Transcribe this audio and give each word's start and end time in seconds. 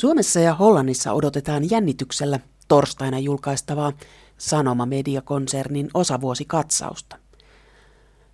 Suomessa 0.00 0.40
ja 0.40 0.54
Hollannissa 0.54 1.12
odotetaan 1.12 1.70
jännityksellä 1.70 2.40
torstaina 2.68 3.18
julkaistavaa 3.18 3.92
Sanoma-mediakonsernin 4.38 5.90
osavuosikatsausta. 5.94 7.18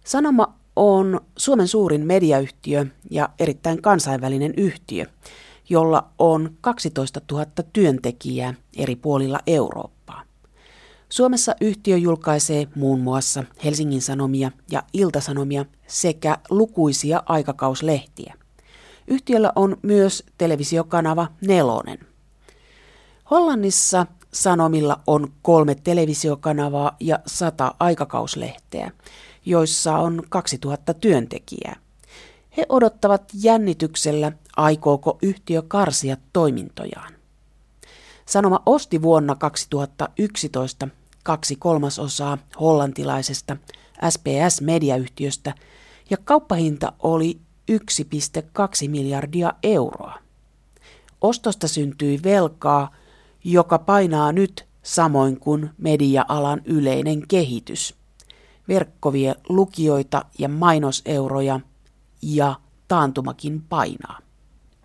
Sanoma 0.04 0.54
on 0.76 1.20
Suomen 1.36 1.68
suurin 1.68 2.06
mediayhtiö 2.06 2.86
ja 3.10 3.28
erittäin 3.38 3.82
kansainvälinen 3.82 4.54
yhtiö, 4.56 5.06
jolla 5.68 6.08
on 6.18 6.56
12 6.60 7.20
000 7.32 7.46
työntekijää 7.72 8.54
eri 8.76 8.96
puolilla 8.96 9.38
Eurooppaa. 9.46 10.22
Suomessa 11.08 11.54
yhtiö 11.60 11.96
julkaisee 11.96 12.66
muun 12.74 13.00
muassa 13.00 13.44
Helsingin 13.64 14.02
Sanomia 14.02 14.50
ja 14.70 14.82
Iltasanomia 14.92 15.64
sekä 15.86 16.38
lukuisia 16.50 17.22
aikakauslehtiä. 17.26 18.45
Yhtiöllä 19.08 19.52
on 19.56 19.76
myös 19.82 20.24
televisiokanava 20.38 21.28
Nelonen. 21.40 21.98
Hollannissa 23.30 24.06
Sanomilla 24.32 25.00
on 25.06 25.32
kolme 25.42 25.74
televisiokanavaa 25.74 26.96
ja 27.00 27.18
sata 27.26 27.74
aikakauslehteä, 27.80 28.90
joissa 29.46 29.98
on 29.98 30.22
2000 30.28 30.94
työntekijää. 30.94 31.76
He 32.56 32.66
odottavat 32.68 33.22
jännityksellä, 33.34 34.32
aikooko 34.56 35.18
yhtiö 35.22 35.62
karsia 35.68 36.16
toimintojaan. 36.32 37.12
Sanoma 38.26 38.62
osti 38.66 39.02
vuonna 39.02 39.34
2011 39.34 40.88
kaksi 41.22 41.56
kolmasosaa 41.56 42.38
hollantilaisesta 42.60 43.56
SPS-mediayhtiöstä 44.10 45.54
ja 46.10 46.16
kauppahinta 46.24 46.92
oli 46.98 47.40
1,2 47.72 48.88
miljardia 48.88 49.52
euroa. 49.62 50.18
Ostosta 51.20 51.68
syntyi 51.68 52.20
velkaa, 52.24 52.94
joka 53.44 53.78
painaa 53.78 54.32
nyt 54.32 54.66
samoin 54.82 55.40
kuin 55.40 55.70
media-alan 55.78 56.60
yleinen 56.64 57.28
kehitys. 57.28 57.94
Verkkovie 58.68 59.34
lukijoita 59.48 60.24
ja 60.38 60.48
mainoseuroja 60.48 61.60
ja 62.22 62.54
taantumakin 62.88 63.62
painaa. 63.68 64.18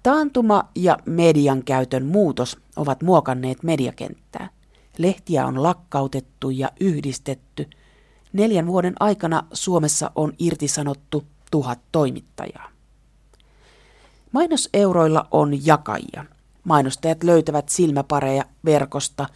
Taantuma 0.03 0.64
ja 0.75 0.98
median 1.05 1.64
käytön 1.64 2.05
muutos 2.05 2.58
ovat 2.75 3.03
muokanneet 3.03 3.64
mediakenttää. 3.64 4.50
Lehtiä 4.98 5.45
on 5.45 5.64
lakkautettu 5.64 6.50
ja 6.50 6.70
yhdistetty. 6.80 7.70
Neljän 8.33 8.67
vuoden 8.67 8.94
aikana 9.00 9.44
Suomessa 9.53 10.11
on 10.16 10.33
irtisanottu 10.39 11.23
tuhat 11.52 11.80
toimittajaa. 11.92 12.70
Mainoseuroilla 14.31 15.27
on 15.31 15.65
jakajia. 15.65 16.25
Mainostajat 16.63 17.23
löytävät 17.23 17.69
silmäpareja 17.69 18.43
verkosta, 18.65 19.27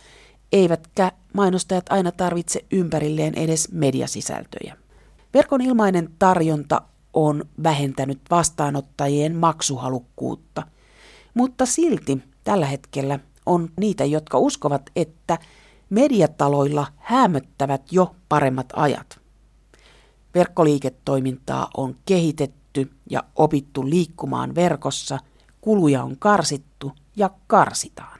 eivätkä 0.51 1.11
mainostajat 1.33 1.85
aina 1.89 2.11
tarvitse 2.11 2.65
ympärilleen 2.71 3.35
edes 3.35 3.71
mediasisältöjä. 3.71 4.77
Verkon 5.33 5.61
ilmainen 5.61 6.09
tarjonta 6.19 6.81
on 7.13 7.45
vähentänyt 7.63 8.19
vastaanottajien 8.31 9.35
maksuhalukkuutta, 9.35 10.63
mutta 11.33 11.65
silti 11.65 12.23
tällä 12.43 12.65
hetkellä 12.65 13.19
on 13.45 13.69
niitä, 13.79 14.05
jotka 14.05 14.37
uskovat, 14.37 14.89
että 14.95 15.37
mediataloilla 15.89 16.87
hämöttävät 16.97 17.81
jo 17.91 18.15
paremmat 18.29 18.67
ajat. 18.75 19.19
Verkkoliiketoimintaa 20.35 21.69
on 21.77 21.95
kehitetty 22.05 22.64
ja 23.09 23.23
opittu 23.35 23.89
liikkumaan 23.89 24.55
verkossa, 24.55 25.19
kuluja 25.61 26.03
on 26.03 26.15
karsittu 26.19 26.91
ja 27.15 27.29
karsitaan. 27.47 28.19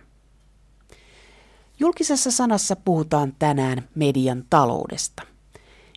Julkisessa 1.80 2.31
sanassa 2.31 2.76
puhutaan 2.76 3.33
tänään 3.39 3.89
median 3.95 4.44
taloudesta. 4.50 5.23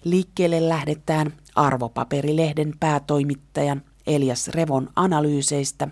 Liikkeelle 0.04 0.68
lähdetään 0.68 1.32
arvopaperilehden 1.54 2.74
päätoimittajan 2.80 3.82
Elias 4.06 4.48
Revon 4.48 4.90
analyyseistä 4.96 5.88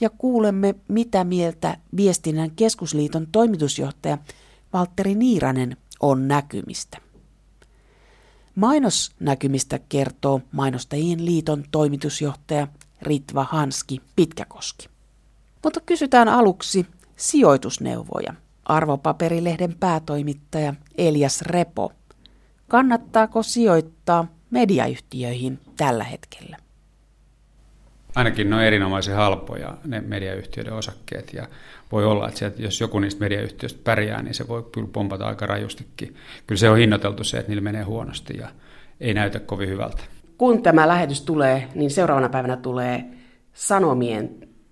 ja 0.00 0.10
kuulemme, 0.10 0.74
mitä 0.88 1.24
mieltä 1.24 1.76
Viestinnän 1.96 2.50
keskusliiton 2.50 3.26
toimitusjohtaja 3.32 4.18
Valtteri 4.72 5.14
Niiranen 5.14 5.76
on 6.00 6.28
näkymistä. 6.28 7.05
Mainosnäkymistä 8.56 9.78
kertoo 9.88 10.40
Mainostajien 10.52 11.24
liiton 11.24 11.64
toimitusjohtaja 11.70 12.68
Ritva 13.02 13.44
Hanski 13.44 14.00
Pitkäkoski. 14.16 14.88
Mutta 15.64 15.80
kysytään 15.80 16.28
aluksi 16.28 16.86
sijoitusneuvoja. 17.16 18.34
Arvopaperilehden 18.64 19.76
päätoimittaja 19.80 20.74
Elias 20.98 21.42
Repo. 21.42 21.92
Kannattaako 22.68 23.42
sijoittaa 23.42 24.26
mediayhtiöihin 24.50 25.60
tällä 25.76 26.04
hetkellä? 26.04 26.56
Ainakin 28.16 28.50
ne 28.50 28.56
on 28.56 28.62
erinomaisen 28.62 29.16
halpoja 29.16 29.76
ne 29.84 30.00
mediayhtiöiden 30.00 30.72
osakkeet 30.72 31.32
ja 31.34 31.48
voi 31.92 32.04
olla, 32.04 32.28
että 32.28 32.38
sieltä, 32.38 32.62
jos 32.62 32.80
joku 32.80 32.98
niistä 32.98 33.20
mediayhtiöistä 33.20 33.80
pärjää, 33.84 34.22
niin 34.22 34.34
se 34.34 34.48
voi 34.48 34.66
kyllä 34.72 34.88
pompata 34.92 35.26
aika 35.26 35.46
rajustikin. 35.46 36.16
Kyllä 36.46 36.58
se 36.58 36.70
on 36.70 36.78
hinnoiteltu 36.78 37.24
se, 37.24 37.38
että 37.38 37.50
niillä 37.50 37.62
menee 37.62 37.82
huonosti 37.82 38.38
ja 38.38 38.48
ei 39.00 39.14
näytä 39.14 39.40
kovin 39.40 39.68
hyvältä. 39.68 40.02
Kun 40.38 40.62
tämä 40.62 40.88
lähetys 40.88 41.20
tulee, 41.20 41.68
niin 41.74 41.90
seuraavana 41.90 42.28
päivänä 42.28 42.56
tulee 42.56 43.04
Sanomien 43.52 44.30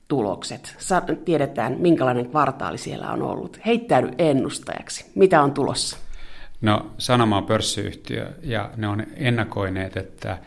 tulokset. 0.09 0.75
Sa- 0.79 1.03
tiedetään, 1.25 1.77
minkälainen 1.79 2.29
kvartaali 2.29 2.79
siellä 2.79 3.11
on 3.11 3.23
ollut. 3.23 3.61
Heittäydy 3.67 4.09
ennustajaksi. 4.19 5.13
Mitä 5.15 5.43
on 5.43 5.53
tulossa? 5.53 5.97
No, 6.61 6.91
Sanoma 6.99 7.37
on 7.37 7.45
pörssiyhtiö 7.45 8.27
ja 8.43 8.71
ne 8.77 8.89
on 8.89 9.07
ennakoineet, 9.17 9.97
että, 9.97 10.39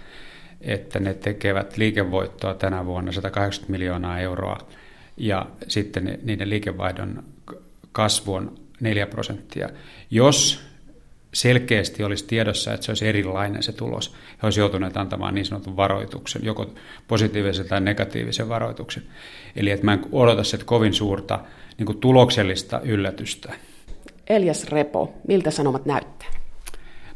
että 0.62 1.00
ne 1.00 1.13
tekevät 1.13 1.78
liikevoittoa 1.78 2.53
tänä 2.53 2.85
vuonna 2.85 3.12
180 3.12 3.72
miljoonaa 3.72 4.19
euroa 4.19 4.57
ja 5.18 5.45
sitten 5.68 6.19
niiden 6.23 6.50
liikevaihdon 6.50 7.23
kasvu 7.91 8.34
on 8.34 8.57
4 8.79 9.07
prosenttia. 9.07 9.69
Jos 10.12 10.67
selkeästi 11.34 12.03
olisi 12.03 12.25
tiedossa, 12.25 12.73
että 12.73 12.85
se 12.85 12.91
olisi 12.91 13.07
erilainen 13.07 13.63
se 13.63 13.72
tulos, 13.72 14.13
he 14.13 14.47
olisivat 14.47 14.63
joutuneet 14.63 14.97
antamaan 14.97 15.35
niin 15.35 15.46
sanotun 15.46 15.78
varoituksen, 15.78 16.46
joko 16.46 16.73
positiivisen 17.07 17.67
tai 17.67 17.81
negatiivisen 17.81 18.50
varoituksen. 18.50 19.03
Eli 19.56 19.72
että 19.72 19.85
mä 19.85 19.94
en 19.94 20.06
odota 20.12 20.41
että 20.53 20.66
kovin 20.66 20.94
suurta 20.94 21.40
niin 21.78 21.85
kuin 21.85 21.97
tuloksellista 21.97 22.81
yllätystä. 22.84 23.53
Elias 24.29 24.67
Repo, 24.67 25.13
miltä 25.28 25.51
sanomat 25.51 25.85
näyttää? 25.85 26.29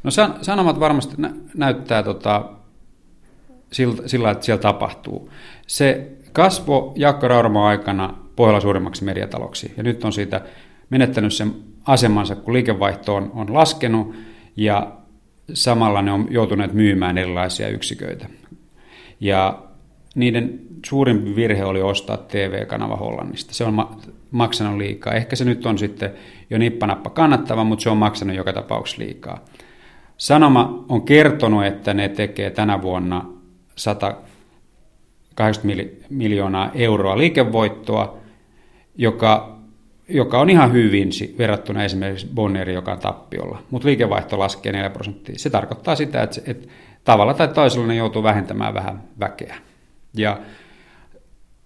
No 0.04 0.12
san- 0.12 0.38
sanomat 0.42 0.80
varmasti 0.80 1.16
nä- 1.18 1.34
näyttää 1.56 2.04
tota, 2.04 2.50
sillä, 3.72 4.08
sillä, 4.08 4.32
että 4.32 4.46
siellä 4.46 4.62
tapahtuu. 4.62 5.30
Se 5.68 6.08
kasvo 6.34 6.94
Jaakko 6.96 7.28
Rauramo 7.28 7.66
aikana 7.66 8.18
pohjalla 8.36 8.60
suurimmaksi 8.60 9.04
mediataloksi, 9.04 9.74
ja 9.78 9.84
nyt 9.84 10.04
on 10.04 10.14
siitä 10.14 10.42
menettänyt 10.90 11.34
sen 11.34 11.54
asemansa, 11.88 12.36
kun 12.36 12.54
liikevaihto 12.54 13.16
on, 13.16 13.32
on 13.36 13.54
laskenut, 13.54 14.16
ja 14.56 14.92
samalla 15.54 16.02
ne 16.02 16.12
on 16.12 16.28
joutuneet 16.30 16.74
myymään 16.74 17.18
erilaisia 17.18 17.68
yksiköitä. 17.68 18.28
Ja 19.20 19.64
niiden 20.16 20.60
suurin 20.86 21.36
virhe 21.36 21.66
oli 21.66 21.82
ostaa 21.82 22.18
TV-kanava 22.18 22.96
Hollannista. 22.96 23.54
Se 23.54 23.64
on 23.64 23.74
ma- 23.74 23.98
maksanut 24.32 24.78
liikaa. 24.78 25.14
Ehkä 25.14 25.36
se 25.36 25.46
nyt 25.46 25.66
on 25.66 25.78
sitten 25.78 26.12
jo 26.50 26.58
nippanappa 26.58 27.10
kannattava, 27.10 27.64
mutta 27.64 27.84
se 27.84 27.90
on 27.90 27.98
maksanut 27.98 28.36
joka 28.36 28.54
tapauksessa 28.54 29.02
liikaa. 29.02 29.46
Sanoma 30.18 30.86
on 30.90 31.02
kertonut, 31.02 31.66
että 31.66 31.94
ne 31.94 32.10
tekee 32.10 32.50
tänä 32.50 32.82
vuonna 32.82 33.26
180 33.82 36.06
miljoonaa 36.10 36.72
euroa 36.74 37.18
liikevoittoa, 37.18 38.18
joka, 38.96 39.60
joka 40.08 40.40
on 40.40 40.50
ihan 40.50 40.74
hyvin 40.74 41.10
verrattuna 41.38 41.84
esimerkiksi 41.84 42.28
Bonneri, 42.36 42.74
joka 42.74 42.92
on 42.92 43.00
tappiolla. 43.00 43.64
Mutta 43.70 43.88
liikevaihto 43.88 44.40
laskee 44.40 44.72
4 44.72 44.90
prosenttia. 44.90 45.36
Se 45.38 45.50
tarkoittaa 45.50 45.96
sitä, 45.96 46.24
että, 46.24 46.42
että 46.46 46.68
tavalla 47.04 47.34
tai 47.34 47.48
toisella 47.48 47.88
ne 47.88 47.96
joutuu 47.96 48.24
vähentämään 48.24 48.74
vähän 48.74 49.04
väkeä. 49.20 49.56
Ja 50.14 50.40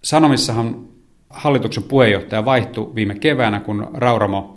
Sanomissahan 0.02 0.84
hallituksen 1.30 1.82
puheenjohtaja 1.82 2.44
vaihtui 2.44 2.94
viime 2.94 3.14
keväänä, 3.14 3.60
kun 3.60 3.90
Rauramo 3.94 4.54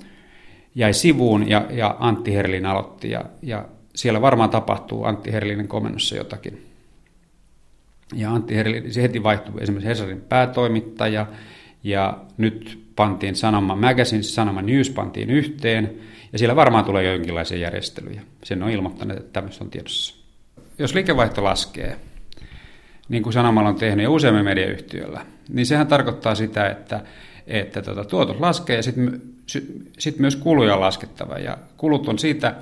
jäi 0.76 0.94
sivuun 0.94 1.50
ja, 1.50 1.66
ja 1.70 1.96
Antti 2.00 2.36
Herlin 2.36 2.66
aloitti. 2.66 3.12
Ja, 3.12 3.26
ja 3.42 3.66
siellä 3.96 4.22
varmaan 4.22 4.50
tapahtuu 4.50 5.04
Antti 5.04 5.32
Herlinin 5.32 5.68
komennossa 5.68 6.16
jotakin. 6.16 6.69
Ja 8.16 8.34
Antti 8.34 8.56
Herlin, 8.56 8.94
se 8.94 9.02
heti 9.02 9.24
vaihtui 9.24 9.62
esimerkiksi 9.62 9.90
Hesarin 9.90 10.22
päätoimittaja, 10.22 11.28
ja 11.84 12.18
nyt 12.38 12.84
pantiin 12.96 13.36
Sanoma 13.36 13.76
Magazine, 13.76 14.24
Sanoma 14.24 14.62
News 14.62 14.90
pantiin 14.90 15.30
yhteen, 15.30 15.94
ja 16.34 16.40
siellä 16.40 16.56
varmaan 16.56 16.86
tulee 16.86 17.14
jonkinlaisia 17.14 17.58
järjestelyjä. 17.58 18.22
Sen 18.44 18.64
on 18.64 18.70
ilmoittanut, 18.70 19.18
että 19.18 19.34
tämmöistä 19.34 19.64
on 19.64 19.70
tiedossa. 19.70 20.16
Jos 20.80 20.96
liikevaihto 20.96 21.44
laskee, 21.44 21.96
niin 23.10 23.24
kuin 23.24 23.34
Sanomalla 23.34 23.70
on 23.70 23.76
tehnyt 23.76 24.04
ja 24.04 24.10
useammin 24.10 24.46
mediayhtiöllä, 24.46 25.26
niin 25.50 25.66
sehän 25.66 25.88
tarkoittaa 25.88 26.36
sitä, 26.36 26.70
että, 26.70 27.04
että 27.48 27.82
tota, 27.82 28.06
tuotot 28.06 28.40
laskee 28.40 28.76
ja 28.76 28.84
sitten 28.84 29.22
sit 30.00 30.20
myös 30.20 30.36
kuluja 30.36 30.76
on 30.76 30.82
laskettava. 30.82 31.38
Ja 31.38 31.58
kulut 31.78 32.08
on 32.08 32.20
siitä 32.20 32.56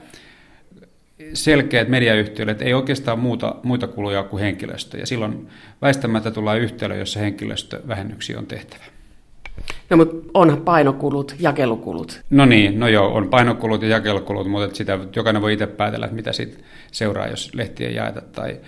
selkeät 1.34 1.88
mediayhtiöille, 1.88 2.52
että 2.52 2.66
ei 2.66 2.74
oikeastaan 2.74 3.20
muuta, 3.20 3.56
muita 3.64 3.88
kuluja 3.88 4.24
kuin 4.24 4.44
henkilöstö. 4.44 4.98
Ja 4.98 5.08
silloin 5.08 5.48
väistämättä 5.82 6.32
tulee 6.32 6.60
yhtälö, 6.60 6.96
jossa 6.96 7.20
henkilöstövähennyksiä 7.20 8.40
on 8.40 8.46
tehtävä. 8.46 8.84
No 9.90 9.98
mutta 9.98 10.16
onhan 10.34 10.62
painokulut, 10.62 11.36
jakelukulut. 11.40 12.22
No 12.30 12.46
niin, 12.46 12.80
no 12.80 12.88
joo, 12.88 13.14
on 13.14 13.30
painokulut 13.30 13.82
ja 13.82 13.88
jakelukulut, 13.88 14.52
mutta 14.52 14.76
sitä 14.76 15.00
jokainen 15.16 15.42
voi 15.42 15.54
itse 15.54 15.68
päätellä, 15.68 16.06
että 16.06 16.16
mitä 16.16 16.34
siitä 16.34 16.58
seuraa, 16.92 17.28
jos 17.28 17.52
lehtiä 17.54 17.90
jaeta 17.90 18.22
tai, 18.22 18.60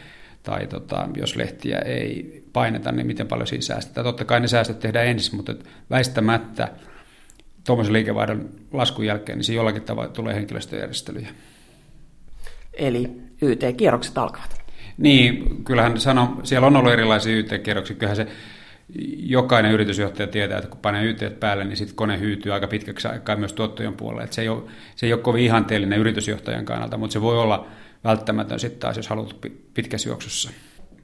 tai 0.44 0.68
tota, 0.68 1.10
jos 1.18 1.36
lehtiä 1.36 1.80
ei 1.80 2.44
paineta, 2.54 2.92
niin 2.92 3.08
miten 3.08 3.28
paljon 3.28 3.48
siinä 3.48 3.62
säästetään. 3.62 4.06
Totta 4.06 4.26
kai 4.26 4.40
ne 4.40 4.48
säästöt 4.48 4.80
tehdään 4.80 5.08
ensin, 5.08 5.36
mutta 5.36 5.56
väistämättä 5.90 6.68
tuommoisen 7.66 7.94
liikevaihdon 7.94 8.50
laskun 8.74 9.06
jälkeen, 9.06 9.38
niin 9.38 9.46
siinä 9.46 9.60
jollakin 9.60 9.82
tavalla 9.82 10.10
tulee 10.10 10.36
henkilöstöjärjestelyjä. 10.36 11.30
Eli 12.74 13.12
YT-kierrokset 13.42 14.18
alkavat. 14.18 14.60
Niin, 14.98 15.64
kyllähän 15.64 16.00
sano, 16.00 16.40
siellä 16.44 16.68
on 16.68 16.76
ollut 16.76 16.94
erilaisia 16.94 17.36
YT-kierroksia. 17.36 17.96
Kyllähän 17.96 18.16
se 18.16 18.28
jokainen 19.18 19.72
yritysjohtaja 19.72 20.28
tietää, 20.28 20.58
että 20.58 20.70
kun 20.70 20.80
panee 20.80 21.06
YT 21.06 21.40
päälle, 21.40 21.64
niin 21.64 21.78
sitten 21.78 21.96
kone 21.96 22.20
hyytyy 22.20 22.54
aika 22.54 22.68
pitkäksi 22.68 23.08
aikaa 23.08 23.36
myös 23.36 23.54
tuottojen 23.54 23.94
puolelle. 23.94 24.24
Että 24.24 24.36
se, 24.36 24.42
ei 24.42 24.50
ole, 24.50 24.64
se 24.96 25.06
ei 25.06 25.14
ole 25.14 25.22
kovin 25.22 25.44
ihanteellinen 25.44 26.00
yritysjohtajan 26.00 26.66
kannalta, 26.66 26.98
mutta 26.98 27.14
se 27.14 27.22
voi 27.22 27.38
olla 27.38 27.68
välttämätön 28.04 28.60
sitten 28.60 28.80
taas, 28.80 28.98
jos 28.98 29.08
haluat 29.08 29.36
pitkässä 29.74 30.10
juoksussa. 30.10 30.50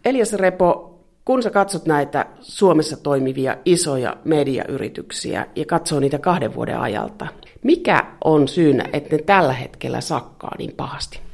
Elias 0.06 0.34
Repo, 0.34 1.00
kun 1.26 1.44
sä 1.44 1.50
katsot 1.50 1.86
näitä 1.86 2.26
Suomessa 2.42 2.98
toimivia 2.98 3.58
isoja 3.66 4.18
mediayrityksiä 4.26 5.46
ja 5.56 5.66
katsoo 5.66 6.00
niitä 6.00 6.20
kahden 6.20 6.56
vuoden 6.56 6.80
ajalta, 6.80 7.28
mikä 7.64 8.06
on 8.24 8.48
syynä, 8.48 8.84
että 8.94 9.16
ne 9.16 9.22
tällä 9.22 9.54
hetkellä 9.54 10.02
sakkaa 10.02 10.56
niin 10.58 10.74
pahasti? 10.78 11.25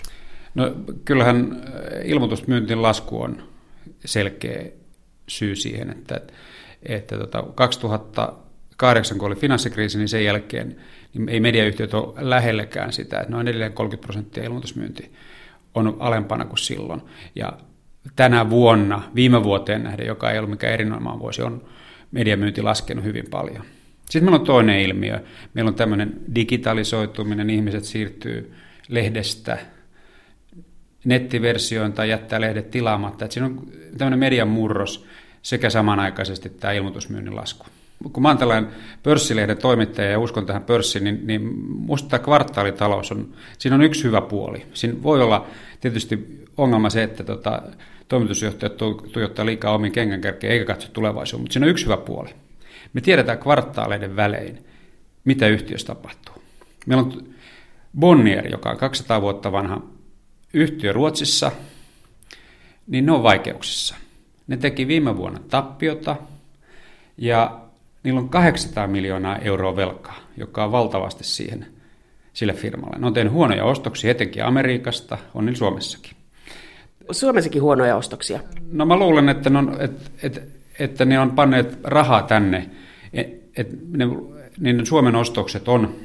No 0.55 0.75
kyllähän 1.05 1.63
ilmoitusmyyntin 2.03 2.81
lasku 2.81 3.21
on 3.21 3.43
selkeä 4.05 4.65
syy 5.27 5.55
siihen, 5.55 5.89
että, 5.89 6.21
että 6.83 7.17
tota, 7.17 7.43
2008, 7.55 9.17
kun 9.17 9.27
oli 9.27 9.35
finanssikriisi, 9.35 9.97
niin 9.97 10.09
sen 10.09 10.25
jälkeen 10.25 10.75
niin 11.13 11.29
ei 11.29 11.39
mediayhtiöt 11.39 11.93
ole 11.93 12.13
lähellekään 12.17 12.93
sitä, 12.93 13.19
että 13.19 13.31
noin 13.31 13.47
edelleen 13.47 13.73
30 13.73 14.05
prosenttia 14.05 14.43
ilmoitusmyynti 14.43 15.11
on 15.75 15.97
alempana 15.99 16.45
kuin 16.45 16.57
silloin. 16.57 17.01
Ja 17.35 17.53
tänä 18.15 18.49
vuonna, 18.49 19.01
viime 19.15 19.43
vuoteen 19.43 19.83
nähden, 19.83 20.07
joka 20.07 20.31
ei 20.31 20.37
ollut 20.37 20.49
mikään 20.49 20.73
erinomainen 20.73 21.19
vuosi, 21.19 21.41
on 21.41 21.65
mediamyynti 22.11 22.61
laskenut 22.61 23.05
hyvin 23.05 23.25
paljon. 23.29 23.65
Sitten 24.09 24.23
meillä 24.23 24.39
on 24.39 24.45
toinen 24.45 24.79
ilmiö. 24.79 25.19
Meillä 25.53 25.69
on 25.69 25.75
tämmöinen 25.75 26.13
digitalisoituminen, 26.35 27.49
ihmiset 27.49 27.83
siirtyy 27.83 28.53
lehdestä 28.89 29.57
nettiversioon 31.05 31.93
tai 31.93 32.09
jättää 32.09 32.41
lehdet 32.41 32.71
tilaamatta. 32.71 33.25
Että 33.25 33.33
siinä 33.33 33.45
on 33.45 33.67
tämmöinen 33.97 34.19
median 34.19 34.47
murros 34.47 35.05
sekä 35.41 35.69
samanaikaisesti 35.69 36.49
tämä 36.49 36.73
ilmoitusmyynnin 36.73 37.35
lasku. 37.35 37.65
Kun 38.13 38.23
mä 38.23 38.29
oon 38.29 38.37
tällainen 38.37 38.71
pörssilehden 39.03 39.57
toimittaja 39.57 40.09
ja 40.09 40.19
uskon 40.19 40.45
tähän 40.45 40.63
pörssiin, 40.63 41.03
niin, 41.03 41.27
niin 41.27 41.41
musta 41.67 42.09
tämä 42.09 42.23
kvartaalitalous 42.23 43.11
on, 43.11 43.33
siinä 43.57 43.75
on 43.75 43.81
yksi 43.81 44.03
hyvä 44.03 44.21
puoli. 44.21 44.65
Siinä 44.73 45.03
voi 45.03 45.21
olla 45.21 45.47
tietysti 45.81 46.45
ongelma 46.57 46.89
se, 46.89 47.03
että 47.03 47.23
tota, 47.23 47.61
toimitusjohtajat 48.07 48.77
tuijottaa 49.13 49.45
liikaa 49.45 49.75
omiin 49.75 49.93
kengänkärkeen 49.93 50.53
eikä 50.53 50.65
katso 50.65 50.87
tulevaisuuteen, 50.93 51.43
mutta 51.43 51.53
siinä 51.53 51.65
on 51.65 51.71
yksi 51.71 51.85
hyvä 51.85 51.97
puoli. 51.97 52.29
Me 52.93 53.01
tiedetään 53.01 53.37
kvartaaleiden 53.37 54.15
välein, 54.15 54.65
mitä 55.25 55.47
yhtiössä 55.47 55.87
tapahtuu. 55.87 56.35
Meillä 56.85 57.03
on 57.03 57.23
Bonnier, 57.99 58.47
joka 58.47 58.69
on 58.69 58.77
200 58.77 59.21
vuotta 59.21 59.51
vanha 59.51 59.81
yhtiö 60.53 60.93
Ruotsissa, 60.93 61.51
niin 62.87 63.05
ne 63.05 63.11
on 63.11 63.23
vaikeuksissa. 63.23 63.95
Ne 64.47 64.57
teki 64.57 64.87
viime 64.87 65.17
vuonna 65.17 65.39
tappiota 65.49 66.15
ja 67.17 67.61
niillä 68.03 68.19
on 68.19 68.29
800 68.29 68.87
miljoonaa 68.87 69.37
euroa 69.37 69.75
velkaa, 69.75 70.19
joka 70.37 70.63
on 70.63 70.71
valtavasti 70.71 71.23
siihen 71.23 71.65
sille 72.33 72.53
firmalle. 72.53 72.97
Ne 72.97 73.07
on 73.07 73.13
tehnyt 73.13 73.33
huonoja 73.33 73.65
ostoksia 73.65 74.11
etenkin 74.11 74.45
Amerikasta, 74.45 75.17
on 75.33 75.45
niin 75.45 75.55
Suomessakin. 75.55 76.11
Suomessakin 77.11 77.61
huonoja 77.61 77.95
ostoksia? 77.95 78.39
No 78.71 78.85
mä 78.85 78.97
luulen, 78.97 79.29
että 79.29 79.49
ne 79.49 79.59
on, 79.59 79.77
et, 79.79 80.11
et, 80.23 80.41
että 80.79 81.05
ne 81.05 81.19
on 81.19 81.31
panneet 81.31 81.77
rahaa 81.83 82.23
tänne. 82.23 82.69
Et, 83.13 83.41
et 83.57 83.67
ne, 83.91 84.05
niin 84.59 84.85
Suomen 84.85 85.15
ostokset 85.15 85.67
on 85.67 85.95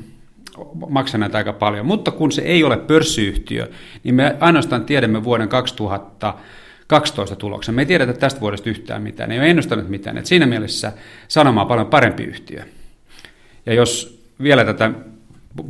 maksaneet 0.89 1.35
aika 1.35 1.53
paljon. 1.53 1.87
Mutta 1.87 2.11
kun 2.11 2.33
se 2.33 2.43
ei 2.43 2.65
ole 2.65 2.77
pörssiyhtiö, 2.77 3.71
niin 4.05 4.15
me 4.15 4.37
ainoastaan 4.41 4.85
tiedämme 4.85 5.25
vuoden 5.25 5.49
2012 5.49 7.37
tuloksen. 7.37 7.75
Me 7.75 7.83
ei 7.83 7.87
tiedetä 7.87 8.13
tästä 8.13 8.41
vuodesta 8.41 8.71
yhtään 8.71 9.03
mitään. 9.03 9.29
Ne 9.29 9.35
ei 9.35 9.41
ole 9.41 9.51
ennustaneet 9.51 9.89
mitään. 9.89 10.19
Et 10.19 10.27
siinä 10.27 10.47
mielessä 10.47 10.93
Sanoma 11.29 11.63
on 11.63 11.69
paljon 11.69 11.87
parempi 11.87 12.25
yhtiö. 12.25 12.63
Ja 13.67 13.75
jos 13.75 14.23
vielä 14.43 14.65
tätä, 14.65 14.91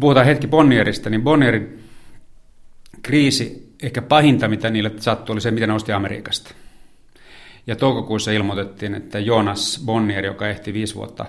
puhutaan 0.01 0.27
hetki 0.27 0.47
Bonnierista, 0.47 1.11
niin 1.11 1.23
Bonnierin 1.23 1.79
kriisi, 3.03 3.75
ehkä 3.83 4.03
pahinta 4.03 4.49
mitä 4.49 4.71
niille 4.71 4.93
sattui, 4.97 5.33
oli 5.33 5.41
se, 5.41 5.51
mitä 5.51 5.67
ne 5.67 5.73
osti 5.73 5.93
Amerikasta. 5.93 6.55
Ja 7.67 7.77
toukokuussa 7.77 8.31
ilmoitettiin, 8.31 8.95
että 8.95 9.19
Jonas 9.19 9.83
Bonnier, 9.87 10.25
joka 10.25 10.49
ehti 10.49 10.73
viisi 10.73 10.95
vuotta 10.95 11.27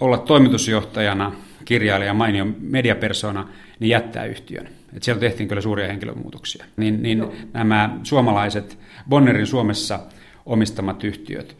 olla 0.00 0.18
toimitusjohtajana, 0.18 1.32
kirjailija, 1.66 2.14
mainio 2.14 2.46
mediapersona, 2.60 3.48
niin 3.80 3.88
jättää 3.88 4.24
yhtiön. 4.24 4.68
Et 4.92 5.02
siellä 5.02 5.20
tehtiin 5.20 5.48
kyllä 5.48 5.62
suuria 5.62 5.86
henkilömuutoksia. 5.86 6.64
Niin, 6.76 7.02
niin 7.02 7.24
nämä 7.52 7.98
suomalaiset, 8.02 8.78
Bonnierin 9.08 9.46
Suomessa 9.46 10.00
omistamat 10.46 11.04
yhtiöt. 11.04 11.56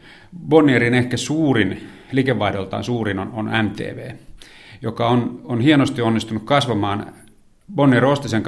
Bonnierin 0.47 0.93
ehkä 0.93 1.17
suurin, 1.17 1.87
liikevaihdoltaan 2.11 2.83
suurin 2.83 3.19
on, 3.19 3.31
on 3.33 3.49
MTV, 3.63 4.11
joka 4.81 5.09
on, 5.09 5.41
on 5.43 5.61
hienosti 5.61 6.01
onnistunut 6.01 6.43
kasvamaan. 6.43 7.13
Bonnier 7.75 8.05
osti 8.05 8.29
sen 8.29 8.43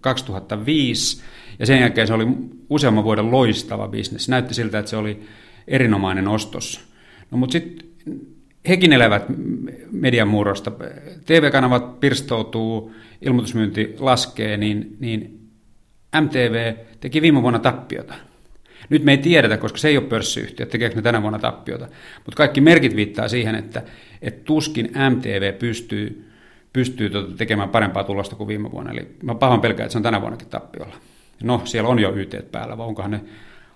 2005 0.00 1.22
ja 1.58 1.66
sen 1.66 1.80
jälkeen 1.80 2.06
se 2.06 2.14
oli 2.14 2.26
useamman 2.70 3.04
vuoden 3.04 3.30
loistava 3.30 3.88
bisnes. 3.88 4.28
Näytti 4.28 4.54
siltä, 4.54 4.78
että 4.78 4.90
se 4.90 4.96
oli 4.96 5.22
erinomainen 5.68 6.28
ostos. 6.28 6.88
No, 7.30 7.38
mutta 7.38 7.52
sitten 7.52 7.86
hekin 8.68 8.92
elävät 8.92 9.24
median 9.92 10.28
murrosta. 10.28 10.72
TV-kanavat 11.26 12.00
pirstoutuu, 12.00 12.94
ilmoitusmyynti 13.22 13.96
laskee, 13.98 14.56
niin, 14.56 14.96
niin 15.00 15.40
MTV 16.20 16.74
teki 17.00 17.22
viime 17.22 17.42
vuonna 17.42 17.58
tappiota. 17.58 18.14
Nyt 18.88 19.04
me 19.04 19.12
ei 19.12 19.18
tiedetä, 19.18 19.56
koska 19.56 19.78
se 19.78 19.88
ei 19.88 19.96
ole 19.96 20.06
pörssiyhtiö, 20.06 20.66
tekeekö 20.66 20.96
ne 20.96 21.02
tänä 21.02 21.22
vuonna 21.22 21.38
tappiota. 21.38 21.88
Mutta 22.16 22.36
kaikki 22.36 22.60
merkit 22.60 22.96
viittaa 22.96 23.28
siihen, 23.28 23.54
että, 23.54 23.82
että 24.22 24.44
tuskin 24.44 24.90
MTV 25.10 25.58
pystyy, 25.58 26.30
pystyy 26.72 27.10
tuota 27.10 27.36
tekemään 27.36 27.68
parempaa 27.68 28.04
tulosta 28.04 28.36
kuin 28.36 28.48
viime 28.48 28.70
vuonna. 28.70 28.92
Eli 28.92 29.16
mä 29.22 29.34
pahoin 29.34 29.60
pelkään, 29.60 29.84
että 29.84 29.92
se 29.92 29.98
on 29.98 30.02
tänä 30.02 30.20
vuonnakin 30.20 30.48
tappiolla. 30.48 30.96
No, 31.42 31.60
siellä 31.64 31.88
on 31.88 31.98
jo 31.98 32.14
YT 32.14 32.52
päällä, 32.52 32.78
vai 32.78 32.86
onkohan 32.86 33.10
ne 33.10 33.20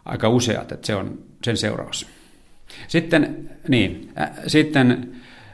aika 0.04 0.28
useat, 0.28 0.72
että 0.72 0.86
se 0.86 0.94
on 0.94 1.18
sen 1.44 1.56
seuraus. 1.56 2.06
Sitten, 2.88 3.50
niin, 3.68 4.12
äh, 4.20 4.30
sitten 4.46 5.12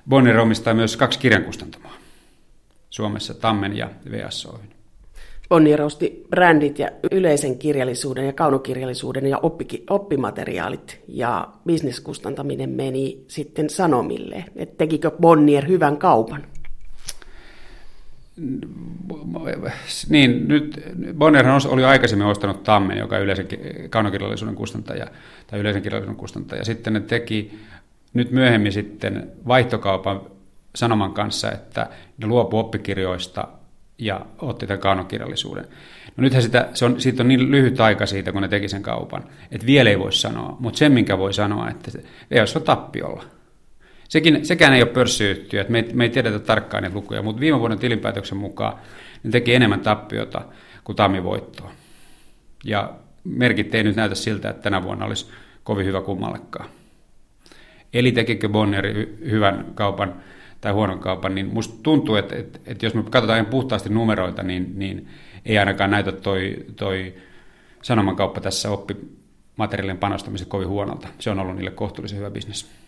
Bonnier 0.08 0.38
omistaa 0.38 0.75
myös 0.75 0.96
kaksi 0.96 1.18
kirjankustantamoa 1.18 1.92
Suomessa, 2.90 3.35
Tammen 3.35 3.76
ja 3.76 3.90
VSO. 4.11 4.61
Bonnier 5.49 5.82
osti 5.82 6.26
brändit 6.30 6.78
ja 6.78 6.88
yleisen 7.12 7.58
kirjallisuuden 7.58 8.26
ja 8.26 8.32
kaunokirjallisuuden 8.32 9.26
ja 9.26 9.38
oppi, 9.38 9.85
oppimateriaalit 9.90 11.00
ja 11.08 11.49
bisneskustantaminen 11.66 12.70
meni 12.70 13.25
sitten 13.28 13.70
Sanomille. 13.70 14.44
Et 14.56 14.76
tekikö 14.76 15.11
Bonnier 15.11 15.68
hyvän 15.68 15.96
kaupan? 15.96 16.46
Niin, 20.08 20.48
nyt 20.48 20.82
Bonnier 21.14 21.46
oli 21.68 21.84
aikaisemmin 21.84 22.26
ostanut 22.26 22.62
Tammen, 22.62 22.98
joka 22.98 23.18
yleisen 23.18 23.46
kaunokirjallisuuden 23.90 24.54
kustantaja, 24.54 25.06
tai 25.46 25.60
yleisen 25.60 25.82
kirjallisuuden 25.82 26.16
kustantaja. 26.16 26.64
Sitten 26.64 26.92
ne 26.92 27.00
teki 27.00 27.58
nyt 28.14 28.30
myöhemmin 28.30 28.72
sitten 28.72 29.30
vaihtokaupan 29.48 30.20
Sanoman 30.74 31.12
kanssa, 31.12 31.52
että 31.52 31.90
ne 32.18 32.26
luopu 32.26 32.58
oppikirjoista 32.58 33.48
ja 33.98 34.26
otti 34.38 34.66
tämän 34.66 34.80
kaunokirjallisuuden. 34.80 35.64
No 36.16 36.22
nythän 36.22 36.42
sitä, 36.42 36.68
se 36.74 36.84
on, 36.84 37.00
siitä 37.00 37.22
on 37.22 37.28
niin 37.28 37.50
lyhyt 37.50 37.80
aika 37.80 38.06
siitä, 38.06 38.32
kun 38.32 38.42
ne 38.42 38.48
teki 38.48 38.68
sen 38.68 38.82
kaupan, 38.82 39.24
että 39.50 39.66
vielä 39.66 39.90
ei 39.90 39.98
voi 39.98 40.12
sanoa, 40.12 40.56
mutta 40.60 40.78
sen, 40.78 40.92
minkä 40.92 41.18
voi 41.18 41.34
sanoa, 41.34 41.70
että 41.70 41.90
se 41.90 42.04
EOS 42.30 42.56
on 42.56 42.62
tappiolla. 42.62 43.24
Sekin, 44.08 44.46
sekään 44.46 44.72
ei 44.72 44.82
ole 44.82 44.90
pörssiyhtiö, 44.90 45.60
että 45.60 45.72
me 45.72 45.78
ei, 45.78 45.92
me 45.92 46.04
ei 46.04 46.10
tiedetä 46.10 46.38
tarkkaan 46.38 46.82
niitä 46.82 46.96
lukuja, 46.96 47.22
mutta 47.22 47.40
viime 47.40 47.60
vuoden 47.60 47.78
tilinpäätöksen 47.78 48.38
mukaan 48.38 48.78
ne 49.22 49.30
teki 49.30 49.54
enemmän 49.54 49.80
tappiota 49.80 50.42
kuin 50.84 50.96
tammivoittoa. 50.96 51.72
Ja 52.64 52.92
merkit 53.25 53.75
ei 53.75 53.84
nyt 53.84 53.96
näytä 53.96 54.14
siltä, 54.14 54.50
että 54.50 54.62
tänä 54.62 54.82
vuonna 54.82 55.04
olisi 55.04 55.26
kovin 55.64 55.86
hyvä 55.86 56.00
kummallekaan. 56.00 56.68
eli 57.92 58.12
tekikö 58.12 58.48
Bonnier 58.48 58.86
hyvän 59.30 59.66
kaupan 59.75 60.14
tai 60.60 60.72
huonon 60.72 60.98
kaupan, 60.98 61.34
niin 61.34 61.46
musta 61.46 61.82
tuntuu, 61.82 62.16
että, 62.16 62.36
että, 62.36 62.58
että 62.66 62.86
jos 62.86 62.94
me 62.94 63.02
katsotaan 63.02 63.46
puhtaasti 63.46 63.88
numeroita, 63.88 64.42
niin, 64.42 64.72
niin 64.78 65.08
ei 65.44 65.58
ainakaan 65.58 65.90
näytä 65.90 66.12
toi, 66.12 66.56
toi 66.76 67.14
sanomankauppa 67.82 68.40
tässä 68.40 68.70
oppimateriaalien 68.70 69.98
panostamisen 69.98 70.48
kovin 70.48 70.68
huonolta. 70.68 71.08
Se 71.18 71.30
on 71.30 71.38
ollut 71.38 71.56
niille 71.56 71.70
kohtuullisen 71.70 72.18
hyvä 72.18 72.30
bisnes. 72.30 72.85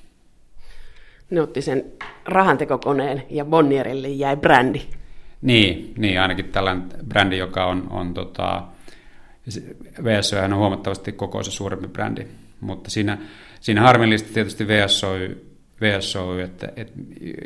Ne 1.31 1.41
otti 1.41 1.63
sen 1.63 1.85
rahantekokoneen 2.25 3.23
ja 3.31 3.45
Bonnierille 3.45 4.09
jäi 4.09 4.37
brändi. 4.37 4.81
Niin, 5.43 5.95
niin 5.99 6.21
ainakin 6.21 6.45
tällainen 6.45 6.89
brändi, 7.09 7.39
joka 7.39 7.67
on, 7.67 7.87
on 7.91 8.15
tota, 8.15 8.63
VSO 10.05 10.39
on 10.45 10.57
huomattavasti 10.57 11.13
kokoisa 11.13 11.51
suurempi 11.51 11.89
brändi, 11.89 12.27
mutta 12.61 12.91
siinä, 12.91 13.19
siinä 13.61 13.81
harmillisesti 13.81 14.35
tietysti 14.35 14.69
VSO, 14.69 15.09
VSO 15.81 16.39
että, 16.39 16.73
että 16.77 16.93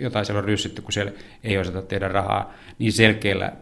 jotain 0.01 0.27
siellä 0.27 0.39
on 0.39 0.45
ryssitty, 0.45 0.83
kun 0.83 0.93
siellä 0.93 1.12
ei 1.45 1.59
osata 1.59 1.83
tehdä 1.83 2.09
rahaa 2.09 2.55
niin 2.79 2.93
selkeällä 2.93 3.53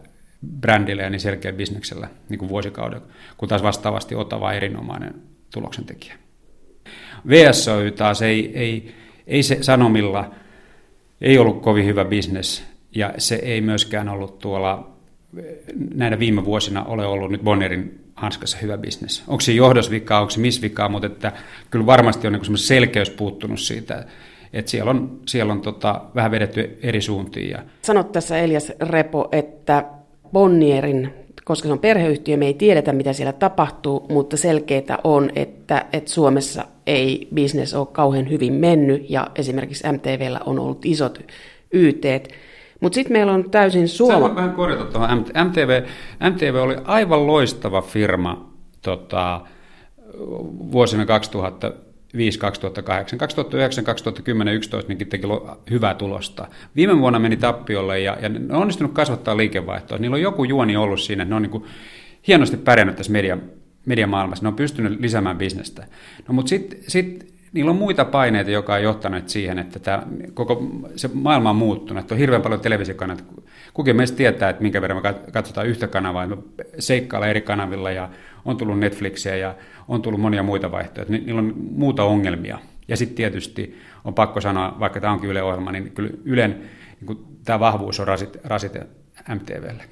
brändillä 0.61 1.03
ja 1.03 1.09
niin 1.09 1.19
selkeällä 1.19 1.57
bisneksellä 1.57 2.07
niin 2.29 2.39
kuin 2.39 2.49
vuosikauden, 2.49 3.01
kun 3.37 3.49
taas 3.49 3.63
vastaavasti 3.63 4.15
Otava 4.15 4.53
erinomainen 4.53 5.13
tuloksen 5.53 5.85
tekijä. 5.85 6.13
VSO 7.27 7.71
taas 7.95 8.21
ei, 8.21 8.57
ei, 8.57 8.95
ei 9.27 9.43
se 9.43 9.57
Sanomilla 9.61 10.31
ei 11.21 11.37
ollut 11.37 11.61
kovin 11.61 11.85
hyvä 11.85 12.05
bisnes 12.05 12.63
ja 12.95 13.13
se 13.17 13.35
ei 13.35 13.61
myöskään 13.61 14.09
ollut 14.09 14.39
tuolla 14.39 14.91
näinä 15.93 16.19
viime 16.19 16.45
vuosina 16.45 16.83
ole 16.83 17.05
ollut 17.05 17.31
nyt 17.31 17.41
Bonnerin 17.41 17.99
hanskassa 18.15 18.57
hyvä 18.61 18.77
bisnes. 18.77 19.23
Onko 19.27 19.41
se 19.41 19.51
johdosvika, 19.51 20.19
onko 20.19 20.29
se 20.29 20.39
misvika, 20.39 20.89
mutta 20.89 21.07
että 21.07 21.31
kyllä 21.69 21.85
varmasti 21.85 22.27
on 22.27 22.33
niin 22.33 22.57
selkeys 22.57 23.09
puuttunut 23.09 23.59
siitä, 23.59 24.05
että 24.53 24.71
siellä 24.71 24.91
on, 24.91 25.19
siellä 25.27 25.53
on 25.53 25.61
tota, 25.61 26.01
vähän 26.15 26.31
vedetty 26.31 26.79
eri 26.83 27.01
suuntiin. 27.01 27.49
Ja... 27.49 27.63
Sanot 27.81 28.11
tässä 28.11 28.37
Elias 28.37 28.71
Repo, 28.79 29.29
että 29.31 29.85
Bonnierin, 30.31 31.13
koska 31.45 31.67
se 31.67 31.73
on 31.73 31.79
perheyhtiö, 31.79 32.37
me 32.37 32.45
ei 32.45 32.53
tiedetä 32.53 32.93
mitä 32.93 33.13
siellä 33.13 33.33
tapahtuu, 33.33 34.05
mutta 34.09 34.37
selkeää 34.37 34.99
on, 35.03 35.29
että, 35.35 35.85
että 35.93 36.11
Suomessa 36.11 36.65
ei 36.87 37.27
bisnes 37.33 37.73
ole 37.73 37.87
kauhean 37.91 38.29
hyvin 38.29 38.53
mennyt 38.53 39.09
ja 39.09 39.27
esimerkiksi 39.35 39.91
MTVllä 39.91 40.39
on 40.45 40.59
ollut 40.59 40.85
isot 40.85 41.19
YTt. 41.71 42.27
Mutta 42.79 42.95
sitten 42.95 43.13
meillä 43.13 43.31
on 43.31 43.49
täysin 43.49 43.87
suoma... 43.87 44.27
Sä 44.27 44.35
vähän 44.35 44.53
korjata 44.53 44.85
tuohon. 44.85 45.25
MTV, 45.49 45.83
MTV 46.31 46.55
oli 46.55 46.75
aivan 46.83 47.27
loistava 47.27 47.81
firma 47.81 48.49
tota, 48.81 49.41
vuosina 50.71 51.05
2000 51.05 51.71
2008, 52.39 53.19
2009, 53.19 53.83
2010, 53.83 54.53
2011 54.53 54.93
niin 54.93 55.09
teki 55.09 55.27
hyvää 55.69 55.93
tulosta. 55.93 56.47
Viime 56.75 56.99
vuonna 56.99 57.19
meni 57.19 57.37
tappiolle 57.37 57.99
ja, 57.99 58.17
ja 58.21 58.29
ne 58.29 58.39
on 58.49 58.61
onnistunut 58.61 58.93
kasvattaa 58.93 59.37
liikevaihtoa. 59.37 59.97
Niillä 59.97 60.15
on 60.15 60.21
joku 60.21 60.43
juoni 60.43 60.77
ollut 60.77 60.99
siinä, 60.99 61.23
että 61.23 61.29
ne 61.29 61.35
on 61.35 61.41
niin 61.41 61.51
kuin 61.51 61.65
hienosti 62.27 62.57
pärjännyt 62.57 62.95
tässä 62.95 63.11
media, 63.11 63.37
mediamaailmassa. 63.85 64.43
Ne 64.43 64.47
on 64.47 64.55
pystynyt 64.55 64.99
lisäämään 64.99 65.37
bisnestä. 65.37 65.87
No, 66.27 66.33
mutta 66.33 66.49
sitten 66.49 66.79
sit, 66.87 67.33
niillä 67.53 67.71
on 67.71 67.77
muita 67.77 68.05
paineita, 68.05 68.51
joka 68.51 68.73
on 68.73 68.83
johtanut 68.83 69.29
siihen, 69.29 69.59
että 69.59 69.79
tämä, 69.79 70.03
koko 70.33 70.63
se 70.95 71.09
maailma 71.13 71.49
on 71.49 71.55
muuttunut. 71.55 72.01
Että 72.01 72.15
on 72.15 72.19
hirveän 72.19 72.41
paljon 72.41 72.61
televisiokanavia. 72.61 73.25
Kukin 73.73 73.95
meistä 73.95 74.17
tietää, 74.17 74.49
että 74.49 74.61
minkä 74.61 74.81
verran 74.81 75.01
me 75.03 75.31
katsotaan 75.31 75.67
yhtä 75.67 75.87
kanavaa. 75.87 76.27
Me 76.27 76.37
seikkailla 76.79 77.27
eri 77.27 77.41
kanavilla 77.41 77.91
ja 77.91 78.09
on 78.45 78.57
tullut 78.57 78.79
Netflixiä 78.79 79.35
ja 79.35 79.55
on 79.87 80.01
tullut 80.01 80.21
monia 80.21 80.43
muita 80.43 80.71
vaihtoehtoja. 80.71 81.19
Niillä 81.19 81.39
on 81.39 81.53
muuta 81.57 82.03
ongelmia. 82.03 82.59
Ja 82.87 82.97
sitten 82.97 83.15
tietysti 83.15 83.77
on 84.05 84.13
pakko 84.13 84.41
sanoa, 84.41 84.77
vaikka 84.79 85.01
tämä 85.01 85.13
onkin 85.13 85.29
Yle-ohjelma, 85.29 85.71
niin 85.71 85.91
kyllä 85.91 86.09
Ylen 86.25 86.61
niin 87.01 87.17
tämä 87.45 87.59
vahvuus 87.59 87.99
on 87.99 88.07
rasite, 88.07 88.39
rasite 88.43 88.87
MTVlle. 89.35 89.83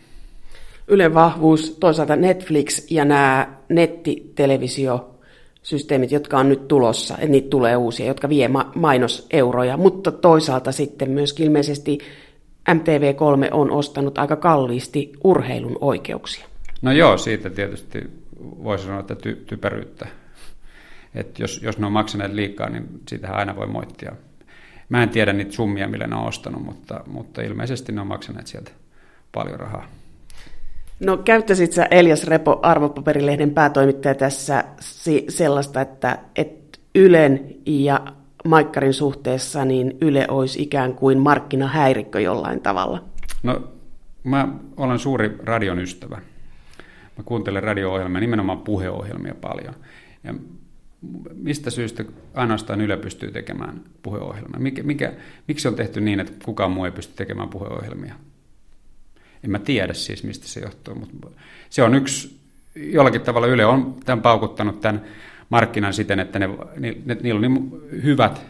Ylen 0.87 1.13
vahvuus, 1.13 1.77
toisaalta 1.79 2.15
Netflix 2.15 2.91
ja 2.91 3.05
nämä 3.05 3.53
nettitelevisiosysteemit, 3.69 6.11
jotka 6.11 6.37
on 6.37 6.49
nyt 6.49 6.67
tulossa, 6.67 7.13
että 7.13 7.27
niitä 7.27 7.49
tulee 7.49 7.75
uusia, 7.75 8.07
jotka 8.07 8.29
vie 8.29 8.47
ma- 8.47 8.71
mainoseuroja, 8.75 9.77
mutta 9.77 10.11
toisaalta 10.11 10.71
sitten 10.71 11.11
myös 11.11 11.35
ilmeisesti 11.39 11.97
MTV3 12.69 13.47
on 13.51 13.71
ostanut 13.71 14.17
aika 14.17 14.35
kalliisti 14.35 15.11
urheilun 15.23 15.77
oikeuksia. 15.81 16.45
No 16.81 16.91
joo, 16.91 17.17
siitä 17.17 17.49
tietysti 17.49 17.99
voisi 18.41 18.83
sanoa, 18.83 18.99
että 18.99 19.15
ty, 19.15 19.35
typeryyttä. 19.35 20.07
Et 21.15 21.39
jos, 21.39 21.61
jos 21.63 21.77
ne 21.77 21.85
on 21.85 21.91
maksaneet 21.91 22.33
liikaa, 22.33 22.69
niin 22.69 23.01
siitähän 23.07 23.37
aina 23.37 23.55
voi 23.55 23.67
moittia. 23.67 24.11
Mä 24.89 25.03
en 25.03 25.09
tiedä 25.09 25.33
niitä 25.33 25.51
summia, 25.51 25.87
millä 25.87 26.07
ne 26.07 26.15
on 26.15 26.27
ostanut, 26.27 26.63
mutta, 26.63 27.03
mutta 27.07 27.41
ilmeisesti 27.41 27.91
ne 27.91 28.01
on 28.01 28.07
maksaneet 28.07 28.47
sieltä 28.47 28.71
paljon 29.31 29.59
rahaa. 29.59 29.85
No 30.99 31.17
käyttäisit 31.17 31.71
sä 31.71 31.87
Elias 31.91 32.23
Repo, 32.23 32.59
arvopaperilehden 32.61 33.51
päätoimittaja 33.51 34.15
tässä 34.15 34.63
sellaista, 35.29 35.81
että, 35.81 36.17
että 36.35 36.79
Ylen 36.95 37.55
ja 37.65 38.05
Maikkarin 38.45 38.93
suhteessa 38.93 39.65
niin 39.65 39.97
Yle 40.01 40.27
olisi 40.29 40.61
ikään 40.61 40.93
kuin 40.93 41.19
markkinahäirikkö 41.19 42.19
jollain 42.19 42.61
tavalla? 42.61 43.03
No 43.43 43.63
mä 44.23 44.47
olen 44.77 44.99
suuri 44.99 45.37
radion 45.43 45.79
ystävä. 45.79 46.21
Mä 47.19 47.23
kuuntelen 47.23 47.63
radio-ohjelmia, 47.63 48.19
nimenomaan 48.19 48.61
puheohjelmia 48.61 49.35
paljon. 49.41 49.75
Ja 50.23 50.33
mistä 51.33 51.69
syystä 51.69 52.03
ainoastaan 52.33 52.81
Yle 52.81 52.97
pystyy 52.97 53.31
tekemään 53.31 53.81
puheohjelmia? 54.03 54.59
Mikä, 54.59 54.83
mikä, 54.83 55.13
miksi 55.47 55.67
on 55.67 55.75
tehty 55.75 56.01
niin, 56.01 56.19
että 56.19 56.45
kukaan 56.45 56.71
muu 56.71 56.85
ei 56.85 56.91
pysty 56.91 57.13
tekemään 57.15 57.49
puheohjelmia? 57.49 58.15
En 59.43 59.51
mä 59.51 59.59
tiedä 59.59 59.93
siis, 59.93 60.23
mistä 60.23 60.47
se 60.47 60.59
johtuu, 60.59 60.95
mutta 60.95 61.27
se 61.69 61.83
on 61.83 61.95
yksi, 61.95 62.39
jollakin 62.75 63.21
tavalla 63.21 63.47
Yle 63.47 63.65
on 63.65 63.95
tämän 64.05 64.21
paukuttanut 64.21 64.81
tämän 64.81 65.01
markkinan 65.49 65.93
siten, 65.93 66.19
että 66.19 66.39
ne, 66.39 66.49
ne, 66.77 66.97
ne, 67.05 67.17
niillä 67.23 67.37
on 67.37 67.41
niin 67.41 67.71
hyvät 68.03 68.41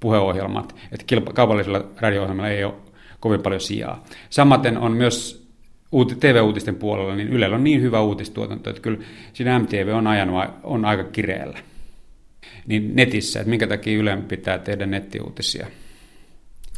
puheohjelmat, 0.00 0.76
että 0.92 1.32
kaupallisella 1.34 1.84
radio 2.00 2.28
ei 2.50 2.64
ole 2.64 2.74
kovin 3.20 3.42
paljon 3.42 3.60
sijaa. 3.60 4.04
Samaten 4.30 4.78
on 4.78 4.92
myös 4.92 5.41
TV-uutisten 6.20 6.74
puolella, 6.74 7.16
niin 7.16 7.28
Ylellä 7.28 7.56
on 7.56 7.64
niin 7.64 7.82
hyvä 7.82 8.00
uutistuotanto, 8.00 8.70
että 8.70 8.82
kyllä 8.82 8.98
siinä 9.32 9.58
MTV 9.58 9.92
on 9.94 10.06
ajanut 10.06 10.44
on 10.62 10.84
aika 10.84 11.04
kireellä. 11.04 11.58
Niin 12.66 12.90
netissä, 12.94 13.40
että 13.40 13.50
minkä 13.50 13.66
takia 13.66 13.98
Ylen 13.98 14.22
pitää 14.22 14.58
tehdä 14.58 14.86
nettiuutisia. 14.86 15.66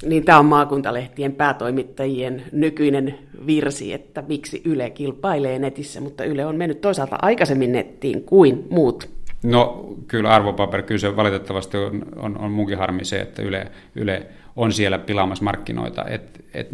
Niin 0.06 0.24
tämä 0.24 0.38
on 0.38 0.46
maakuntalehtien 0.46 1.32
päätoimittajien 1.32 2.42
nykyinen 2.52 3.18
virsi, 3.46 3.92
että 3.92 4.22
miksi 4.28 4.62
Yle 4.64 4.90
kilpailee 4.90 5.58
netissä, 5.58 6.00
mutta 6.00 6.24
Yle 6.24 6.46
on 6.46 6.56
mennyt 6.56 6.80
toisaalta 6.80 7.18
aikaisemmin 7.22 7.72
nettiin 7.72 8.24
kuin 8.24 8.66
muut. 8.70 9.10
No 9.42 9.88
kyllä 10.08 10.30
arvopaperi, 10.30 10.82
kyllä 10.82 10.98
se 10.98 11.16
valitettavasti 11.16 11.76
on, 11.76 12.02
on, 12.16 12.38
on 12.38 12.50
munkin 12.50 12.78
harmi 12.78 13.04
se, 13.04 13.20
että 13.20 13.42
Yle, 13.42 13.66
Yle 13.94 14.26
on 14.56 14.72
siellä 14.72 14.98
pilaamassa 14.98 15.44
markkinoita. 15.44 16.04
Et, 16.08 16.44
et, 16.54 16.68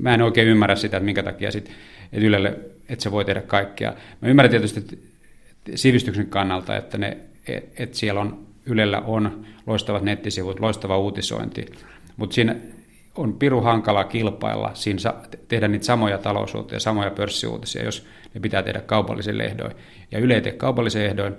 mä 0.00 0.14
en 0.14 0.22
oikein 0.22 0.48
ymmärrä 0.48 0.76
sitä, 0.76 0.96
että 0.96 1.04
minkä 1.04 1.22
takia 1.22 1.50
sit, 1.50 1.70
et 2.12 2.22
Ylelle, 2.22 2.58
että 2.88 3.02
se 3.02 3.10
voi 3.10 3.24
tehdä 3.24 3.42
kaikkea. 3.42 3.94
Mä 4.20 4.28
ymmärrän 4.28 4.50
tietysti 4.50 4.80
että 4.80 5.76
sivistyksen 5.78 6.26
kannalta, 6.26 6.76
että 6.76 6.98
ne, 6.98 7.18
et, 7.48 7.72
et 7.76 7.94
siellä 7.94 8.20
on, 8.20 8.46
Ylellä 8.66 9.00
on 9.00 9.46
loistavat 9.66 10.02
nettisivut, 10.02 10.60
loistava 10.60 10.98
uutisointi, 10.98 11.66
mutta 12.16 12.34
siinä 12.34 12.56
on 13.14 13.34
piru 13.34 13.60
hankala 13.60 14.04
kilpailla, 14.04 14.70
siinä 14.74 15.14
tehdä 15.48 15.68
niitä 15.68 15.84
samoja 15.84 16.18
talousuutisia, 16.18 16.80
samoja 16.80 17.10
pörssiuutisia, 17.10 17.84
jos 17.84 18.06
ne 18.34 18.40
pitää 18.40 18.62
tehdä 18.62 18.80
kaupallisen 18.80 19.40
ehdoin. 19.40 19.72
Ja 20.10 20.18
Yle 20.18 20.34
ei 20.34 20.40
tee 20.40 20.52
kaupallisen 20.52 21.06
ehdoin, 21.06 21.34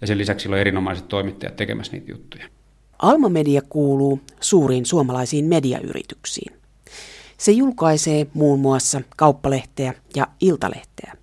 ja 0.00 0.06
sen 0.06 0.18
lisäksi 0.18 0.42
sillä 0.42 0.54
on 0.54 0.60
erinomaiset 0.60 1.08
toimittajat 1.08 1.56
tekemässä 1.56 1.92
niitä 1.92 2.12
juttuja. 2.12 2.44
Alma 2.98 3.28
Media 3.28 3.62
kuuluu 3.68 4.20
suuriin 4.40 4.86
suomalaisiin 4.86 5.44
mediayrityksiin. 5.44 6.52
Se 7.38 7.52
julkaisee 7.52 8.26
muun 8.34 8.60
muassa 8.60 9.00
kauppalehteä 9.16 9.94
ja 10.16 10.26
iltalehteä. 10.40 11.14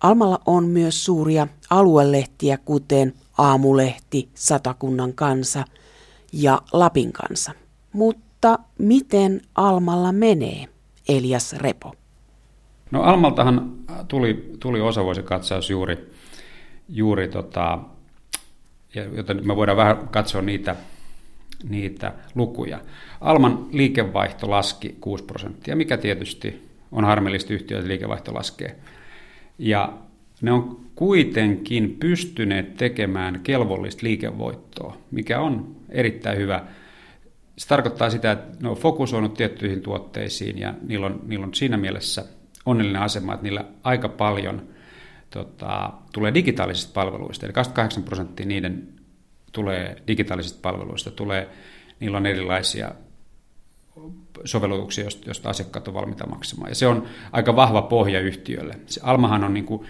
Almalla 0.00 0.40
on 0.46 0.64
myös 0.64 1.04
suuria 1.04 1.46
aluelehtiä, 1.70 2.58
kuten 2.64 3.14
Aamulehti, 3.38 4.28
Satakunnan 4.34 5.12
kansa 5.12 5.64
ja 6.32 6.62
Lapin 6.72 7.12
kansa. 7.12 7.52
Mutta 7.92 8.58
miten 8.78 9.40
Almalla 9.54 10.12
menee, 10.12 10.68
Elias 11.08 11.52
Repo? 11.52 11.92
No 12.90 13.02
Almaltahan 13.02 13.72
tuli, 14.08 14.50
tuli 14.60 14.80
osavuosikatsaus 14.80 15.70
juuri, 15.70 16.10
juuri 16.88 17.28
tota, 17.28 17.78
ja, 18.94 19.04
joten 19.04 19.46
me 19.46 19.56
voidaan 19.56 19.76
vähän 19.76 20.08
katsoa 20.08 20.42
niitä, 20.42 20.76
niitä 21.68 22.12
lukuja. 22.34 22.80
Alman 23.20 23.66
liikevaihto 23.72 24.50
laski 24.50 24.96
6 25.00 25.24
prosenttia, 25.24 25.76
mikä 25.76 25.96
tietysti 25.96 26.68
on 26.92 27.04
harmillista 27.04 27.52
yhtiö, 27.52 27.78
että 27.78 27.88
liikevaihto 27.88 28.34
laskee. 28.34 28.76
Ja 29.58 29.92
ne 30.42 30.52
on 30.52 30.80
kuitenkin 30.94 31.96
pystyneet 32.00 32.76
tekemään 32.76 33.40
kelvollista 33.42 34.00
liikevoittoa, 34.02 34.96
mikä 35.10 35.40
on 35.40 35.76
erittäin 35.88 36.38
hyvä 36.38 36.64
se 37.58 37.68
tarkoittaa 37.68 38.10
sitä, 38.10 38.32
että 38.32 38.62
ne 38.62 38.68
on 38.68 38.76
fokusoinut 38.76 39.34
tiettyihin 39.34 39.80
tuotteisiin 39.80 40.58
ja 40.58 40.74
niillä 40.82 41.06
on, 41.06 41.20
niillä 41.26 41.46
on 41.46 41.54
siinä 41.54 41.76
mielessä 41.76 42.24
onnellinen 42.66 43.02
asema, 43.02 43.34
että 43.34 43.44
niillä 43.44 43.64
aika 43.82 44.08
paljon 44.08 44.62
tota, 45.34 45.92
tulee 46.12 46.34
digitaalisista 46.34 46.92
palveluista. 46.94 47.46
Eli 47.46 47.52
28 47.52 48.02
prosenttia 48.02 48.46
niiden 48.46 48.88
tulee 49.52 49.96
digitaalisista 50.06 50.58
palveluista, 50.62 51.10
tulee, 51.10 51.48
niillä 52.00 52.16
on 52.16 52.26
erilaisia 52.26 52.90
sovellutuksia, 54.44 55.08
joista 55.26 55.50
asiakkaat 55.50 55.88
on 55.88 55.94
valmiita 55.94 56.26
maksamaan. 56.26 56.70
Ja 56.70 56.74
se 56.74 56.86
on 56.86 57.04
aika 57.32 57.56
vahva 57.56 57.82
pohja 57.82 58.20
yhtiölle. 58.20 58.78
Se 58.86 59.00
Almahan 59.04 59.44
on 59.44 59.54
niin 59.54 59.66
kuin 59.66 59.86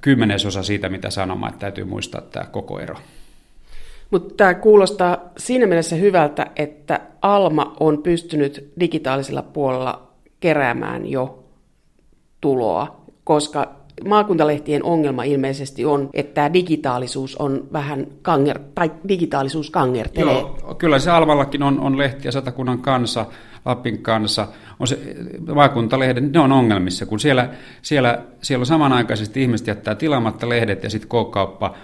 kymmenesosa 0.00 0.62
siitä, 0.62 0.88
mitä 0.88 1.10
sanomaan, 1.10 1.52
että 1.52 1.60
täytyy 1.60 1.84
muistaa 1.84 2.20
tämä 2.20 2.46
koko 2.46 2.80
ero. 2.80 2.96
Mutta 4.10 4.34
tämä 4.34 4.54
kuulostaa 4.54 5.18
siinä 5.36 5.66
mielessä 5.66 5.96
hyvältä, 5.96 6.46
että 6.56 7.00
Alma 7.22 7.76
on 7.80 8.02
pystynyt 8.02 8.72
digitaalisella 8.80 9.42
puolella 9.42 10.08
keräämään 10.40 11.06
jo 11.06 11.44
tuloa, 12.40 13.02
koska 13.24 13.81
maakuntalehtien 14.04 14.84
ongelma 14.84 15.22
ilmeisesti 15.22 15.84
on, 15.84 16.10
että 16.12 16.34
tämä 16.34 16.52
digitaalisuus 16.52 17.36
on 17.36 17.68
vähän 17.72 18.06
kanger, 18.22 18.58
tai 18.74 18.90
digitaalisuus 19.08 19.70
kangertelee. 19.70 20.34
Joo, 20.34 20.74
kyllä 20.78 20.98
se 20.98 21.10
Almallakin 21.10 21.62
on, 21.62 21.80
on 21.80 21.98
lehtiä, 21.98 22.30
Satakunnan 22.30 22.78
kansa, 22.78 23.26
Lapin 23.64 24.02
kanssa, 24.02 24.48
on 24.80 24.86
se, 24.86 24.98
maakuntalehdet, 25.54 26.32
ne 26.32 26.40
on 26.40 26.52
ongelmissa, 26.52 27.06
kun 27.06 27.20
siellä, 27.20 27.48
siellä, 27.82 28.22
siellä 28.42 28.62
on 28.62 28.66
samanaikaisesti 28.66 29.42
ihmiset 29.42 29.66
jättää 29.66 29.94
tilaamatta 29.94 30.48
lehdet 30.48 30.84
ja 30.84 30.90
sitten 30.90 31.08
K-kauppa 31.08 31.74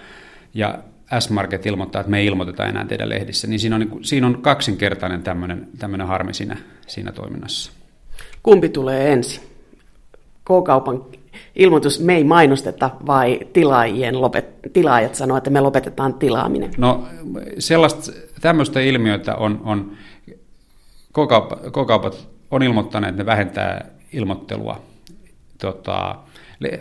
ja 0.53 0.79
S-Market 1.19 1.65
ilmoittaa, 1.65 1.99
että 1.99 2.11
me 2.11 2.19
ei 2.19 2.25
ilmoiteta 2.25 2.65
enää 2.65 2.85
teidän 2.85 3.09
lehdissä, 3.09 3.47
niin 3.47 3.59
siinä 3.59 3.75
on, 3.75 3.79
niin 3.79 3.89
kuin, 3.89 4.03
siinä 4.03 4.27
on 4.27 4.41
kaksinkertainen 4.41 5.23
tämmöinen 5.79 6.07
harmi 6.07 6.33
siinä, 6.33 6.57
siinä 6.87 7.11
toiminnassa. 7.11 7.71
Kumpi 8.43 8.69
tulee 8.69 9.13
ensin? 9.13 9.43
K-kaupan 10.45 11.05
ilmoitus, 11.55 11.99
me 11.99 12.15
ei 12.15 12.23
mainosteta, 12.23 12.89
vai 13.07 13.39
tilaajien 13.53 14.21
lopet, 14.21 14.45
tilaajat 14.73 15.15
sanoo, 15.15 15.37
että 15.37 15.49
me 15.49 15.61
lopetetaan 15.61 16.13
tilaaminen? 16.13 16.71
No 16.77 17.07
sellaista, 17.59 18.11
tämmöistä 18.41 18.79
ilmiötä 18.79 19.35
on, 19.35 19.61
on 19.63 19.91
K-kaupat 21.71 22.29
on 22.51 22.63
ilmoittaneet, 22.63 23.09
että 23.09 23.23
ne 23.23 23.25
vähentää 23.25 23.85
ilmoittelua 24.13 24.81
tota, 25.57 26.15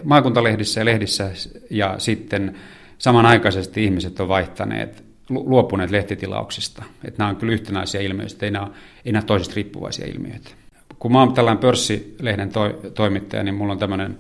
maakuntalehdissä 0.05 0.81
ja 0.81 0.85
lehdissä, 0.85 1.31
ja 1.71 1.95
sitten 1.99 2.55
samanaikaisesti 2.99 3.85
ihmiset 3.85 4.21
on 4.21 4.29
vaihtaneet, 4.29 5.05
luopuneet 5.29 5.91
lehtitilauksista. 5.91 6.85
Että 7.05 7.19
nämä 7.19 7.31
on 7.31 7.37
kyllä 7.37 7.53
yhtenäisiä 7.53 8.01
ilmiöitä, 8.01 8.47
ei 8.47 8.51
nämä, 8.51 8.71
ei 9.05 9.13
nämä 9.13 9.23
toisista 9.23 9.55
riippuvaisia 9.55 10.07
ilmiöitä. 10.07 10.51
Kun 10.99 11.13
mä 11.13 11.19
oon 11.19 11.35
tällainen 11.35 11.61
pörssilehden 11.61 12.51
to, 12.51 12.69
toimittaja, 12.95 13.43
niin 13.43 13.55
mulla 13.55 13.73
on 13.73 13.79
tämmöinen 13.79 14.19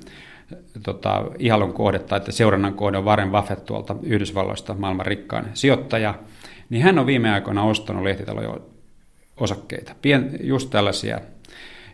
tota, 0.82 1.24
ihalun 1.38 1.72
kohde, 1.72 1.98
tai 1.98 2.16
että 2.16 2.32
seurannan 2.32 2.74
kohde 2.74 2.98
on 2.98 3.04
Warren 3.04 3.30
Buffett 3.30 3.64
tuolta 3.64 3.96
Yhdysvalloista, 4.02 4.74
maailman 4.74 5.06
rikkaan 5.06 5.44
sijoittaja, 5.54 6.14
niin 6.70 6.82
hän 6.82 6.98
on 6.98 7.06
viime 7.06 7.30
aikoina 7.30 7.62
ostanut 7.62 8.02
lehtitaloja 8.02 8.56
osakkeita, 9.36 9.94
Pien, 10.02 10.38
just 10.40 10.70
tällaisia. 10.70 11.20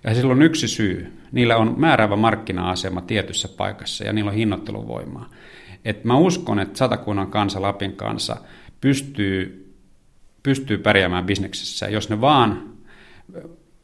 Ja 0.05 0.15
sillä 0.15 0.33
on 0.33 0.43
yksi 0.43 0.69
syy. 0.69 1.13
Niillä 1.33 1.57
on 1.57 1.75
määräävä 1.77 2.17
markkina-asema 2.17 3.01
tietyssä 3.01 3.49
paikassa 3.49 4.05
ja 4.05 4.13
niillä 4.13 4.31
on 4.31 4.37
hinnoitteluvoimaa. 4.37 5.31
Et 5.85 6.05
mä 6.05 6.17
uskon, 6.17 6.61
että 6.61 6.79
satakunnan 6.79 7.31
kansa, 7.31 7.63
Lapin 7.63 7.93
kansa 7.93 8.37
pystyy, 8.81 9.65
pystyy 10.43 10.79
pärjäämään 10.79 11.25
bisneksessä, 11.25 11.89
jos 11.89 12.11
ne 12.11 12.21
vaan 12.21 12.75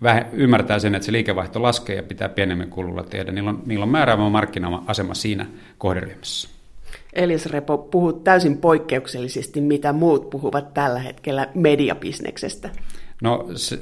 vähe, 0.02 0.26
ymmärtää 0.32 0.78
sen, 0.78 0.94
että 0.94 1.06
se 1.06 1.12
liikevaihto 1.12 1.62
laskee 1.62 1.96
ja 1.96 2.02
pitää 2.02 2.28
pienemmän 2.28 2.70
kululla 2.70 3.02
tehdä. 3.02 3.32
Niillä 3.32 3.50
on, 3.50 3.62
niillä 3.66 3.82
on 3.82 3.88
määräävä 3.88 4.28
markkina-asema 4.28 5.14
siinä 5.14 5.46
kohderyhmässä. 5.78 6.48
Elias 7.12 7.46
Repo, 7.46 7.78
puhut 7.78 8.24
täysin 8.24 8.58
poikkeuksellisesti, 8.58 9.60
mitä 9.60 9.92
muut 9.92 10.30
puhuvat 10.30 10.74
tällä 10.74 11.00
hetkellä 11.00 11.48
mediabisneksestä. 11.54 12.70
No 13.22 13.48
se, 13.54 13.78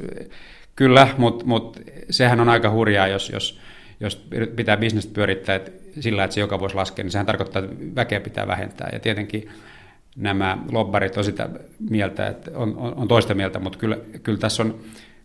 kyllä, 0.77 1.09
mutta 1.19 1.45
mut, 1.45 1.81
sehän 2.11 2.41
on 2.41 2.49
aika 2.49 2.71
hurjaa, 2.71 3.07
jos, 3.07 3.31
jos, 3.31 3.61
jos 4.01 4.29
pitää 4.57 4.77
bisnestä 4.77 5.15
pyörittää 5.15 5.57
että 5.57 5.71
sillä, 6.01 6.25
että 6.25 6.35
se 6.35 6.41
joka 6.41 6.61
vuosi 6.61 6.75
laskee, 6.75 7.03
niin 7.03 7.13
sehän 7.13 7.27
tarkoittaa, 7.27 7.63
että 7.63 7.77
väkeä 7.95 8.21
pitää 8.21 8.47
vähentää. 8.47 8.89
Ja 8.93 8.99
tietenkin 8.99 9.49
nämä 10.17 10.59
lobbarit 10.73 11.17
on 11.17 11.25
sitä 11.25 11.49
mieltä, 11.91 12.27
että 12.27 12.51
on, 12.55 12.77
on, 12.77 12.95
on 12.95 13.09
toista 13.09 13.35
mieltä, 13.35 13.59
mutta 13.59 13.79
kyllä, 13.79 13.99
kyllä 14.23 14.39
tässä 14.39 14.63
on 14.63 14.81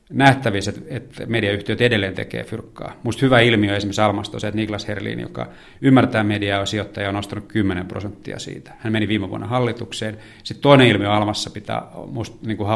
nähtävissä, 0.09 0.73
että, 0.87 1.25
mediayhtiöt 1.25 1.81
edelleen 1.81 2.13
tekee 2.13 2.43
fyrkkaa. 2.43 2.93
Minusta 3.03 3.25
hyvä 3.25 3.39
ilmiö 3.39 3.75
esimerkiksi 3.75 4.01
Almasta 4.01 4.37
on 4.37 4.41
se, 4.41 4.47
että 4.47 4.55
Niklas 4.55 4.87
Herlin, 4.87 5.19
joka 5.19 5.47
ymmärtää 5.81 6.23
mediaa 6.23 6.59
ja 6.59 6.65
sijoittaja, 6.65 7.09
on 7.09 7.15
nostanut 7.15 7.47
10 7.47 7.85
prosenttia 7.85 8.39
siitä. 8.39 8.71
Hän 8.79 8.93
meni 8.93 9.07
viime 9.07 9.29
vuonna 9.29 9.47
hallitukseen. 9.47 10.17
Sitten 10.43 10.61
toinen 10.61 10.87
ilmiö 10.87 11.11
Almassa 11.11 11.49
pitää 11.49 11.81
musta 12.11 12.37
niin 12.47 12.57
kuin 12.57 12.69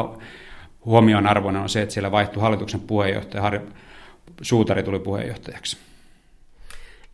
huomioon 0.84 1.26
arvoinen 1.26 1.62
on 1.62 1.68
se, 1.68 1.82
että 1.82 1.92
siellä 1.92 2.12
vaihtui 2.12 2.42
hallituksen 2.42 2.80
puheenjohtaja, 2.80 3.42
Harri 3.42 3.60
Suutari 4.42 4.82
tuli 4.82 4.98
puheenjohtajaksi. 4.98 5.76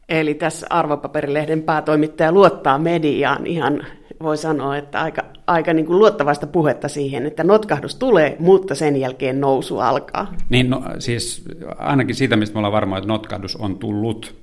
Eli 0.09 0.35
tässä 0.35 0.67
arvopaperilehden 0.71 1.63
päätoimittaja 1.63 2.33
luottaa 2.33 2.79
mediaan 2.79 3.47
ihan, 3.47 3.87
voi 4.25 4.37
sanoa, 4.37 4.77
että 4.77 5.03
aika, 5.03 5.25
aika 5.47 5.73
niin 5.73 5.87
kuin 5.87 5.99
luottavaista 5.99 6.47
puhetta 6.47 6.89
siihen, 6.89 7.27
että 7.27 7.45
notkahdus 7.45 7.95
tulee, 7.95 8.37
mutta 8.39 8.75
sen 8.75 8.97
jälkeen 8.97 9.41
nousu 9.41 9.79
alkaa. 9.79 10.35
Niin, 10.49 10.71
no, 10.71 10.83
siis 10.99 11.45
ainakin 11.79 12.15
siitä, 12.15 12.37
mistä 12.37 12.55
me 12.55 12.59
ollaan 12.59 12.73
varmaan, 12.73 12.99
että 12.99 13.13
notkahdus 13.13 13.57
on 13.57 13.79
tullut. 13.79 14.35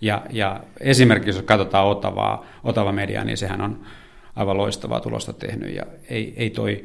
Ja, 0.00 0.22
ja 0.30 0.60
esimerkiksi 0.80 1.38
jos 1.38 1.42
katsotaan 1.42 1.86
Otavaa, 1.86 2.46
Otava 2.64 2.92
mediaa, 2.92 3.24
niin 3.24 3.36
sehän 3.36 3.60
on 3.60 3.80
aivan 4.36 4.56
loistavaa 4.56 5.00
tulosta 5.00 5.32
tehnyt 5.32 5.74
ja 5.74 5.82
ei, 6.08 6.34
ei 6.36 6.50
toi 6.50 6.84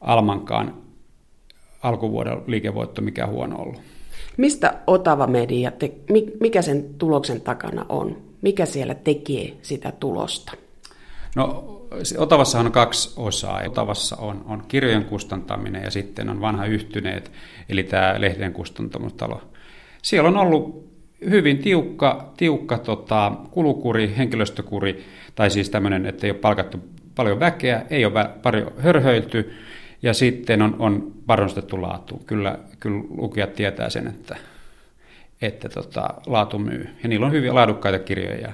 Almankaan 0.00 0.74
alkuvuoden 1.82 2.38
liikevoitto 2.46 3.02
mikä 3.02 3.26
huono 3.26 3.62
ollut. 3.62 3.80
Mistä 4.36 4.74
Otava 4.86 5.26
Media, 5.26 5.70
te, 5.70 5.92
mikä 6.40 6.62
sen 6.62 6.94
tuloksen 6.98 7.40
takana 7.40 7.86
on? 7.88 8.16
Mikä 8.42 8.66
siellä 8.66 8.94
tekee 8.94 9.52
sitä 9.62 9.92
tulosta? 9.92 10.52
No 11.36 11.72
Otavassa 12.18 12.60
on 12.60 12.72
kaksi 12.72 13.12
osaa. 13.16 13.62
Otavassa 13.66 14.16
on, 14.16 14.44
on 14.48 14.62
kirjojen 14.68 15.04
kustantaminen 15.04 15.82
ja 15.82 15.90
sitten 15.90 16.28
on 16.28 16.40
vanha 16.40 16.66
yhtyneet, 16.66 17.32
eli 17.68 17.82
tämä 17.82 18.14
lehden 18.18 18.52
kustantamustalo. 18.52 19.42
Siellä 20.02 20.28
on 20.28 20.36
ollut 20.36 20.86
hyvin 21.30 21.58
tiukka, 21.58 22.32
tiukka 22.36 22.78
tota, 22.78 23.32
kulukuri, 23.50 24.14
henkilöstökuri, 24.16 25.04
tai 25.34 25.50
siis 25.50 25.70
tämmöinen, 25.70 26.06
että 26.06 26.26
ei 26.26 26.30
ole 26.30 26.38
palkattu 26.38 26.78
paljon 27.14 27.40
väkeä, 27.40 27.86
ei 27.90 28.04
ole 28.04 28.28
paljon 28.42 28.72
hörhöilty, 28.78 29.52
ja 30.02 30.14
sitten 30.14 30.62
on, 30.62 30.76
on 30.78 31.12
panostettu 31.26 31.82
laatu. 31.82 32.22
Kyllä, 32.26 32.58
kyllä 32.80 33.04
lukijat 33.16 33.54
tietää 33.54 33.90
sen, 33.90 34.06
että, 34.06 34.36
että 35.42 35.68
tota, 35.68 36.14
laatu 36.26 36.58
myy. 36.58 36.88
Ja 37.02 37.08
niillä 37.08 37.26
on 37.26 37.32
hyviä 37.32 37.54
laadukkaita 37.54 37.98
kirjoja, 37.98 38.52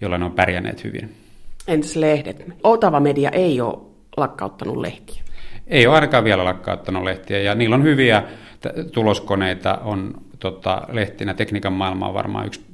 joilla 0.00 0.18
ne 0.18 0.24
on 0.24 0.32
pärjänneet 0.32 0.84
hyvin. 0.84 1.25
Entäs 1.68 1.96
lehdet? 1.96 2.44
Otava 2.64 3.00
Media 3.00 3.30
ei 3.30 3.60
ole 3.60 3.78
lakkauttanut 4.16 4.76
lehtiä. 4.76 5.22
Ei 5.66 5.86
ole 5.86 5.94
ainakaan 5.94 6.24
vielä 6.24 6.44
lakkauttanut 6.44 7.04
lehtiä, 7.04 7.38
ja 7.38 7.54
niillä 7.54 7.76
on 7.76 7.82
hyviä 7.82 8.22
tuloskoneita, 8.92 9.78
on 9.84 10.14
tota, 10.38 10.82
lehtinä. 10.92 11.34
Tekniikan 11.34 11.72
maailma 11.72 12.08
on 12.08 12.14
varmaan 12.14 12.46
yksi 12.46 12.64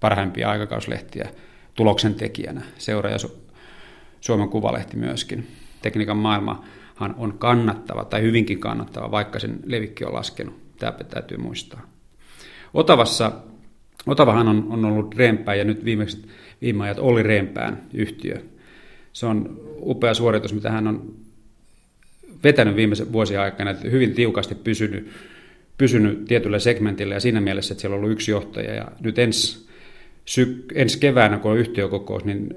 parhaimpia 0.00 0.50
aikakauslehtiä 0.50 1.28
tuloksen 1.74 2.14
tekijänä. 2.14 2.62
Seura 2.78 3.10
ja 3.10 3.16
Suomen 4.20 4.48
Kuvalehti 4.48 4.96
myöskin. 4.96 5.46
Tekniikan 5.82 6.16
maailma 6.16 6.64
on 7.16 7.38
kannattava 7.38 8.04
tai 8.04 8.22
hyvinkin 8.22 8.60
kannattava, 8.60 9.10
vaikka 9.10 9.38
sen 9.38 9.60
levikki 9.64 10.04
on 10.04 10.14
laskenut. 10.14 10.54
Tämä 10.78 10.92
täytyy 10.92 11.38
muistaa. 11.38 11.80
Otavassa, 12.74 13.32
Otavahan 14.06 14.48
on, 14.48 14.66
on 14.70 14.84
ollut 14.84 15.14
Rempää 15.14 15.54
ja 15.54 15.64
nyt 15.64 15.84
viimeksi, 15.84 16.22
viime 16.62 16.84
ajat 16.84 16.98
oli 16.98 17.22
Rempään 17.22 17.82
yhtiö. 17.94 18.42
Se 19.12 19.26
on 19.26 19.60
upea 19.80 20.14
suoritus, 20.14 20.54
mitä 20.54 20.70
hän 20.70 20.88
on 20.88 21.14
vetänyt 22.44 22.76
viimeisen 22.76 23.12
vuosien 23.12 23.40
aikana, 23.40 23.70
että 23.70 23.88
hyvin 23.88 24.14
tiukasti 24.14 24.54
pysynyt, 24.54 25.10
pysynyt 25.78 26.24
tietyllä 26.24 26.58
segmentillä 26.58 27.14
ja 27.14 27.20
siinä 27.20 27.40
mielessä, 27.40 27.74
että 27.74 27.80
siellä 27.80 27.94
on 27.94 27.98
ollut 27.98 28.12
yksi 28.12 28.30
johtaja 28.30 28.74
ja 28.74 28.88
nyt 29.00 29.18
ensi, 29.18 29.66
syk, 30.24 30.72
ensi 30.74 30.98
keväänä, 30.98 31.38
kun 31.38 31.50
on 31.50 31.58
yhtiökokous, 31.58 32.24
niin 32.24 32.54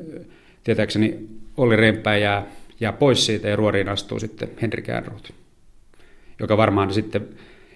tietääkseni 0.64 1.28
oli 1.58 1.76
Rempää 1.76 2.18
jää 2.18 2.46
jää 2.80 2.94
pois 2.94 3.26
siitä 3.26 3.48
ja 3.48 3.56
ruoriin 3.56 3.90
astuu 3.90 4.20
sitten 4.20 4.50
Henrik 4.62 4.90
Ehrnroth, 4.90 5.32
joka 6.40 6.58
varmaan 6.58 6.94
sitten 6.94 7.28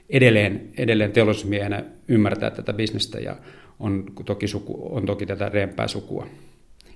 edelleen, 0.09 0.61
edelleen 0.77 1.11
teollisuusmiehenä 1.11 1.83
ymmärtää 2.07 2.49
tätä 2.49 2.73
bisnestä 2.73 3.19
ja 3.19 3.35
on 3.81 4.05
toki, 4.25 4.47
suku, 4.47 4.95
on 4.95 5.05
toki 5.05 5.25
tätä 5.25 5.49
reempää 5.49 5.87
sukua. 5.87 6.27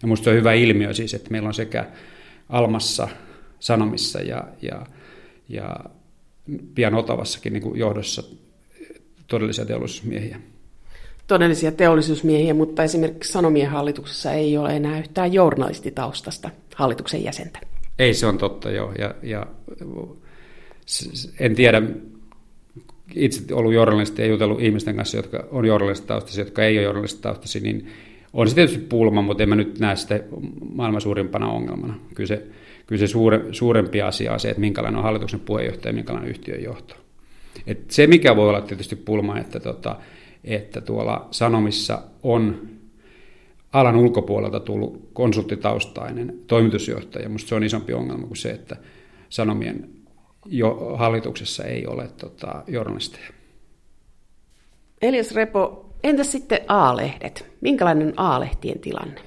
Ja 0.02 0.08
minusta 0.08 0.24
se 0.24 0.30
on 0.30 0.36
hyvä 0.36 0.54
ilmiö 0.54 0.94
siis, 0.94 1.14
että 1.14 1.32
meillä 1.32 1.48
on 1.48 1.54
sekä 1.54 1.86
Almassa, 2.50 3.08
Sanomissa 3.60 4.22
ja, 4.22 4.48
ja 4.62 4.86
ja 5.50 5.80
pian 6.76 6.96
Otavassakin 6.96 7.54
niin 7.54 7.64
kuin 7.64 7.80
johdossa 7.80 8.24
todellisia 9.28 9.66
teollisuusmiehiä. 9.66 10.40
Todellisia 11.28 11.72
teollisuusmiehiä, 11.72 12.54
mutta 12.54 12.84
esimerkiksi 12.84 13.32
Sanomien 13.32 13.70
hallituksessa 13.70 14.32
ei 14.32 14.58
ole 14.58 14.76
enää 14.76 15.00
yhtään 15.00 15.34
journalistitaustasta 15.34 16.50
hallituksen 16.76 17.24
jäsentä. 17.24 17.60
Ei, 18.00 18.14
se 18.14 18.26
on 18.26 18.38
totta, 18.38 18.72
joo. 18.72 18.92
Ja, 18.92 19.16
ja 19.24 19.48
en 21.40 21.56
tiedä, 21.56 21.82
itse 23.16 23.54
ollut 23.54 23.74
journalisti 23.74 24.22
ja 24.22 24.28
jutellut 24.28 24.62
ihmisten 24.62 24.96
kanssa, 24.96 25.18
jotka 25.18 25.48
on 25.52 25.66
journalistitaustaisia, 25.66 26.44
jotka 26.44 26.64
ei 26.64 26.78
ole 26.78 26.84
journalistitaustaisia, 26.84 27.62
niin 27.62 27.88
on 28.34 28.50
se 28.50 28.56
tietysti 28.56 28.86
pulma, 28.90 29.22
mutta 29.22 29.44
en 29.44 29.50
mä 29.50 29.56
nyt 29.56 29.80
näe 29.80 29.96
sitä 29.96 30.20
maailman 30.74 31.02
suurimpana 31.02 31.52
ongelmana. 31.52 32.00
Kyllä 32.16 32.28
se, 32.28 32.48
kyllä 32.88 33.00
se 33.00 33.08
suure, 33.08 33.42
suurempi 33.52 34.02
asia 34.02 34.34
on 34.34 34.40
se, 34.40 34.50
että 34.50 34.62
minkälainen 34.62 34.98
on 34.98 35.04
hallituksen 35.04 35.40
puheenjohtaja 35.40 35.90
ja 35.90 35.96
minkälainen 35.96 36.30
yhtiön 36.30 36.64
johto. 36.64 36.96
Et 37.68 37.92
se, 37.92 38.08
mikä 38.08 38.36
voi 38.36 38.50
olla 38.50 38.62
tietysti 38.62 38.96
pulma, 38.96 39.40
että, 39.40 39.60
tota, 39.60 39.96
että 40.44 40.82
tuolla 40.82 41.28
Sanomissa 41.32 42.02
on 42.24 42.70
alan 43.74 43.96
ulkopuolelta 43.96 44.60
tullut 44.60 45.10
konsulttitaustainen 45.14 46.40
toimitusjohtaja. 46.48 47.30
Minusta 47.30 47.50
se 47.50 47.56
on 47.56 47.64
isompi 47.64 47.94
ongelma 47.94 48.28
kuin 48.28 48.38
se, 48.38 48.50
että 48.50 48.76
Sanomien 49.30 49.90
jo 50.46 50.96
hallituksessa 50.98 51.64
ei 51.64 51.88
ole 51.88 52.08
tota, 52.08 52.64
journalisteja. 52.68 53.28
Elias 55.02 55.36
Repo, 55.36 55.94
entäs 56.04 56.32
sitten 56.32 56.60
A-lehdet? 56.68 57.52
Minkälainen 57.62 58.14
A-lehtien 58.18 58.80
tilanne? 58.80 59.22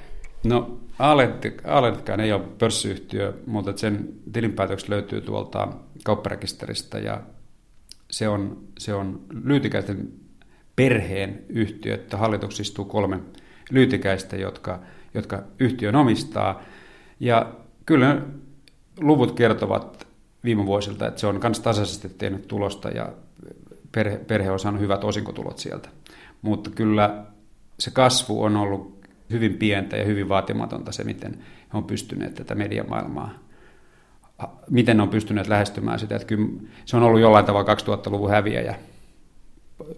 No 0.45 0.79
A-lehtikään 0.99 2.21
ei 2.21 2.33
ole 2.33 2.43
pörssiyhtiö, 2.59 3.35
mutta 3.47 3.77
sen 3.77 4.09
tilinpäätökset 4.33 4.89
löytyy 4.89 5.21
tuolta 5.21 5.69
kaupparekisteristä 6.05 6.99
ja 6.99 7.23
se 8.11 8.29
on, 8.29 8.65
se 8.79 8.95
on 8.95 9.21
Lyytikäisten 9.45 10.13
perheen 10.77 11.45
yhtiö, 11.49 11.95
että 11.95 12.17
hallituksessa 12.17 12.63
istuu 12.63 12.85
kolme 12.85 13.21
Lyytikäistä, 13.71 14.37
jotka, 14.37 14.81
jotka 15.15 15.43
yhtiön 15.59 15.97
omistaa. 15.97 16.63
Ja 17.21 17.53
kyllä 17.87 18.23
luvut 19.01 19.33
kertovat 19.33 20.08
viime 20.45 20.67
vuosilta, 20.67 21.07
että 21.07 21.21
se 21.21 21.27
on 21.27 21.41
myös 21.43 21.61
tasaisesti 21.61 22.09
tehnyt 22.09 22.49
tulosta 22.49 22.89
ja 22.89 23.13
perhe, 23.93 24.19
perhe 24.19 24.51
on 24.51 24.61
saanut 24.61 24.81
hyvät 24.81 25.05
osinkotulot 25.05 25.59
sieltä. 25.59 25.89
Mutta 26.43 26.71
kyllä 26.71 27.25
se 27.79 27.91
kasvu 27.91 28.43
on 28.43 28.57
ollut 28.57 28.99
hyvin 29.31 29.55
pientä 29.55 29.97
ja 29.97 30.05
hyvin 30.05 30.29
vaatimatonta 30.29 30.93
se, 30.93 31.05
miten 31.05 31.39
he 31.73 31.79
on 31.79 31.85
pystyneet 31.85 32.35
tätä 32.35 32.55
mediamaailmaa, 32.55 33.35
miten 34.71 34.97
ne 34.97 35.03
on 35.03 35.09
pystyneet 35.09 35.49
lähestymään 35.49 35.99
sitä. 35.99 36.17
Että 36.17 36.29
kyllä 36.29 36.49
se 36.85 36.97
on 36.97 37.03
ollut 37.03 37.21
jollain 37.21 37.45
tavalla 37.45 37.75
2000-luvun 37.75 38.31
häviäjä. 38.31 38.79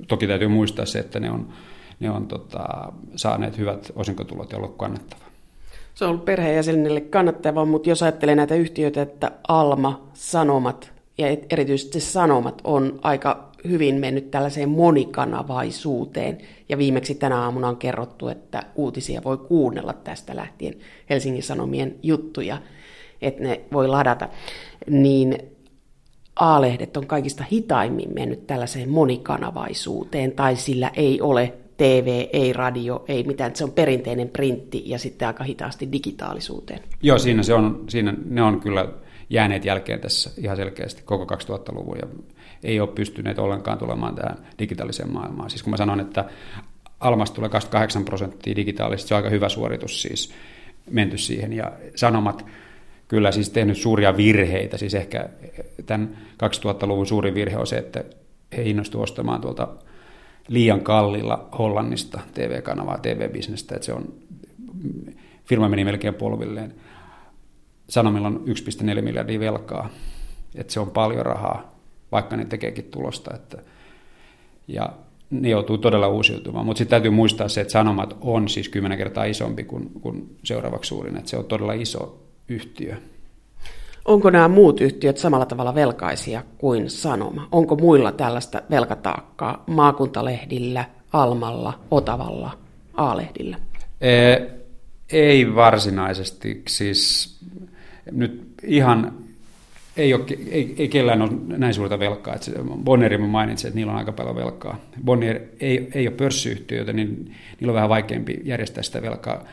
Toki 0.09 0.26
täytyy 0.26 0.48
muistaa 0.48 0.87
se, 0.87 0.98
että 0.98 1.20
ne 1.20 1.31
on, 1.31 1.53
ne 2.00 2.11
on 2.11 2.26
tota, 2.26 2.92
saaneet 3.16 3.59
hyvät 3.59 3.92
osinkotulot 3.94 4.53
ja 4.53 4.59
ollut 4.59 4.76
kannattavaa. 4.76 5.30
Se 5.94 6.05
on 6.05 6.11
ollut 6.11 6.24
perheenjäsenille 6.24 7.00
kannattavaa, 7.00 7.64
mutta 7.64 7.88
jos 7.88 8.03
ajattelee 8.03 8.35
näitä 8.35 8.55
yhtiöitä, 8.55 9.03
että 9.03 9.33
Alma, 9.48 10.09
Sanomat 10.14 10.92
ja 11.18 11.26
erityisesti 11.50 12.00
Sanomat 12.00 12.61
on 12.64 12.98
aika 13.03 13.50
hyvin 13.68 13.94
mennyt 13.94 14.31
tällaiseen 14.31 14.68
monikanavaisuuteen. 14.68 16.38
Ja 16.68 16.79
viimeksi 16.79 17.14
tänä 17.14 17.42
aamuna 17.42 17.68
on 17.68 17.76
kerrottu, 17.76 18.29
että 18.29 18.62
uutisia 18.74 19.24
voi 19.24 19.37
kuunnella 19.37 19.92
tästä 19.92 20.37
lähtien 20.37 20.74
Helsingin 21.11 21.42
Sanomien 21.42 21.94
juttuja, 22.03 22.59
että 23.22 23.42
ne 23.42 23.61
voi 23.72 23.88
ladata. 23.88 24.29
Niin 24.90 25.38
A-lehdet 26.37 26.96
on 26.96 27.07
kaikista 27.07 27.44
hitaimmin 27.53 28.14
mennyt 28.14 28.46
tällaiseen 28.46 28.88
monikanavaisuuteen, 28.88 30.33
tai 30.33 30.57
sillä 30.57 30.90
ei 30.94 31.20
ole 31.20 31.55
TV, 31.81 32.29
ei 32.33 32.53
radio, 32.53 33.05
ei 33.09 33.25
mitään. 33.25 33.57
Se 33.57 33.64
on 33.64 33.73
perinteinen 33.73 34.29
printti 34.29 34.83
ja 34.87 34.99
sitten 34.99 35.29
aika 35.29 35.45
hitaasti 35.45 35.93
digitaalisuuteen. 35.93 36.81
Joo, 37.03 37.19
siinä, 37.19 37.43
se 37.43 37.55
on, 37.55 37.85
siinä 37.88 38.14
ne 38.25 38.43
on 38.43 38.61
kyllä 38.61 38.88
jääneet 39.31 39.64
jälkeen 39.64 40.01
tässä 40.01 40.31
ihan 40.38 40.57
selkeästi 40.57 41.03
koko 41.05 41.35
2000-luvun 41.35 41.99
ja 42.03 42.09
ei 42.64 42.81
ole 42.81 42.88
pystyneet 42.88 43.38
ollenkaan 43.38 43.79
tulemaan 43.79 44.14
tähän 44.14 44.37
digitaaliseen 44.59 45.12
maailmaan. 45.12 45.51
Siis 45.51 45.62
kun 45.62 45.71
mä 45.71 45.77
sanon, 45.77 46.01
että 46.01 46.25
Almasta 47.01 47.35
tulee 47.35 47.51
28 47.51 48.05
prosenttia 48.05 48.57
digitaalista, 48.57 49.09
se 49.09 49.14
on 49.14 49.16
aika 49.16 49.31
hyvä 49.31 49.49
suoritus 49.49 50.03
siis 50.03 50.35
menty 50.90 51.19
siihen 51.19 51.53
ja 51.53 51.73
sanomat 51.95 52.47
kyllä 53.09 53.33
siis 53.33 53.51
tehnyt 53.51 53.79
suuria 53.79 54.16
virheitä, 54.16 54.79
siis 54.79 54.95
ehkä 54.95 55.29
tämän 55.87 56.19
2000-luvun 56.45 57.07
suuri 57.07 57.35
virhe 57.35 57.57
on 57.57 57.66
se, 57.66 57.77
että 57.77 58.05
he 58.57 58.62
innostuivat 58.62 59.03
ostamaan 59.03 59.40
tuolta 59.40 59.69
liian 60.48 60.81
kallilla 60.81 61.48
Hollannista 61.59 62.20
TV-kanavaa, 62.35 62.98
TV-bisnestä, 62.98 63.74
että 63.74 63.87
se 63.87 63.92
on, 63.92 64.14
firma 65.44 65.68
meni 65.68 65.85
melkein 65.85 66.14
polvilleen. 66.14 66.74
Sanomilla 67.88 68.26
on 68.26 68.44
1,4 68.96 69.03
miljardia 69.03 69.40
velkaa, 69.40 69.90
että 70.55 70.72
se 70.72 70.81
on 70.81 70.90
paljon 70.90 71.26
rahaa, 71.26 71.74
vaikka 72.12 72.37
ne 72.37 72.44
tekeekin 72.44 72.85
tulosta. 72.85 73.35
Että, 73.35 73.62
ja 74.68 74.92
ne 75.31 75.48
joutuu 75.48 75.79
todella 75.79 76.09
uusiutumaan. 76.09 76.66
Mutta 76.66 76.79
sitten 76.79 76.90
täytyy 76.90 77.11
muistaa 77.11 77.48
se, 77.48 77.61
että 77.61 77.72
Sanomat 77.72 78.16
on 78.20 78.48
siis 78.48 78.68
kymmenen 78.68 78.98
kertaa 78.98 79.24
isompi 79.24 79.64
kuin, 79.64 79.90
kuin 80.00 80.37
seuraavaksi 80.44 80.88
suurin, 80.88 81.16
että 81.16 81.31
se 81.31 81.37
on 81.37 81.44
todella 81.44 81.72
iso 81.72 82.22
yhtiö. 82.48 82.96
Onko 84.11 84.31
nämä 84.31 84.49
muut 84.49 84.81
yhtiöt 84.81 85.18
samalla 85.18 85.46
tavalla 85.46 85.75
velkaisia 85.75 86.42
kuin 86.59 86.90
Sanoma? 86.90 87.49
Onko 87.53 87.77
muilla 87.77 88.12
tällaista 88.12 88.62
velkataakkaa 88.70 89.64
maakuntalehdillä, 89.66 90.85
Almalla, 91.12 91.81
Otavalla, 91.90 92.59
A-lehdillä? 92.94 93.57
Ee, 94.01 94.51
ei 95.12 95.55
varsinaisesti. 95.55 96.62
Siis 96.68 97.38
nyt 98.12 98.55
ihan 98.62 99.12
ei, 99.96 100.14
ole, 100.14 100.25
ei, 100.51 100.75
ei 100.79 100.88
kellään 100.88 101.23
ole 101.23 101.31
näin 101.46 101.75
suurta 101.75 101.99
velkaa. 101.99 102.35
Että 102.35 102.51
Bonnier 102.85 103.18
mainitsi, 103.18 103.66
että 103.66 103.77
niillä 103.77 103.92
on 103.92 103.99
aika 103.99 104.12
paljon 104.12 104.37
velkaa. 104.37 104.81
Bonnier 105.05 105.40
ei, 105.61 105.88
ei 105.94 106.09
ole 106.09 106.16
pörssiyhtiö, 106.16 106.79
joten 106.79 106.96
niin, 106.96 107.35
niillä 107.61 107.70
on 107.70 107.75
vähän 107.75 107.88
vaikeampi 107.88 108.40
järjestää 108.44 108.83
sitä 108.83 109.03
velkaa. 109.03 109.44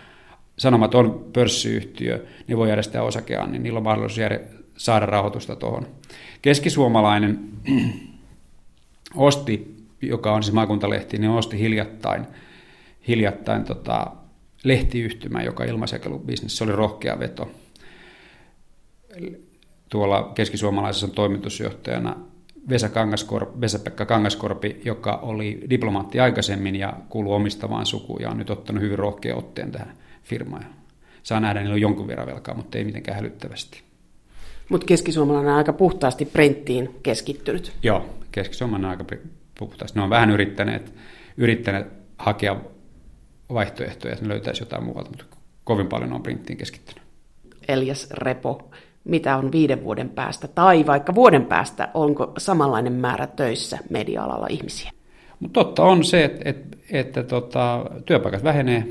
Sanomat 0.57 0.95
on 0.95 1.29
pörssiyhtiö, 1.33 2.25
ne 2.47 2.57
voi 2.57 2.69
järjestää 2.69 3.03
osakeaan, 3.03 3.51
niin 3.51 3.63
niillä 3.63 3.77
on 3.77 3.83
mahdollisuus 3.83 4.17
jär, 4.17 4.39
saada 4.77 5.05
rahoitusta 5.05 5.55
tuohon. 5.55 5.87
Keskisuomalainen 6.41 7.39
osti, 9.15 9.77
joka 10.01 10.33
on 10.33 10.43
siis 10.43 10.53
maakuntalehti, 10.53 11.17
niin 11.17 11.31
osti 11.31 11.59
hiljattain, 11.59 12.27
hiljattain 13.07 13.63
tota, 13.63 14.11
lehtiyhtymä, 14.63 15.43
joka 15.43 15.63
ilmaisekelubisnes, 15.63 16.57
se 16.57 16.63
oli 16.63 16.71
rohkea 16.71 17.19
veto. 17.19 17.51
Tuolla 19.89 20.31
keskisuomalaisessa 20.35 21.05
on 21.05 21.11
toimitusjohtajana 21.11 22.15
Vesa 22.69 22.89
Kangaskorpi, 22.89 23.61
Vesa-Pekka 23.61 24.05
Kangaskorpi, 24.05 24.81
joka 24.85 25.15
oli 25.15 25.61
diplomaatti 25.69 26.19
aikaisemmin 26.19 26.75
ja 26.75 26.93
kuuluu 27.09 27.33
omistavaan 27.33 27.85
sukuun 27.85 28.21
ja 28.21 28.29
on 28.29 28.37
nyt 28.37 28.49
ottanut 28.49 28.83
hyvin 28.83 28.99
rohkea 28.99 29.35
otteen 29.35 29.71
tähän 29.71 29.93
firmaan. 30.27 30.65
Saa 31.23 31.39
nähdä, 31.39 31.59
niillä 31.59 31.73
on 31.73 31.81
jonkun 31.81 32.07
verran 32.07 32.27
velkaa, 32.27 32.55
mutta 32.55 32.77
ei 32.77 32.83
mitenkään 32.83 33.15
hälyttävästi. 33.15 33.81
Mutta 34.69 34.85
keskisuomalainen 34.85 35.51
on 35.51 35.57
aika 35.57 35.73
puhtaasti 35.73 36.25
printtiin 36.25 36.95
keskittynyt. 37.03 37.73
Joo, 37.83 38.05
keskisuomalainen 38.31 38.85
on 38.85 38.91
aika 38.91 39.05
puhtaasti. 39.59 39.99
Ne 39.99 40.03
on 40.03 40.09
vähän 40.09 40.29
yrittäneet, 40.31 40.93
yrittäneet 41.37 41.87
hakea 42.17 42.55
vaihtoehtoja, 43.53 44.13
että 44.13 44.25
ne 44.25 44.29
löytäisi 44.29 44.61
jotain 44.61 44.83
muualta, 44.83 45.09
mutta 45.09 45.25
kovin 45.63 45.87
paljon 45.87 46.13
on 46.13 46.23
printtiin 46.23 46.57
keskittynyt. 46.57 47.03
Elias 47.67 48.07
Repo, 48.11 48.69
mitä 49.03 49.37
on 49.37 49.51
viiden 49.51 49.83
vuoden 49.83 50.09
päästä 50.09 50.47
tai 50.47 50.85
vaikka 50.85 51.15
vuoden 51.15 51.45
päästä, 51.45 51.89
onko 51.93 52.33
samanlainen 52.37 52.93
määrä 52.93 53.27
töissä 53.27 53.77
media-alalla 53.89 54.47
ihmisiä? 54.49 54.91
Mutta 55.39 55.63
totta 55.63 55.83
on 55.83 56.03
se, 56.03 56.23
että, 56.23 56.49
että, 56.49 56.77
että 56.91 57.23
tota, 57.23 57.85
työpaikat 58.05 58.43
vähenee, 58.43 58.87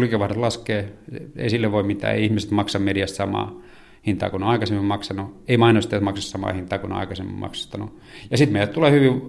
liikevaihdot 0.00 0.36
laskee, 0.36 0.92
ei 1.36 1.50
sille 1.50 1.72
voi 1.72 1.82
mitään, 1.82 2.14
ei 2.14 2.24
ihmiset 2.24 2.50
maksa 2.50 2.78
mediasta 2.78 3.16
samaa 3.16 3.60
hintaa 4.06 4.30
kuin 4.30 4.42
aikaisemmin 4.42 4.84
maksanut, 4.84 5.42
ei 5.48 5.56
mainostajat 5.56 6.04
maksa 6.04 6.30
samaa 6.30 6.52
hintaa 6.52 6.78
kuin 6.78 6.92
aikaisemmin 6.92 7.34
maksanut. 7.34 7.98
Ja 8.30 8.36
sitten 8.36 8.52
meille 8.52 8.72
tulee 8.72 8.90
hyvin 8.90 9.22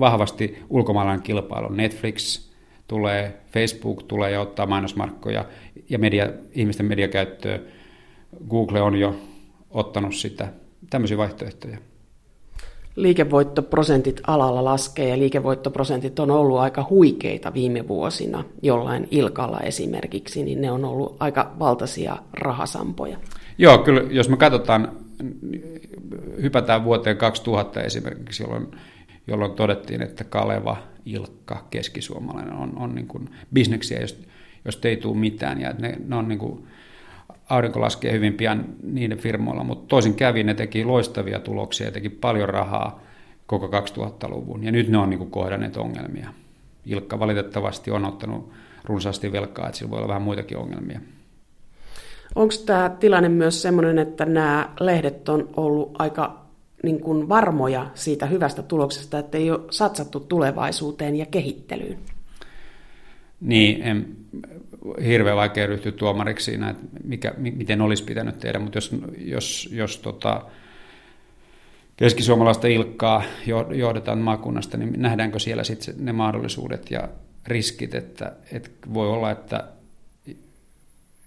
vahvasti 0.00 0.58
ulkomaalainen 0.70 1.22
kilpailu. 1.22 1.68
Netflix 1.68 2.48
tulee, 2.88 3.40
Facebook 3.52 4.02
tulee 4.02 4.30
ja 4.30 4.40
ottaa 4.40 4.66
mainosmarkkoja 4.66 5.44
ja 5.88 5.98
media, 5.98 6.30
ihmisten 6.52 6.86
mediakäyttöä. 6.86 7.60
Google 8.48 8.82
on 8.82 8.96
jo 8.96 9.16
ottanut 9.70 10.14
sitä, 10.14 10.52
tämmöisiä 10.90 11.16
vaihtoehtoja. 11.16 11.78
Liikevoittoprosentit 12.96 14.20
alalla 14.26 14.64
laskee 14.64 15.08
ja 15.08 15.18
liikevoittoprosentit 15.18 16.18
on 16.18 16.30
ollut 16.30 16.58
aika 16.58 16.86
huikeita 16.90 17.54
viime 17.54 17.88
vuosina, 17.88 18.44
jollain 18.62 19.08
Ilkalla 19.10 19.60
esimerkiksi, 19.60 20.42
niin 20.42 20.60
ne 20.60 20.70
on 20.70 20.84
ollut 20.84 21.16
aika 21.20 21.52
valtaisia 21.58 22.16
rahasampoja. 22.32 23.16
Joo, 23.58 23.78
kyllä 23.78 24.02
jos 24.10 24.28
me 24.28 24.36
katsotaan 24.36 24.92
hypätään 26.42 26.84
vuoteen 26.84 27.16
2000 27.16 27.80
esimerkiksi, 27.82 28.42
jolloin, 28.42 28.68
jolloin 29.26 29.52
todettiin, 29.52 30.02
että 30.02 30.24
Kaleva, 30.24 30.76
Ilkka, 31.06 31.66
keskisuomalainen 31.70 32.54
on, 32.54 32.72
on 32.76 32.94
niin 32.94 33.06
kuin 33.06 33.28
bisneksiä, 33.54 34.00
jos, 34.00 34.22
jos 34.64 34.80
ei 34.84 34.96
tule 34.96 35.16
mitään. 35.16 35.60
Ja 35.60 35.72
ne, 35.78 35.96
ne 36.06 36.16
on 36.16 36.28
niin 36.28 36.38
kuin, 36.38 36.66
aurinko 37.48 37.80
laskee 37.80 38.12
hyvin 38.12 38.34
pian 38.34 38.64
niiden 38.82 39.18
firmoilla, 39.18 39.64
mutta 39.64 39.86
toisin 39.88 40.14
kävi, 40.14 40.42
ne 40.42 40.54
teki 40.54 40.84
loistavia 40.84 41.40
tuloksia 41.40 41.86
ja 41.86 41.92
teki 41.92 42.08
paljon 42.08 42.48
rahaa 42.48 43.00
koko 43.46 43.66
2000-luvun. 43.66 44.64
Ja 44.64 44.72
nyt 44.72 44.88
ne 44.88 44.98
on 44.98 45.10
niin 45.10 45.18
kuin 45.18 45.30
kohdanneet 45.30 45.76
ongelmia. 45.76 46.28
Ilkka 46.86 47.18
valitettavasti 47.18 47.90
on 47.90 48.04
ottanut 48.04 48.52
runsaasti 48.84 49.32
velkaa, 49.32 49.66
että 49.66 49.78
sillä 49.78 49.90
voi 49.90 49.98
olla 49.98 50.08
vähän 50.08 50.22
muitakin 50.22 50.58
ongelmia. 50.58 51.00
Onko 52.34 52.54
tämä 52.66 52.96
tilanne 53.00 53.28
myös 53.28 53.62
sellainen, 53.62 53.98
että 53.98 54.24
nämä 54.24 54.70
lehdet 54.80 55.28
on 55.28 55.48
ollut 55.56 55.90
aika 55.98 56.42
niin 56.82 57.00
kuin 57.00 57.28
varmoja 57.28 57.86
siitä 57.94 58.26
hyvästä 58.26 58.62
tuloksesta, 58.62 59.18
että 59.18 59.38
ei 59.38 59.50
ole 59.50 59.60
satsattu 59.70 60.20
tulevaisuuteen 60.20 61.16
ja 61.16 61.26
kehittelyyn? 61.26 61.98
Niin, 63.40 63.82
en, 63.82 64.16
hirveän 65.06 65.36
vaikea 65.36 65.66
ryhtyä 65.66 65.92
tuomariksi 65.92 66.44
siinä, 66.44 66.70
että 66.70 66.82
mikä, 67.04 67.34
miten 67.38 67.80
olisi 67.80 68.04
pitänyt 68.04 68.38
tehdä, 68.38 68.58
mutta 68.58 68.76
jos, 68.76 68.94
jos, 69.18 69.68
jos 69.72 69.98
tota, 69.98 70.42
keskisuomalaista 71.96 72.66
Ilkkaa 72.66 73.22
johdetaan 73.74 74.18
maakunnasta, 74.18 74.76
niin 74.76 74.92
nähdäänkö 74.96 75.38
siellä 75.38 75.64
sitten 75.64 75.94
ne 75.98 76.12
mahdollisuudet 76.12 76.90
ja 76.90 77.08
riskit, 77.46 77.94
että, 77.94 78.32
että 78.52 78.70
voi 78.94 79.08
olla, 79.08 79.30
että, 79.30 79.64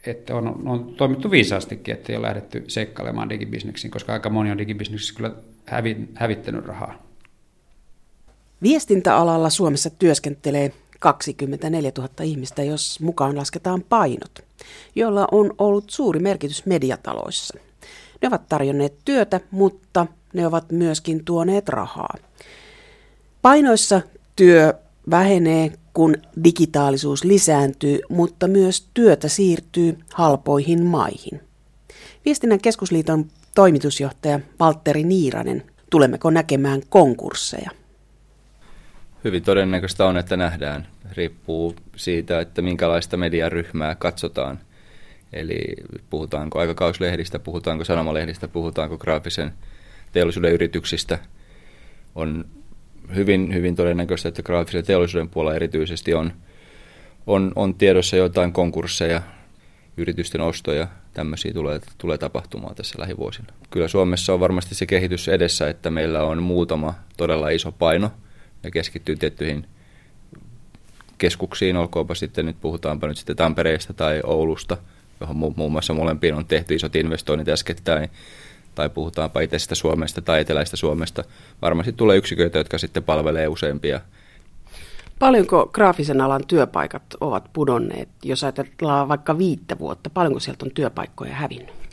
että 0.06 0.36
on, 0.36 0.68
on 0.68 0.94
toimittu 0.98 1.32
viisaastikin, 1.32 1.94
että 1.94 2.12
ei 2.12 2.18
ole 2.18 2.28
lähdetty 2.28 2.64
seikkailemaan 2.68 3.30
digibisneksiin, 3.30 3.92
koska 3.92 4.14
aika 4.14 4.30
moni 4.30 4.52
on 4.52 4.58
digibisneksissä 4.58 5.16
kyllä 5.16 5.32
hävi, 5.66 5.98
hävittänyt 6.16 6.66
rahaa. 6.66 7.06
Viestintäalalla 8.64 9.50
Suomessa 9.50 9.90
työskentelee 9.90 10.72
24 11.06 11.92
000 11.98 12.10
ihmistä, 12.24 12.64
jos 12.64 13.00
mukaan 13.00 13.38
lasketaan 13.38 13.84
painot, 13.90 14.40
joilla 14.96 15.28
on 15.32 15.54
ollut 15.58 15.90
suuri 15.90 16.20
merkitys 16.20 16.66
mediataloissa. 16.66 17.58
Ne 18.22 18.28
ovat 18.28 18.50
tarjonneet 18.50 18.94
työtä, 19.06 19.40
mutta 19.52 20.08
ne 20.34 20.48
ovat 20.48 20.72
myöskin 20.72 21.26
tuoneet 21.26 21.70
rahaa. 21.70 22.14
Painoissa 23.42 24.02
työ 24.36 24.74
vähenee, 25.10 25.72
kun 25.94 26.16
digitaalisuus 26.44 27.24
lisääntyy, 27.24 28.00
mutta 28.10 28.48
myös 28.48 28.88
työtä 28.94 29.28
siirtyy 29.28 29.98
halpoihin 30.14 30.86
maihin. 30.86 31.42
Viestinnän 32.26 32.60
keskusliiton 32.60 33.26
toimitusjohtaja 33.56 34.40
Valtteri 34.60 35.04
Niiranen, 35.04 35.64
tulemmeko 35.90 36.30
näkemään 36.30 36.82
konkursseja? 36.90 37.72
Hyvin 39.26 39.44
todennäköistä 39.44 40.06
on, 40.06 40.18
että 40.18 40.38
nähdään. 40.38 40.88
Riippuu 41.12 41.76
siitä, 41.96 42.40
että 42.40 42.62
minkälaista 42.62 43.18
mediaryhmää 43.18 43.96
katsotaan. 43.96 44.60
Eli 45.34 45.60
puhutaanko 46.10 46.60
aikakauslehdistä, 46.60 47.40
puhutaanko 47.40 47.84
sanomalehdistä, 47.84 48.48
puhutaanko 48.48 48.98
graafisen 48.98 49.54
teollisuuden 50.12 50.52
yrityksistä. 50.52 51.20
On 52.16 52.46
hyvin, 53.16 53.54
hyvin 53.54 53.76
todennäköistä, 53.76 54.30
että 54.30 54.44
graafisen 54.44 54.86
teollisuuden 54.86 55.30
puolella 55.30 55.56
erityisesti 55.56 56.14
on, 56.14 56.34
on, 57.28 57.52
on 57.56 57.76
tiedossa 57.76 58.18
jotain 58.18 58.54
konkursseja, 58.54 59.22
yritysten 59.98 60.42
ostoja, 60.42 60.88
tämmöisiä 61.14 61.54
tulee, 61.54 61.80
tulee 61.98 62.18
tapahtumaan 62.18 62.76
tässä 62.76 63.00
lähivuosina. 63.00 63.48
Kyllä 63.70 63.88
Suomessa 63.88 64.34
on 64.34 64.40
varmasti 64.40 64.76
se 64.76 64.86
kehitys 64.86 65.28
edessä, 65.28 65.70
että 65.70 65.90
meillä 65.90 66.24
on 66.24 66.44
muutama 66.44 66.94
todella 67.18 67.50
iso 67.50 67.72
paino 67.72 68.12
ja 68.66 68.72
keskittyy 68.72 69.16
tiettyihin 69.16 69.68
keskuksiin, 71.18 71.78
olkoonpa 71.78 72.16
sitten 72.16 72.46
nyt 72.46 72.62
puhutaanpa 72.62 73.08
nyt 73.08 73.18
sitten 73.18 73.36
Tampereesta 73.36 73.94
tai 73.94 74.22
Oulusta, 74.24 74.78
johon 75.20 75.36
muun 75.36 75.72
muassa 75.72 75.94
molempiin 75.94 76.36
on 76.36 76.46
tehty 76.46 76.76
isot 76.76 76.96
investoinnit 76.96 77.50
äskettäin, 77.50 78.10
tai 78.76 78.90
puhutaanpa 78.90 79.42
itsestä 79.42 79.76
Suomesta 79.76 80.22
tai 80.22 80.42
eteläistä 80.42 80.78
Suomesta. 80.78 81.24
Varmasti 81.62 81.94
tulee 81.94 82.18
yksiköitä, 82.18 82.58
jotka 82.58 82.78
sitten 82.78 83.04
palvelee 83.04 83.48
useampia. 83.48 84.02
Paljonko 85.20 85.70
graafisen 85.74 86.22
alan 86.22 86.42
työpaikat 86.48 87.04
ovat 87.22 87.50
pudonneet, 87.54 88.10
jos 88.24 88.44
ajatellaan 88.44 89.08
vaikka 89.08 89.38
viittä 89.38 89.80
vuotta, 89.80 90.10
paljonko 90.10 90.40
sieltä 90.40 90.66
on 90.66 90.72
työpaikkoja 90.72 91.34
hävinnyt? 91.34 91.85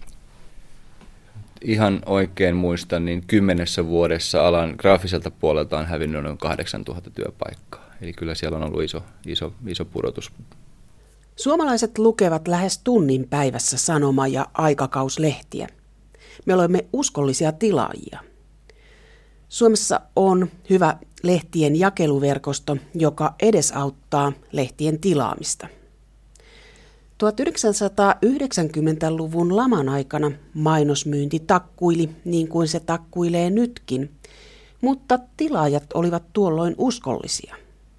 Ihan 1.65 2.03
oikein 2.07 2.57
muistan, 2.57 3.05
niin 3.05 3.27
kymmenessä 3.27 3.87
vuodessa 3.87 4.49
alan 4.49 4.75
graafiselta 4.79 5.31
puolelta 5.31 5.79
on 5.79 5.87
hävinnyt 5.87 6.23
noin 6.23 6.39
8000 6.39 7.11
työpaikkaa. 7.11 7.91
Eli 8.01 8.13
kyllä 8.13 8.35
siellä 8.35 8.57
on 8.57 8.65
ollut 8.65 8.83
iso, 8.83 9.03
iso, 9.27 9.53
iso 9.67 9.85
pudotus. 9.85 10.33
Suomalaiset 11.37 11.99
lukevat 11.99 12.49
lähes 12.49 12.79
tunnin 12.79 13.27
päivässä 13.31 13.77
sanoma- 13.77 14.29
ja 14.29 14.47
aikakauslehtiä– 14.55 15.69
me 16.47 16.55
olemme 16.55 16.85
uskollisia 16.93 17.53
tilaajia. 17.53 18.21
Suomessa 19.49 20.01
on 20.17 20.51
hyvä 20.71 20.97
lehtien 21.23 21.77
jakeluverkosto, 21.77 22.77
joka 22.95 23.35
edesauttaa 23.43 24.33
lehtien 24.53 25.01
tilaamista. 25.01 25.69
1990-luvun 27.23 29.57
laman 29.57 29.89
aikana 29.89 30.33
mainosmyynti 30.55 31.43
takkuili 31.47 32.11
niin 32.25 32.49
kuin 32.49 32.69
se 32.69 32.81
takkuilee 32.81 33.51
nytkin, 33.51 34.11
mutta 34.81 35.19
tilaajat 35.37 35.85
olivat 35.95 36.23
tuolloin 36.33 36.75
uskollisia. 36.79 37.57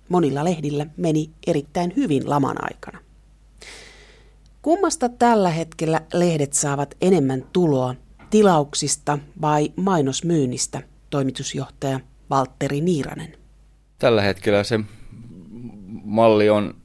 Monilla 0.09 0.43
lehdillä 0.43 0.85
meni 0.97 1.29
erittäin 1.47 1.93
hyvin 1.95 2.29
laman 2.29 2.57
aikana. 2.59 2.99
Kummasta 4.61 5.09
tällä 5.09 5.49
hetkellä 5.49 6.01
lehdet 6.13 6.53
saavat 6.53 6.95
enemmän 7.01 7.45
tuloa 7.53 7.95
tilauksista 8.29 9.19
vai 9.41 9.73
mainosmyynnistä, 9.75 10.81
toimitusjohtaja 11.09 11.99
Valtteri 12.29 12.81
Niiranen. 12.81 13.37
Tällä 13.99 14.21
hetkellä 14.21 14.63
se 14.63 14.79
malli 16.03 16.49
on 16.49 16.75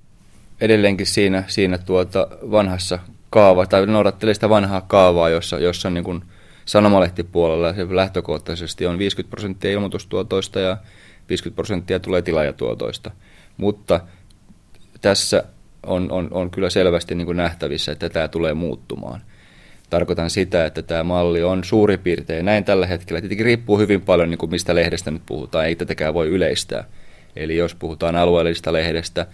edelleenkin 0.61 1.07
siinä, 1.07 1.44
siinä 1.47 1.79
tuota 1.79 2.29
vanhassa 2.51 2.99
kaava, 3.31 3.66
tai 3.66 3.87
noudattelee 3.87 4.35
sitä 4.35 4.49
vanhaa 4.49 4.81
kaavaa, 4.81 5.29
jossa, 5.29 5.59
jossa 5.59 5.90
niin 5.90 6.05
kuin 6.05 6.23
sanomalehtipuolella 6.64 7.75
se 7.75 7.87
lähtökohtaisesti 7.90 8.87
on 8.87 8.99
50 8.99 9.31
prosenttia 9.31 9.71
ilmoitustuotoista 9.71 10.61
ja 10.61 10.77
50 11.29 11.57
prosenttia 11.57 12.01
tulee 12.01 12.23
tilaajatuotoista. 12.23 13.11
Mutta 13.57 14.01
tässä 15.01 15.44
on, 15.87 16.12
on, 16.12 16.29
on 16.31 16.51
kyllä 16.51 16.71
selvästi 16.71 17.14
niin 17.14 17.27
kuin 17.27 17.37
nähtävissä, 17.37 17.92
että 17.92 18.09
tämä 18.09 18.29
tulee 18.29 18.55
muuttumaan– 18.55 19.21
Tarkoitan 19.90 20.31
sitä, 20.31 20.66
että 20.66 20.83
tämä 20.83 21.03
malli 21.05 21.42
on 21.42 21.64
suuri 21.64 21.99
piirtein 21.99 22.44
näin 22.44 22.64
tällä 22.64 22.87
hetkellä. 22.87 23.21
Tietenkin 23.21 23.47
riippuu 23.47 23.79
hyvin 23.79 24.01
paljon, 24.01 24.31
niin 24.31 24.38
kuin 24.38 24.51
mistä 24.51 24.75
lehdestä 24.75 25.11
nyt 25.11 25.23
puhutaan, 25.27 25.66
ei 25.66 25.77
tätäkään 25.77 26.14
voi 26.14 26.29
yleistää. 26.29 26.85
Eli 27.37 27.57
jos 27.57 27.75
puhutaan 27.75 28.16
alueellisesta 28.16 28.73
lehdestä, 28.73 29.27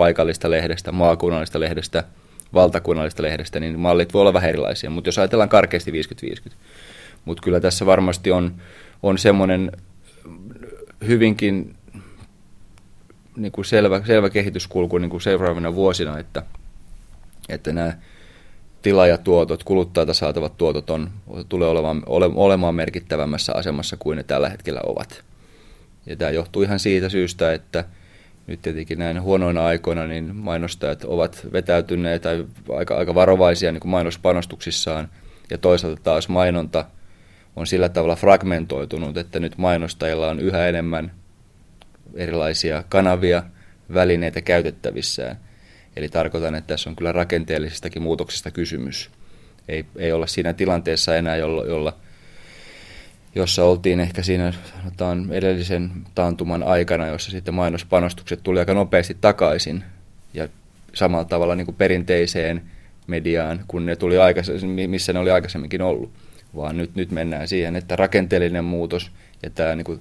paikallista 0.00 0.50
lehdestä, 0.50 0.92
maakunnallista 0.92 1.60
lehdestä, 1.60 2.04
valtakunnallista 2.54 3.22
lehdestä, 3.22 3.60
niin 3.60 3.78
mallit 3.78 4.14
voi 4.14 4.20
olla 4.20 4.32
vähän 4.32 4.50
erilaisia. 4.50 4.90
Mutta 4.90 5.08
jos 5.08 5.18
ajatellaan 5.18 5.48
karkeasti 5.48 5.92
50-50. 6.48 6.52
Mutta 7.24 7.42
kyllä 7.42 7.60
tässä 7.60 7.86
varmasti 7.86 8.30
on, 8.30 8.54
on 9.02 9.18
semmoinen 9.18 9.72
hyvinkin 11.06 11.76
niin 13.36 13.52
kuin 13.52 13.64
selvä, 13.64 14.02
selvä 14.06 14.30
kehityskulku 14.30 14.98
niin 14.98 15.10
kuin 15.10 15.20
seuraavina 15.20 15.74
vuosina, 15.74 16.18
että, 16.18 16.42
että 17.48 17.72
nämä 17.72 17.92
tilaajatuotot, 18.82 19.64
kuluttajalta 19.64 20.14
saatavat 20.14 20.56
tuotot 20.56 20.90
on, 20.90 21.10
tulee 21.48 21.68
olemaan, 21.68 22.02
ole, 22.06 22.30
olemaan 22.34 22.74
merkittävämmässä 22.74 23.52
asemassa 23.54 23.96
kuin 23.96 24.16
ne 24.16 24.22
tällä 24.22 24.48
hetkellä 24.48 24.80
ovat. 24.86 25.24
Ja 26.06 26.16
tämä 26.16 26.30
johtuu 26.30 26.62
ihan 26.62 26.78
siitä 26.78 27.08
syystä, 27.08 27.52
että 27.52 27.84
nyt 28.50 28.62
tietenkin 28.62 28.98
näin 28.98 29.22
huonoina 29.22 29.66
aikoina 29.66 30.06
niin 30.06 30.36
mainostajat 30.36 31.04
ovat 31.04 31.46
vetäytyneet 31.52 32.22
tai 32.22 32.46
aika, 32.76 32.96
aika 32.96 33.14
varovaisia 33.14 33.72
niin 33.72 33.80
kuin 33.80 33.90
mainospanostuksissaan. 33.90 35.08
Ja 35.50 35.58
toisaalta 35.58 36.02
taas 36.02 36.28
mainonta 36.28 36.84
on 37.56 37.66
sillä 37.66 37.88
tavalla 37.88 38.16
fragmentoitunut, 38.16 39.16
että 39.16 39.40
nyt 39.40 39.58
mainostajilla 39.58 40.28
on 40.28 40.40
yhä 40.40 40.66
enemmän 40.66 41.12
erilaisia 42.14 42.84
kanavia, 42.88 43.42
välineitä 43.94 44.40
käytettävissään– 44.40 45.36
Eli 45.96 46.08
tarkoitan, 46.08 46.54
että 46.54 46.68
tässä 46.68 46.90
on 46.90 46.96
kyllä 46.96 47.12
rakenteellisestakin 47.12 48.02
muutoksesta 48.02 48.50
kysymys. 48.50 49.10
Ei, 49.68 49.84
ei 49.96 50.12
olla 50.12 50.26
siinä 50.26 50.52
tilanteessa 50.52 51.16
enää, 51.16 51.36
jolla, 51.36 51.64
jolla 51.64 51.96
jossa 53.34 53.64
oltiin 53.64 54.00
ehkä 54.00 54.22
siinä 54.22 54.52
sanotaan, 54.76 55.32
edellisen 55.32 55.90
taantuman 56.14 56.62
aikana, 56.62 57.06
jossa 57.06 57.30
sitten 57.30 57.54
mainospanostukset 57.54 58.40
tuli 58.42 58.58
aika 58.58 58.74
nopeasti 58.74 59.16
takaisin 59.20 59.84
ja 60.34 60.48
samalla 60.94 61.24
tavalla 61.24 61.54
niin 61.54 61.64
kuin 61.64 61.76
perinteiseen 61.76 62.62
mediaan, 63.06 63.64
kun 63.68 63.86
ne 63.86 63.96
tuli 63.96 64.16
missä 64.86 65.12
ne 65.12 65.18
oli 65.18 65.30
aikaisemminkin 65.30 65.82
ollut. 65.82 66.10
vaan 66.56 66.76
nyt, 66.76 66.94
nyt 66.94 67.10
mennään 67.10 67.48
siihen, 67.48 67.76
että 67.76 67.96
rakenteellinen 67.96 68.64
muutos 68.64 69.10
ja 69.42 69.50
tämä 69.50 69.76
niin 69.76 69.84
kuin, 69.84 70.00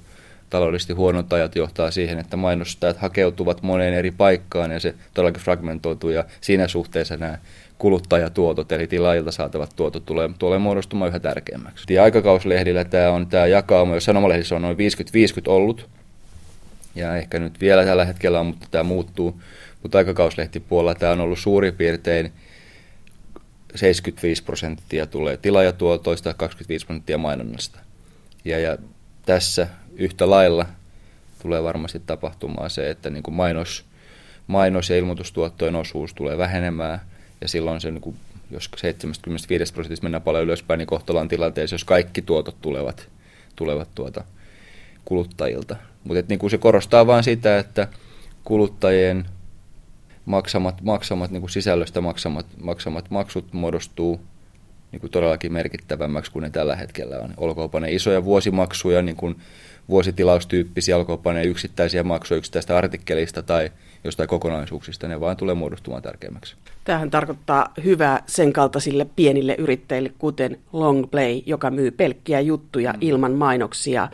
taloudellisesti 0.50 0.94
huonot 0.94 1.34
ajat 1.34 1.56
johtaa 1.56 1.92
siihen, 1.92 2.20
että 2.20 2.38
mainostajat 2.38 2.98
hakeutuvat 2.98 3.62
moneen 3.62 3.94
eri 3.94 4.12
paikkaan 4.12 4.72
ja 4.72 4.80
se 4.80 4.96
todellakin 5.14 5.44
fragmentoituu 5.44 6.10
ja 6.10 6.26
siinä 6.42 6.68
suhteessa 6.68 7.18
nämä 7.18 7.38
kuluttajatuotot, 7.80 8.72
eli 8.72 8.88
tilaajilta 8.88 9.32
saatavat 9.32 9.76
tuotot 9.76 10.06
tulee, 10.06 10.30
tulee 10.40 10.60
muodostumaan 10.60 11.10
yhä 11.10 11.20
tärkeämmäksi. 11.20 11.94
Ja 11.94 12.04
aikakauslehdillä 12.04 12.86
tämä 12.86 13.12
on 13.12 13.28
tämä 13.28 13.48
jakauma, 13.48 13.94
jos 13.94 14.06
sanomalehdissä 14.06 14.56
on 14.56 14.62
noin 14.62 14.78
50-50 14.78 14.80
ollut, 15.46 15.90
ja 16.96 17.16
ehkä 17.16 17.40
nyt 17.40 17.62
vielä 17.62 17.86
tällä 17.86 18.06
hetkellä 18.06 18.40
on, 18.40 18.46
mutta 18.46 18.68
tämä 18.72 18.84
muuttuu, 18.84 19.42
mutta 19.82 19.98
aikakauslehtipuolella 19.98 20.96
tämä 20.96 21.12
on 21.12 21.22
ollut 21.22 21.40
suurin 21.40 21.76
piirtein 21.76 22.32
75 23.76 24.44
prosenttia 24.44 25.06
tulee 25.06 25.38
tilaajatuotoista, 25.38 26.34
25 26.34 26.86
prosenttia 26.86 27.18
mainonnasta. 27.18 27.80
Ja, 28.46 28.60
ja 28.60 28.78
tässä 29.26 29.68
yhtä 29.96 30.30
lailla 30.30 30.66
tulee 31.42 31.64
varmasti 31.64 32.02
tapahtumaan 32.06 32.70
se, 32.70 32.90
että 32.90 33.10
niin 33.10 33.24
kuin 33.24 33.36
mainos, 33.36 33.86
mainos- 34.48 34.90
ja 34.90 34.98
ilmoitustuottojen 34.98 35.76
osuus 35.76 36.14
tulee 36.14 36.38
vähenemään, 36.38 37.00
ja 37.42 37.48
silloin 37.48 37.82
se, 37.82 37.92
niin 37.92 38.02
kuin, 38.02 38.16
jos 38.52 38.70
75 38.76 39.74
prosentista 39.74 40.04
mennään 40.04 40.22
paljon 40.22 40.44
ylöspäin, 40.44 40.78
niin 40.78 40.88
kohtalaan 40.88 41.28
tilanteessa, 41.28 41.74
jos 41.74 41.84
kaikki 41.84 42.22
tuotot 42.22 42.62
tulevat, 42.62 43.10
tulevat 43.56 43.90
tuota 43.96 44.24
kuluttajilta. 45.06 45.76
Mutta 46.04 46.24
niin 46.30 46.50
se 46.50 46.58
korostaa 46.58 47.08
vain 47.08 47.24
sitä, 47.24 47.60
että 47.60 47.88
kuluttajien 48.44 49.26
maksamat, 50.26 50.82
maksamat 50.82 51.32
niin 51.32 51.42
kuin 51.42 51.50
sisällöstä 51.50 52.02
maksamat, 52.02 52.46
maksamat 52.62 53.10
maksut 53.10 53.54
muodostuu 53.54 54.22
niin 54.92 55.00
kuin 55.00 55.12
todellakin 55.12 55.54
merkittävämmäksi 55.54 56.32
kuin 56.32 56.44
ne 56.44 56.50
tällä 56.50 56.76
hetkellä 56.76 57.20
on. 57.20 57.34
Olkoonpa 57.38 57.80
ne 57.80 57.92
isoja 57.92 58.24
vuosimaksuja, 58.24 59.02
niin 59.02 59.16
kuin 59.16 59.36
vuositilaustyyppisiä, 59.90 60.98
olkoonpa 60.98 61.34
ne 61.34 61.44
yksittäisiä 61.44 62.04
maksuja 62.04 62.38
yksittäistä 62.38 62.78
artikkelista 62.78 63.44
tai 63.44 63.72
jostain 64.04 64.30
kokonaisuuksista, 64.30 65.08
ne 65.08 65.20
vaan 65.20 65.38
tulee 65.38 65.56
muodostumaan 65.56 66.04
tärkeämmäksi. 66.04 66.56
Tämähän 66.84 67.10
tarkoittaa 67.10 67.74
hyvää 67.84 68.24
sen 68.26 68.54
kaltaisille 68.54 69.08
pienille 69.16 69.56
yrittäjille, 69.58 70.12
kuten 70.18 70.60
Longplay, 70.74 71.42
joka 71.46 71.70
myy 71.72 71.92
pelkkiä 71.92 72.40
juttuja 72.40 72.94
mm. 72.94 72.98
ilman 73.02 73.32
mainoksia 73.32 74.08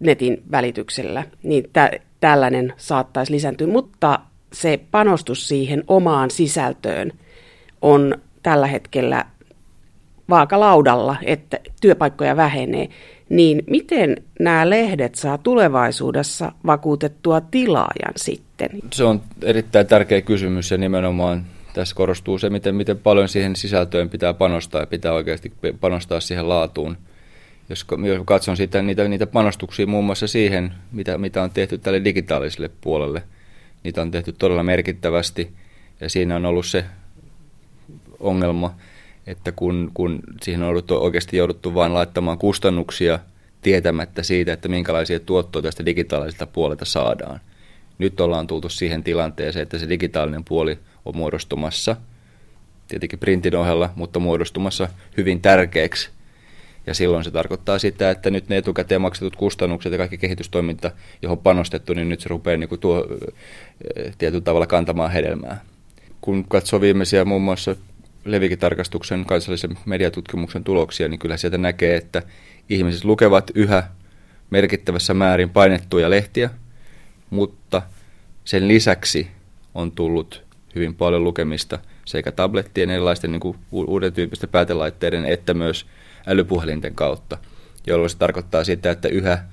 netin 0.00 0.42
välityksellä. 0.50 1.24
Niin 1.42 1.70
tä- 1.72 1.90
tällainen 2.20 2.72
saattaisi 2.76 3.32
lisääntyä, 3.32 3.66
mutta 3.66 4.20
se 4.52 4.80
panostus 4.90 5.48
siihen 5.48 5.84
omaan 5.86 6.30
sisältöön 6.30 7.12
on 7.82 8.18
tällä 8.42 8.66
hetkellä 8.66 9.24
vaakalaudalla, 10.28 11.16
että 11.22 11.58
työpaikkoja 11.80 12.36
vähenee, 12.36 12.88
niin 13.28 13.62
miten 13.66 14.16
nämä 14.40 14.70
lehdet 14.70 15.14
saa 15.14 15.38
tulevaisuudessa 15.38 16.52
vakuutettua 16.66 17.40
tilaajan 17.40 18.12
sitten? 18.16 18.43
Se 18.92 19.04
on 19.04 19.22
erittäin 19.42 19.86
tärkeä 19.86 20.20
kysymys 20.20 20.70
ja 20.70 20.78
nimenomaan 20.78 21.46
tässä 21.74 21.94
korostuu 21.94 22.38
se, 22.38 22.50
miten, 22.50 22.74
miten 22.74 22.98
paljon 22.98 23.28
siihen 23.28 23.56
sisältöön 23.56 24.10
pitää 24.10 24.34
panostaa 24.34 24.80
ja 24.80 24.86
pitää 24.86 25.12
oikeasti 25.12 25.52
panostaa 25.80 26.20
siihen 26.20 26.48
laatuun. 26.48 26.96
Jos, 27.68 27.86
jos 28.04 28.22
katson 28.24 28.56
sitä, 28.56 28.82
niitä, 28.82 29.08
niitä 29.08 29.26
panostuksia 29.26 29.86
muun 29.86 30.04
muassa 30.04 30.26
siihen, 30.26 30.74
mitä, 30.92 31.18
mitä 31.18 31.42
on 31.42 31.50
tehty 31.50 31.78
tälle 31.78 32.04
digitaaliselle 32.04 32.70
puolelle, 32.80 33.22
niitä 33.84 34.02
on 34.02 34.10
tehty 34.10 34.32
todella 34.32 34.62
merkittävästi 34.62 35.50
ja 36.00 36.10
siinä 36.10 36.36
on 36.36 36.46
ollut 36.46 36.66
se 36.66 36.84
ongelma, 38.20 38.74
että 39.26 39.52
kun, 39.52 39.90
kun 39.94 40.20
siihen 40.42 40.62
on 40.62 40.66
jouduttu, 40.66 40.96
oikeasti 40.96 41.36
jouduttu 41.36 41.74
vain 41.74 41.94
laittamaan 41.94 42.38
kustannuksia 42.38 43.18
tietämättä 43.62 44.22
siitä, 44.22 44.52
että 44.52 44.68
minkälaisia 44.68 45.20
tuottoja 45.20 45.62
tästä 45.62 45.86
digitaaliselta 45.86 46.46
puolelta 46.46 46.84
saadaan. 46.84 47.40
Nyt 47.98 48.20
ollaan 48.20 48.46
tultu 48.46 48.68
siihen 48.68 49.04
tilanteeseen, 49.04 49.62
että 49.62 49.78
se 49.78 49.88
digitaalinen 49.88 50.44
puoli 50.44 50.78
on 51.04 51.16
muodostumassa, 51.16 51.96
tietenkin 52.88 53.18
printin 53.18 53.56
ohella, 53.56 53.90
mutta 53.96 54.20
muodostumassa 54.20 54.88
hyvin 55.16 55.40
tärkeäksi. 55.40 56.10
Ja 56.86 56.94
silloin 56.94 57.24
se 57.24 57.30
tarkoittaa 57.30 57.78
sitä, 57.78 58.10
että 58.10 58.30
nyt 58.30 58.48
ne 58.48 58.56
etukäteen 58.56 59.00
maksetut 59.00 59.36
kustannukset 59.36 59.92
ja 59.92 59.98
kaikki 59.98 60.18
kehitystoiminta, 60.18 60.90
johon 61.22 61.38
panostettu, 61.38 61.94
niin 61.94 62.08
nyt 62.08 62.20
se 62.20 62.28
rupeaa 62.28 62.56
niin 62.56 62.68
kuin 62.68 62.80
tuo, 62.80 63.06
tietyllä 64.18 64.44
tavalla 64.44 64.66
kantamaan 64.66 65.10
hedelmää. 65.10 65.64
Kun 66.20 66.44
katsoo 66.48 66.80
viimeisiä 66.80 67.24
muun 67.24 67.42
muassa 67.42 67.76
Levikitarkastuksen 68.24 69.24
kansallisen 69.24 69.78
mediatutkimuksen 69.84 70.64
tuloksia, 70.64 71.08
niin 71.08 71.18
kyllä 71.18 71.36
sieltä 71.36 71.58
näkee, 71.58 71.96
että 71.96 72.22
ihmiset 72.68 73.04
lukevat 73.04 73.50
yhä 73.54 73.82
merkittävässä 74.50 75.14
määrin 75.14 75.50
painettuja 75.50 76.10
lehtiä, 76.10 76.50
mutta 77.34 77.82
sen 78.44 78.68
lisäksi 78.68 79.30
on 79.74 79.92
tullut 79.92 80.44
hyvin 80.74 80.94
paljon 80.94 81.24
lukemista 81.24 81.78
sekä 82.04 82.32
tablettien 82.32 82.90
erilaisten 82.90 83.32
niin 83.32 83.40
kuin 83.40 83.58
uuden 83.72 84.12
tyyppisten 84.12 84.48
päätelaitteiden 84.48 85.24
että 85.24 85.54
myös 85.54 85.86
älypuhelinten 86.26 86.94
kautta, 86.94 87.38
jolloin 87.86 88.10
se 88.10 88.18
tarkoittaa 88.18 88.64
sitä, 88.64 88.90
että 88.90 89.08
yhä 89.08 89.44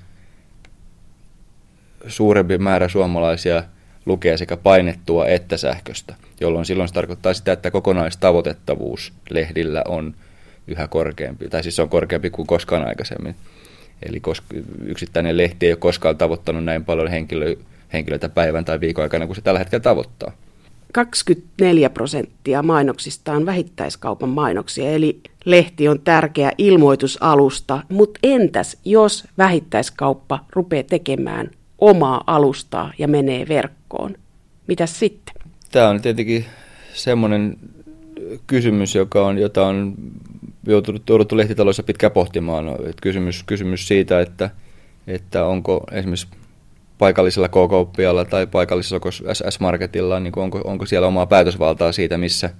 suurempi 2.06 2.58
määrä 2.58 2.88
suomalaisia 2.88 3.62
lukee 4.06 4.36
sekä 4.36 4.56
painettua 4.56 5.26
että 5.26 5.56
sähköstä, 5.56 6.14
jolloin 6.40 6.66
silloin 6.66 6.88
se 6.88 6.94
tarkoittaa 6.94 7.34
sitä, 7.34 7.52
että 7.52 7.70
kokonaistavoitettavuus 7.70 9.12
lehdillä 9.30 9.82
on 9.88 10.14
yhä 10.66 10.88
korkeampi, 10.88 11.48
tai 11.48 11.62
siis 11.62 11.76
se 11.76 11.82
on 11.82 11.88
korkeampi 11.88 12.30
kuin 12.30 12.46
koskaan 12.46 12.88
aikaisemmin. 12.88 13.36
Eli 14.02 14.20
koska 14.20 14.46
yksittäinen 14.84 15.36
lehti 15.36 15.66
ei 15.66 15.72
ole 15.72 15.78
koskaan 15.78 16.18
tavoittanut 16.18 16.64
näin 16.64 16.84
paljon 16.84 17.08
henkilö, 17.08 17.56
henkilöitä 17.92 18.28
päivän 18.28 18.64
tai 18.64 18.80
viikon 18.80 19.02
aikana 19.02 19.26
kuin 19.26 19.36
se 19.36 19.42
tällä 19.42 19.58
hetkellä 19.58 19.82
tavoittaa. 19.82 20.32
24 20.92 21.90
prosenttia 21.90 22.62
mainoksista 22.62 23.32
on 23.32 23.46
vähittäiskaupan 23.46 24.28
mainoksia, 24.28 24.90
eli 24.90 25.20
lehti 25.44 25.88
on 25.88 26.00
tärkeä 26.00 26.52
ilmoitusalusta. 26.58 27.82
Mutta 27.88 28.20
entäs, 28.22 28.76
jos 28.84 29.24
vähittäiskauppa 29.38 30.44
rupeaa 30.50 30.82
tekemään 30.82 31.50
omaa 31.78 32.24
alustaa 32.26 32.92
ja 32.98 33.08
menee 33.08 33.48
verkkoon? 33.48 34.14
Mitäs 34.66 34.98
sitten? 34.98 35.34
Tämä 35.70 35.88
on 35.88 36.02
tietenkin 36.02 36.44
semmoinen 36.94 37.56
kysymys, 38.46 38.94
joka 38.94 39.26
on, 39.26 39.38
jota 39.38 39.66
on 39.66 39.94
joutunut, 40.66 41.02
jouduttu 41.08 41.36
lehtitaloissa 41.36 41.82
pitkään 41.82 42.12
pohtimaan. 42.12 42.66
No, 42.66 42.74
että 42.74 43.02
kysymys, 43.02 43.42
kysymys 43.42 43.88
siitä, 43.88 44.20
että, 44.20 44.50
että 45.06 45.44
onko 45.44 45.84
esimerkiksi 45.92 46.26
paikallisella 47.02 47.48
k 47.48 47.54
tai 48.30 48.46
paikallisella 48.46 49.10
SS-marketilla, 49.32 50.20
niin 50.20 50.32
onko, 50.36 50.60
onko 50.64 50.86
siellä 50.86 51.06
omaa 51.06 51.26
päätösvaltaa 51.26 51.92
siitä, 51.92 52.18
missä, 52.18 52.50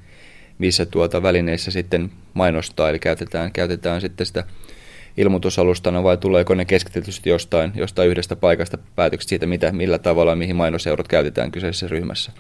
missä 0.58 0.86
tuota 0.86 1.22
välineissä 1.22 1.70
sitten 1.70 2.10
mainostaa, 2.34 2.90
eli 2.90 2.98
käytetään, 2.98 3.52
käytetään 3.52 4.00
sitten 4.00 4.26
sitä 4.26 4.44
ilmoitusalustana 5.16 6.02
vai 6.02 6.16
tuleeko 6.16 6.54
ne 6.54 6.64
keskitetysti 6.64 7.30
jostain, 7.30 7.72
jostain 7.74 8.08
yhdestä 8.08 8.36
paikasta 8.36 8.78
päätökset 8.96 9.28
siitä, 9.28 9.46
mitä, 9.46 9.72
millä 9.72 9.98
tavalla 9.98 10.36
mihin 10.36 10.56
mainoseurot 10.56 11.08
käytetään 11.08 11.50
kyseisessä 11.50 11.88
ryhmässä. 11.88 12.32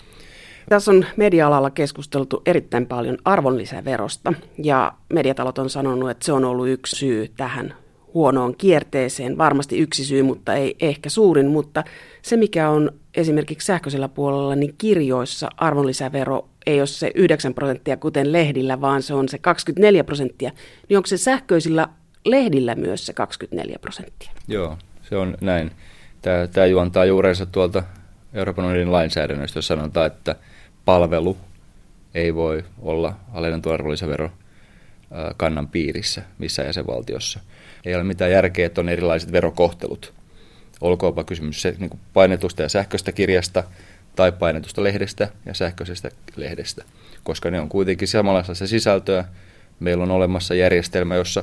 Tässä 0.68 0.90
on 0.90 1.06
media-alalla 1.16 1.70
keskusteltu 1.70 2.42
erittäin 2.46 2.86
paljon 2.86 3.18
arvonlisäverosta 3.24 4.32
ja 4.58 4.92
mediatalot 5.12 5.58
on 5.58 5.70
sanonut, 5.70 6.10
että 6.10 6.24
se 6.24 6.32
on 6.32 6.44
ollut 6.44 6.68
yksi 6.68 6.96
syy 6.96 7.32
tähän 7.36 7.74
huonoon 8.14 8.56
kierteeseen. 8.56 9.38
Varmasti 9.38 9.78
yksi 9.78 10.04
syy, 10.04 10.22
mutta 10.22 10.54
ei 10.54 10.76
ehkä 10.80 11.08
suurin, 11.10 11.46
mutta 11.46 11.84
se 12.22 12.36
mikä 12.36 12.70
on 12.70 12.90
esimerkiksi 13.14 13.66
sähköisellä 13.66 14.08
puolella, 14.08 14.54
niin 14.54 14.74
kirjoissa 14.78 15.48
arvonlisävero 15.56 16.48
ei 16.66 16.80
ole 16.80 16.86
se 16.86 17.10
9 17.14 17.54
prosenttia 17.54 17.96
kuten 17.96 18.32
lehdillä, 18.32 18.80
vaan 18.80 19.02
se 19.02 19.14
on 19.14 19.28
se 19.28 19.38
24 19.38 20.04
prosenttia. 20.04 20.50
Niin 20.88 20.96
onko 20.96 21.06
se 21.06 21.16
sähköisillä 21.16 21.88
lehdillä 22.24 22.74
myös 22.74 23.06
se 23.06 23.12
24 23.12 23.76
prosenttia? 23.80 24.30
Joo, 24.48 24.78
se 25.02 25.16
on 25.16 25.36
näin. 25.40 25.70
Tämä, 26.22 26.46
tämä 26.46 26.66
juontaa 26.66 27.04
juurensa 27.04 27.46
tuolta 27.46 27.82
Euroopan 28.34 28.64
unionin 28.64 28.92
lainsäädännöstä, 28.92 29.58
jos 29.58 29.66
sanotaan, 29.66 30.06
että 30.06 30.36
palvelu 30.84 31.36
ei 32.14 32.34
voi 32.34 32.64
olla 32.82 33.14
alennettu 33.32 33.70
arvonlisävero 33.70 34.30
kannan 35.36 35.68
piirissä 35.68 36.22
missä 36.38 36.62
jäsenvaltiossa. 36.62 37.40
Ei 37.84 37.94
ole 37.94 38.04
mitään 38.04 38.30
järkeä, 38.30 38.66
että 38.66 38.80
on 38.80 38.88
erilaiset 38.88 39.32
verokohtelut. 39.32 40.12
Olkoonpa 40.80 41.24
kysymys 41.24 41.62
se, 41.62 41.74
niin 41.78 41.90
kuin 41.90 42.00
painetusta 42.12 42.62
ja 42.62 42.68
sähköistä 42.68 43.12
kirjasta 43.12 43.64
tai 44.16 44.32
painetusta 44.32 44.82
lehdestä 44.82 45.28
ja 45.46 45.54
sähköisestä 45.54 46.10
lehdestä, 46.36 46.84
koska 47.22 47.50
ne 47.50 47.60
on 47.60 47.68
kuitenkin 47.68 48.08
samanlaista 48.08 48.66
sisältöä. 48.66 49.24
Meillä 49.80 50.02
on 50.02 50.10
olemassa 50.10 50.54
järjestelmä, 50.54 51.16
jossa, 51.16 51.42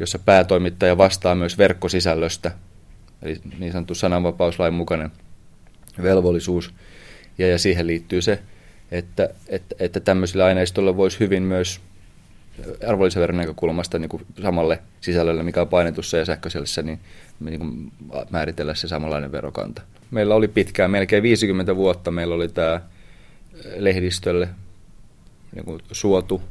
jossa 0.00 0.18
päätoimittaja 0.18 0.98
vastaa 0.98 1.34
myös 1.34 1.58
verkkosisällöstä, 1.58 2.50
eli 3.22 3.40
niin 3.58 3.72
sanottu 3.72 3.94
sananvapauslain 3.94 4.74
mukainen 4.74 5.10
velvollisuus. 6.02 6.74
Ja, 7.38 7.46
ja 7.46 7.58
siihen 7.58 7.86
liittyy 7.86 8.22
se, 8.22 8.38
että, 8.90 9.28
että, 9.48 9.74
että 9.78 10.00
tämmöisillä 10.00 10.44
aineistoilla 10.44 10.96
voisi 10.96 11.20
hyvin 11.20 11.42
myös 11.42 11.80
arvonlisäveron 12.88 13.36
näkökulmasta 13.36 13.98
niin 13.98 14.08
kuin 14.08 14.26
samalle 14.42 14.78
sisällölle, 15.00 15.42
mikä 15.42 15.60
on 15.60 15.68
painetussa 15.68 16.16
ja 16.16 16.24
sähköisessä, 16.24 16.82
niin, 16.82 17.00
niin 17.40 17.58
kuin 17.58 17.92
määritellä 18.30 18.74
se 18.74 18.88
samanlainen 18.88 19.32
verokanta. 19.32 19.82
Meillä 20.10 20.34
oli 20.34 20.48
pitkään, 20.48 20.90
melkein 20.90 21.22
50 21.22 21.76
vuotta, 21.76 22.10
meillä 22.10 22.34
oli 22.34 22.48
tämä 22.48 22.80
lehdistölle 23.76 24.48
niin 25.54 25.64
kuin 25.64 25.80
suotu 25.92 26.42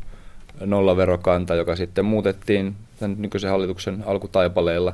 nollaverokanta, 0.59 1.55
joka 1.55 1.75
sitten 1.75 2.05
muutettiin 2.05 2.75
tämän 2.99 3.15
nykyisen 3.19 3.49
hallituksen 3.49 4.03
alkutaipaleella. 4.05 4.93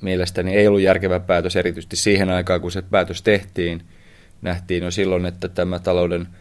Mielestäni 0.00 0.54
ei 0.54 0.68
ollut 0.68 0.80
järkevä 0.80 1.20
päätös 1.20 1.56
erityisesti 1.56 1.96
siihen 1.96 2.30
aikaan, 2.30 2.60
kun 2.60 2.72
se 2.72 2.82
päätös 2.82 3.22
tehtiin. 3.22 3.82
Nähtiin 4.42 4.84
jo 4.84 4.90
silloin, 4.90 5.26
että 5.26 5.48
tämä 5.48 5.78
talouden– 5.78 6.28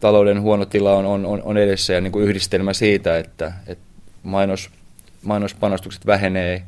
talouden 0.00 0.40
huono 0.40 0.66
tila 0.66 0.96
on, 0.96 1.26
on, 1.26 1.42
on 1.42 1.56
edessä 1.56 1.92
ja 1.92 2.00
niin 2.00 2.12
kuin 2.12 2.24
yhdistelmä 2.24 2.72
siitä, 2.72 3.18
että, 3.18 3.52
että 3.66 3.84
mainos, 4.22 4.70
mainospanostukset 5.22 6.06
vähenee 6.06 6.62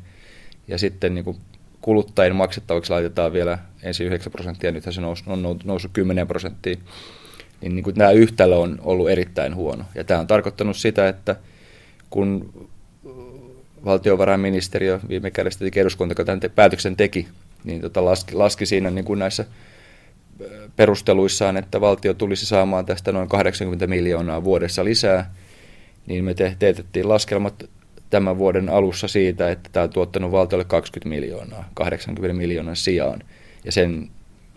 ja 0.67 0.77
sitten 0.77 1.15
niin 1.15 1.25
kuin 1.25 1.37
kuluttajien 1.81 2.35
maksettavaksi 2.35 2.91
laitetaan 2.91 3.33
vielä 3.33 3.57
ensin 3.83 4.07
9 4.07 4.31
prosenttia, 4.31 4.71
nythän 4.71 4.93
se 4.93 5.01
nous, 5.01 5.23
on 5.27 5.59
noussut 5.63 5.91
10 5.93 6.27
prosenttia, 6.27 6.75
niin, 7.61 7.75
niin 7.75 7.83
kuin 7.83 7.95
tämä 7.95 8.11
yhtälö 8.11 8.55
on 8.55 8.79
ollut 8.83 9.09
erittäin 9.09 9.55
huono. 9.55 9.85
Ja 9.95 10.03
tämä 10.03 10.19
on 10.19 10.27
tarkoittanut 10.27 10.77
sitä, 10.77 11.09
että 11.09 11.35
kun 12.09 12.53
valtiovarainministeriö 13.85 14.99
viime 15.09 15.31
kädessä 15.31 15.65
eduskunta, 15.75 16.11
joka 16.11 16.25
tämän 16.25 16.39
te- 16.39 16.49
päätöksen 16.49 16.95
teki, 16.95 17.27
niin 17.63 17.81
tota 17.81 18.05
laski, 18.05 18.35
laski 18.35 18.65
siinä 18.65 18.89
niin 18.89 19.05
kuin 19.05 19.19
näissä 19.19 19.45
perusteluissaan, 20.75 21.57
että 21.57 21.81
valtio 21.81 22.13
tulisi 22.13 22.45
saamaan 22.45 22.85
tästä 22.85 23.11
noin 23.11 23.29
80 23.29 23.87
miljoonaa 23.87 24.43
vuodessa 24.43 24.85
lisää, 24.85 25.33
niin 26.07 26.23
me 26.23 26.33
teetettiin 26.59 27.09
laskelmat 27.09 27.69
tämän 28.09 28.37
vuoden 28.37 28.69
alussa 28.69 29.07
siitä, 29.07 29.51
että 29.51 29.69
tämä 29.71 29.83
on 29.83 29.89
tuottanut 29.89 30.31
valtiolle 30.31 30.65
20 30.65 31.09
miljoonaa, 31.09 31.69
80 31.73 32.37
miljoonan 32.37 32.75
sijaan. 32.75 33.23
Ja 33.65 33.71
sen 33.71 34.09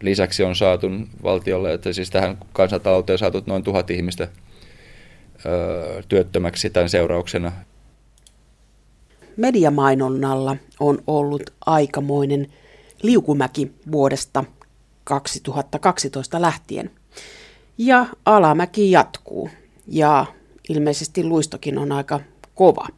lisäksi 0.03 0.43
on 0.43 0.57
saatu 0.57 0.91
valtiolle, 1.23 1.73
että 1.73 1.93
siis 1.93 2.11
tähän 2.11 2.39
kansantalouteen 2.53 3.19
saatu 3.19 3.43
noin 3.47 3.63
tuhat 3.63 3.91
ihmistä 3.91 4.29
ö, 5.47 6.03
työttömäksi 6.09 6.71
tämän 6.71 6.89
seurauksena. 6.89 7.53
Mediamainonnalla 9.37 10.57
on 10.81 11.03
ollut 11.07 11.43
aikamoinen 11.67 12.47
liukumäki 13.03 13.73
vuodesta 13.93 14.45
2012 15.11 16.41
lähtien. 16.41 16.91
Ja 17.79 18.07
alamäki 18.25 18.91
jatkuu 18.91 19.51
ja 19.87 20.27
ilmeisesti 20.69 21.25
luistokin 21.25 21.79
on 21.79 21.93
aika 21.93 22.21
kova. 22.55 22.89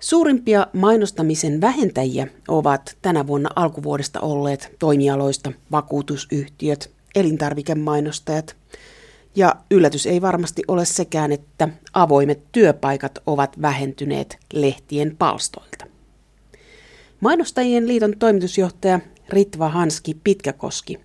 Suurimpia 0.00 0.66
mainostamisen 0.72 1.60
vähentäjiä 1.60 2.26
ovat 2.48 2.96
tänä 3.02 3.26
vuonna 3.26 3.50
alkuvuodesta 3.56 4.20
olleet 4.20 4.76
toimialoista 4.78 5.52
vakuutusyhtiöt, 5.70 6.90
elintarvikemainostajat. 7.14 8.56
Ja 9.36 9.56
yllätys 9.70 10.06
ei 10.06 10.22
varmasti 10.22 10.62
ole 10.68 10.84
sekään, 10.84 11.32
että 11.32 11.68
avoimet 11.92 12.40
työpaikat 12.52 13.18
ovat 13.26 13.62
vähentyneet 13.62 14.38
lehtien 14.52 15.16
palstoilta. 15.16 15.86
Mainostajien 17.20 17.88
liiton 17.88 18.14
toimitusjohtaja 18.18 19.00
Ritva 19.28 19.68
Hanski 19.68 20.16
Pitkäkoski. 20.24 21.00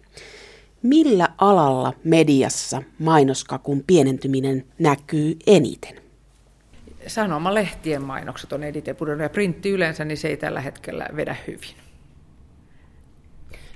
Millä 0.84 1.28
alalla 1.38 1.94
mediassa 2.04 2.84
mainoskakun 3.00 3.84
pienentyminen 3.88 4.66
näkyy 4.80 5.38
eniten? 5.48 5.96
Sanomalehtien 7.08 8.02
mainokset 8.02 8.54
on 8.54 8.64
eniten 8.64 8.96
pudonnut 8.96 9.24
ja 9.24 9.30
printti 9.30 9.70
yleensä, 9.70 10.06
niin 10.06 10.18
se 10.18 10.28
ei 10.28 10.38
tällä 10.38 10.62
hetkellä 10.62 11.08
vedä 11.16 11.36
hyvin. 11.48 11.76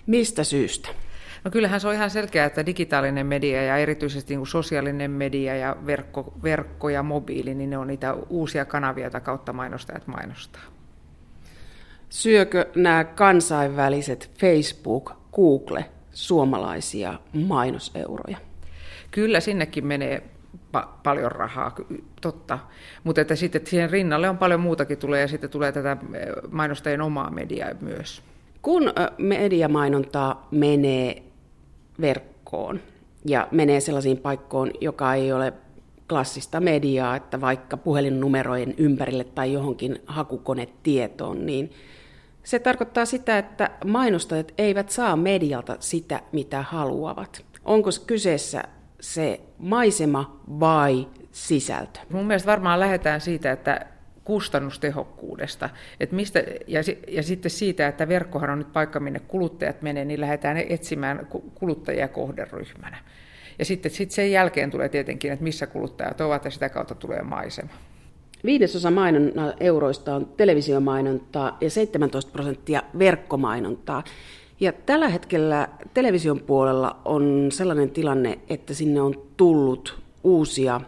Mistä 0.07 0.43
syystä? 0.43 0.89
No 1.43 1.51
kyllähän 1.51 1.79
se 1.79 1.87
on 1.87 1.93
ihan 1.93 2.09
selkeää, 2.09 2.45
että 2.45 2.65
digitaalinen 2.65 3.25
media 3.25 3.63
ja 3.63 3.77
erityisesti 3.77 4.35
niin 4.35 4.47
sosiaalinen 4.47 5.11
media 5.11 5.55
ja 5.55 5.75
verkko, 5.85 6.33
verkko 6.43 6.89
ja 6.89 7.03
mobiili, 7.03 7.55
niin 7.55 7.69
ne 7.69 7.77
on 7.77 7.87
niitä 7.87 8.13
uusia 8.13 8.65
kanavia, 8.65 9.03
joita 9.03 9.19
kautta 9.19 9.53
mainostajat 9.53 10.07
mainostaa. 10.07 10.61
Syökö 12.14 12.66
nämä 12.76 13.03
kansainväliset 13.03 14.32
Facebook, 14.39 15.11
Google 15.36 15.86
suomalaisia 16.11 17.14
mainoseuroja? 17.34 18.38
Kyllä 19.11 19.39
sinnekin 19.39 19.86
menee 19.86 20.24
pa- 20.78 20.88
paljon 21.03 21.32
rahaa, 21.32 21.76
totta. 22.22 22.59
Mutta 23.03 23.22
että 23.22 23.36
sitten 23.36 23.68
siihen 23.68 23.89
rinnalle 23.89 24.30
on 24.30 24.38
paljon 24.38 24.59
muutakin 24.59 24.97
tulee 24.97 25.22
ja 25.22 25.28
sitten 25.28 25.49
tulee 25.49 25.72
tätä 25.72 25.97
mainostajien 26.51 27.01
omaa 27.01 27.32
mediaa 27.32 27.70
myös. 27.82 28.22
Kun 28.61 28.93
mediamainontaa 29.18 30.47
menee 30.51 31.24
verkkoon 32.01 32.80
ja 33.26 33.47
menee 33.51 33.80
sellaisiin 33.80 34.18
paikkoon, 34.18 34.72
joka 34.82 35.14
ei 35.14 35.34
ole 35.34 35.53
klassista 36.09 36.59
mediaa, 36.59 37.16
että 37.16 37.41
vaikka 37.41 37.78
puhelinnumerojen 37.78 38.74
ympärille 38.78 39.24
tai 39.24 39.53
johonkin 39.53 40.01
hakukonetietoon, 40.05 41.45
niin 41.45 41.72
se 42.43 42.59
tarkoittaa 42.59 43.05
sitä, 43.05 43.37
että 43.37 43.69
mainostajat 43.85 44.53
eivät 44.57 44.89
saa 44.89 45.15
medialta 45.15 45.77
sitä, 45.79 46.21
mitä 46.31 46.61
haluavat. 46.61 47.45
Onko 47.65 47.89
kyseessä 48.07 48.63
se 49.01 49.39
maisema 49.57 50.41
vai 50.59 51.07
sisältö? 51.31 51.99
Mun 52.09 52.25
mielestä 52.25 52.51
varmaan 52.51 52.79
lähdetään 52.79 53.21
siitä, 53.21 53.51
että 53.51 53.85
kustannustehokkuudesta. 54.23 55.69
että 55.99 56.15
mistä, 56.15 56.43
ja, 56.67 56.79
ja 57.07 57.23
sitten 57.23 57.51
siitä, 57.51 57.87
että 57.87 58.07
verkkohan 58.07 58.49
on 58.49 58.57
nyt 58.57 58.73
paikka, 58.73 58.99
minne 58.99 59.19
kuluttajat 59.19 59.81
menee, 59.81 60.05
niin 60.05 60.21
lähdetään 60.21 60.57
etsimään 60.57 61.27
kuluttajia 61.55 62.07
kohderyhmänä. 62.07 62.97
Ja 63.59 63.65
sitten 63.65 63.91
sit 63.91 64.11
sen 64.11 64.31
jälkeen 64.31 64.71
tulee 64.71 64.89
tietenkin, 64.89 65.31
että 65.31 65.43
missä 65.43 65.67
kuluttajat 65.67 66.21
ovat, 66.21 66.45
ja 66.45 66.51
sitä 66.51 66.69
kautta 66.69 66.95
tulee 66.95 67.21
maisema. 67.21 67.73
Viidesosa 68.45 68.91
mainonnan 68.91 69.53
euroista 69.59 70.15
on 70.15 70.25
televisiomainontaa 70.25 71.57
ja 71.61 71.69
17 71.69 72.31
prosenttia 72.31 72.83
verkkomainontaa. 72.99 74.03
Ja 74.59 74.73
tällä 74.73 75.09
hetkellä 75.09 75.67
television 75.93 76.39
puolella 76.39 76.99
on 77.05 77.47
sellainen 77.51 77.89
tilanne, 77.89 78.39
että 78.49 78.73
sinne 78.73 79.01
on 79.01 79.21
tullut 79.37 79.99
uusia 80.23 80.81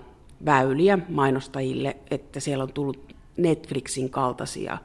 väyliä 0.45 0.99
mainostajille, 1.09 1.97
että 2.11 2.39
siellä 2.39 2.63
on 2.63 2.73
tullut 2.73 3.15
Netflixin 3.37 4.09
kaltaisia 4.09 4.77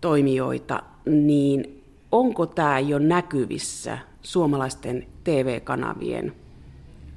toimijoita, 0.00 0.82
niin 1.06 1.82
onko 2.12 2.46
tämä 2.46 2.80
jo 2.80 2.98
näkyvissä 2.98 3.98
suomalaisten 4.22 5.06
TV-kanavien 5.24 6.32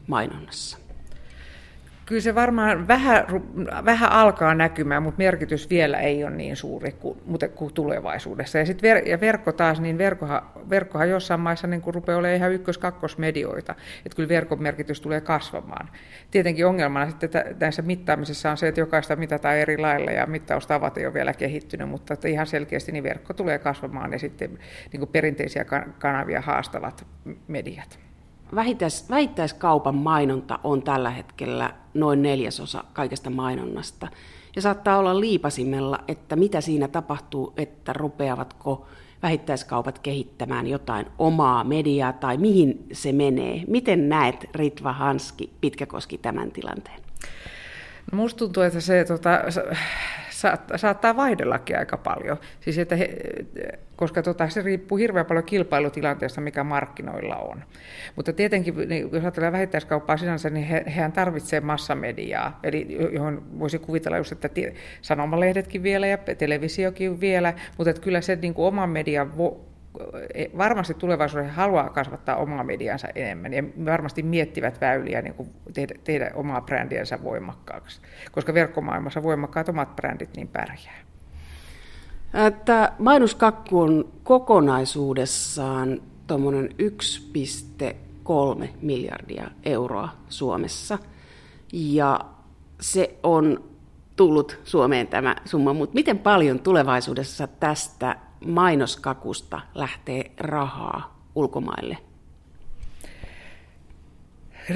mainonnassa? 0.08 0.83
Kyllä 2.06 2.22
se 2.22 2.36
varmaan 2.36 2.88
vähän, 2.88 3.26
vähän 3.86 4.12
alkaa 4.12 4.56
näkymään, 4.56 5.04
mutta 5.04 5.18
merkitys 5.18 5.70
vielä 5.70 6.00
ei 6.00 6.24
ole 6.24 6.36
niin 6.36 6.56
suuri 6.56 6.92
kuin, 6.92 7.18
kuin 7.56 7.74
tulevaisuudessa. 7.74 8.58
Ja, 8.58 8.66
sitten 8.66 8.90
ver, 8.90 9.08
ja 9.08 9.20
verkko 9.20 9.52
taas, 9.52 9.82
niin 9.82 9.98
verkkohan, 9.98 10.42
verkkohan 10.70 11.10
jossain 11.10 11.40
maissa 11.40 11.68
niin 11.68 11.82
kuin 11.82 11.94
rupeaa 11.94 12.18
olemaan 12.18 12.38
ihan 12.38 12.52
ykkös-kakkosmedioita, 12.52 13.76
että 14.06 14.16
kyllä 14.16 14.30
verkon 14.30 14.64
merkitys 14.64 15.02
tulee 15.02 15.22
kasvamaan. 15.22 15.90
Tietenkin 16.32 16.66
ongelmana 16.66 17.10
sitten 17.10 17.30
näissä 17.60 17.82
mittaamisessa 17.82 18.52
on 18.52 18.58
se, 18.58 18.68
että 18.68 18.82
jokaista 18.82 19.16
mitataan 19.16 19.56
eri 19.56 19.78
lailla 19.78 20.12
ja 20.12 20.26
mittaustavat 20.26 20.98
ei 20.98 21.06
ole 21.06 21.14
vielä 21.14 21.34
kehittynyt, 21.34 21.90
mutta 21.90 22.14
että 22.14 22.28
ihan 22.28 22.48
selkeästi 22.48 22.92
niin 22.92 23.04
verkko 23.04 23.34
tulee 23.34 23.60
kasvamaan 23.60 24.12
ja 24.12 24.20
sitten 24.20 24.60
niin 24.92 25.00
kuin 25.00 25.10
perinteisiä 25.10 25.66
kanavia 26.00 26.42
haastavat 26.42 27.08
mediat 27.48 28.00
vähittäis, 28.56 29.10
vähittäiskaupan 29.10 29.96
mainonta 29.96 30.60
on 30.64 30.84
tällä 30.84 31.10
hetkellä 31.10 31.74
noin 31.94 32.22
neljäsosa 32.22 32.84
kaikesta 32.94 33.30
mainonnasta. 33.30 34.08
Ja 34.56 34.62
saattaa 34.62 34.98
olla 34.98 35.20
liipasimella, 35.20 36.00
että 36.08 36.36
mitä 36.36 36.62
siinä 36.62 36.88
tapahtuu, 36.88 37.54
että 37.58 37.94
rupeavatko 37.94 38.88
vähittäiskaupat 39.24 40.00
kehittämään 40.00 40.68
jotain 40.68 41.06
omaa 41.20 41.64
mediaa 41.64 42.14
tai 42.14 42.38
mihin 42.38 42.86
se 42.92 43.12
menee. 43.12 43.64
Miten 43.68 44.10
näet 44.10 44.50
Ritva 44.56 44.94
Hanski 44.94 45.54
Pitkäkoski 45.62 46.18
tämän 46.18 46.52
tilanteen? 46.52 47.00
No 48.12 48.16
musta 48.18 48.38
tuntuu, 48.38 48.64
että 48.64 48.82
se 48.82 49.06
tota, 49.06 49.30
saattaa, 50.44 50.78
saattaa 50.78 51.16
vaihdellakin 51.16 51.80
aika 51.80 51.98
paljon. 51.98 52.38
Siis 52.60 52.78
että 52.78 52.96
he, 52.96 53.10
koska 53.96 54.22
tota, 54.22 54.50
se 54.50 54.62
riippuu 54.62 54.98
hirveän 54.98 55.26
paljon 55.26 55.46
kilpailutilanteesta, 55.46 56.42
mikä 56.42 56.64
markkinoilla 56.64 57.36
on. 57.36 57.64
Mutta 58.16 58.34
tietenkin, 58.34 58.76
niin, 58.90 59.10
jos 59.12 59.24
ajatellaan 59.24 59.54
vähittäiskauppaa 59.54 60.18
sinänsä, 60.18 60.50
niin 60.50 60.66
he, 60.66 60.84
hehän 60.88 61.12
tarvitsee 61.12 61.62
massamediaa, 61.62 62.60
eli 62.64 62.98
johon 63.12 63.60
voisi 63.60 63.80
kuvitella 63.80 64.18
just, 64.18 64.32
että 64.32 64.50
sanomalehdetkin 65.02 65.84
vielä 65.84 66.08
ja 66.08 66.18
televisiokin 66.18 67.20
vielä, 67.20 67.54
mutta 67.78 67.90
että 67.90 68.02
kyllä 68.02 68.22
se 68.22 68.36
niin 68.36 68.54
kuin 68.54 68.66
oman 68.66 68.90
median 68.90 69.38
vo, 69.38 69.73
varmasti 70.58 70.94
tulevaisuudessa 70.94 71.54
haluaa 71.54 71.90
kasvattaa 71.90 72.36
omaa 72.36 72.64
mediansa 72.64 73.08
enemmän 73.16 73.54
ja 73.54 73.64
varmasti 73.86 74.24
miettivät 74.24 74.82
väyliä 74.82 75.22
niin 75.22 75.34
kuin 75.34 75.50
tehdä, 75.74 75.96
tehdä 76.04 76.32
omaa 76.36 76.62
brändiänsä 76.62 77.24
voimakkaaksi, 77.24 78.02
koska 78.32 78.54
verkkomaailmassa 78.54 79.24
voimakkaat 79.24 79.70
omat 79.70 79.96
brändit 79.96 80.30
niin 80.36 80.48
pärjää. 80.48 81.04
Tämä 82.66 82.92
mainoskakku 83.00 83.82
on 83.82 84.12
kokonaisuudessaan 84.24 86.02
tuommoinen 86.28 86.70
1,3 88.64 88.68
miljardia 88.82 89.52
euroa 89.66 90.10
Suomessa. 90.30 90.98
Ja 91.74 92.20
se 92.80 93.18
on 93.24 93.64
tullut 94.16 94.60
Suomeen 94.64 95.08
tämä 95.08 95.36
summa, 95.46 95.74
mutta 95.74 95.94
miten 95.94 96.20
paljon 96.20 96.60
tulevaisuudessa 96.60 97.48
tästä 97.48 98.16
mainoskakusta 98.46 99.62
lähtee 99.76 100.32
rahaa 100.40 101.28
ulkomaille? 101.36 101.98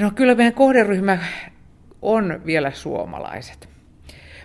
No 0.00 0.10
kyllä 0.14 0.34
meidän 0.34 0.54
kohderyhmä 0.54 1.18
on 2.02 2.40
vielä 2.46 2.70
suomalaiset. 2.70 3.68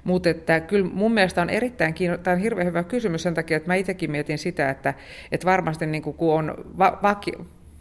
Mutta 0.04 0.30
että 0.30 0.60
kyllä 0.60 0.90
mun 0.94 1.14
mielestä 1.14 1.42
on 1.42 1.50
erittäin 1.50 1.94
kiinno... 1.94 2.18
tämä 2.18 2.36
on 2.36 2.42
hirveän 2.42 2.68
hyvä 2.68 2.84
kysymys 2.84 3.24
sen 3.24 3.34
takia, 3.34 3.58
että 3.58 3.70
mä 3.70 3.76
itsekin 3.76 4.12
mietin 4.12 4.38
sitä, 4.38 4.70
että, 4.70 4.94
että 5.32 5.46
varmasti 5.46 5.86
niin 5.86 6.04
kun 6.04 6.16
on 6.20 6.56
va- 6.78 7.00
vaki, 7.04 7.32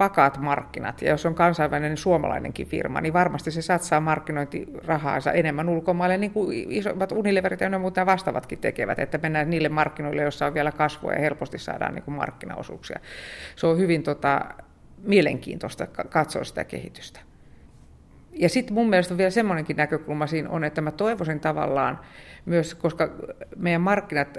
vakaat 0.02 0.38
markkinat, 0.38 1.02
ja 1.02 1.10
jos 1.10 1.26
on 1.26 1.34
kansainvälinen 1.34 1.96
suomalainenkin 1.96 2.66
firma, 2.66 3.00
niin 3.00 3.12
varmasti 3.12 3.50
se 3.50 3.62
satsaa 3.62 4.00
markkinointirahaansa 4.00 5.32
enemmän 5.32 5.68
ulkomaille, 5.68 6.18
niin 6.18 6.30
kuin 6.32 6.72
isommat 6.72 7.12
Unileverit 7.12 7.60
ja 7.60 7.78
muuten 7.78 8.06
vastaavatkin 8.06 8.58
tekevät, 8.58 8.98
että 8.98 9.18
mennään 9.22 9.50
niille 9.50 9.68
markkinoille, 9.68 10.22
joissa 10.22 10.46
on 10.46 10.54
vielä 10.54 10.72
kasvua 10.72 11.12
ja 11.12 11.20
helposti 11.20 11.58
saadaan 11.58 11.94
niin 11.94 12.02
kuin 12.02 12.14
markkinaosuuksia. 12.14 13.00
Se 13.56 13.66
on 13.66 13.78
hyvin 13.78 14.02
tota, 14.02 14.40
mielenkiintoista 15.02 15.86
katsoa 15.86 16.44
sitä 16.44 16.64
kehitystä. 16.64 17.20
Ja 18.32 18.48
sitten 18.48 18.74
mun 18.74 18.88
mielestä 18.88 19.16
vielä 19.16 19.30
semmoinenkin 19.30 19.76
näkökulma 19.76 20.26
siinä 20.26 20.50
on, 20.50 20.64
että 20.64 20.80
mä 20.80 20.90
toivoisin 20.90 21.40
tavallaan 21.40 21.98
myös, 22.44 22.74
koska 22.74 23.08
meidän 23.56 23.80
markkinat 23.80 24.38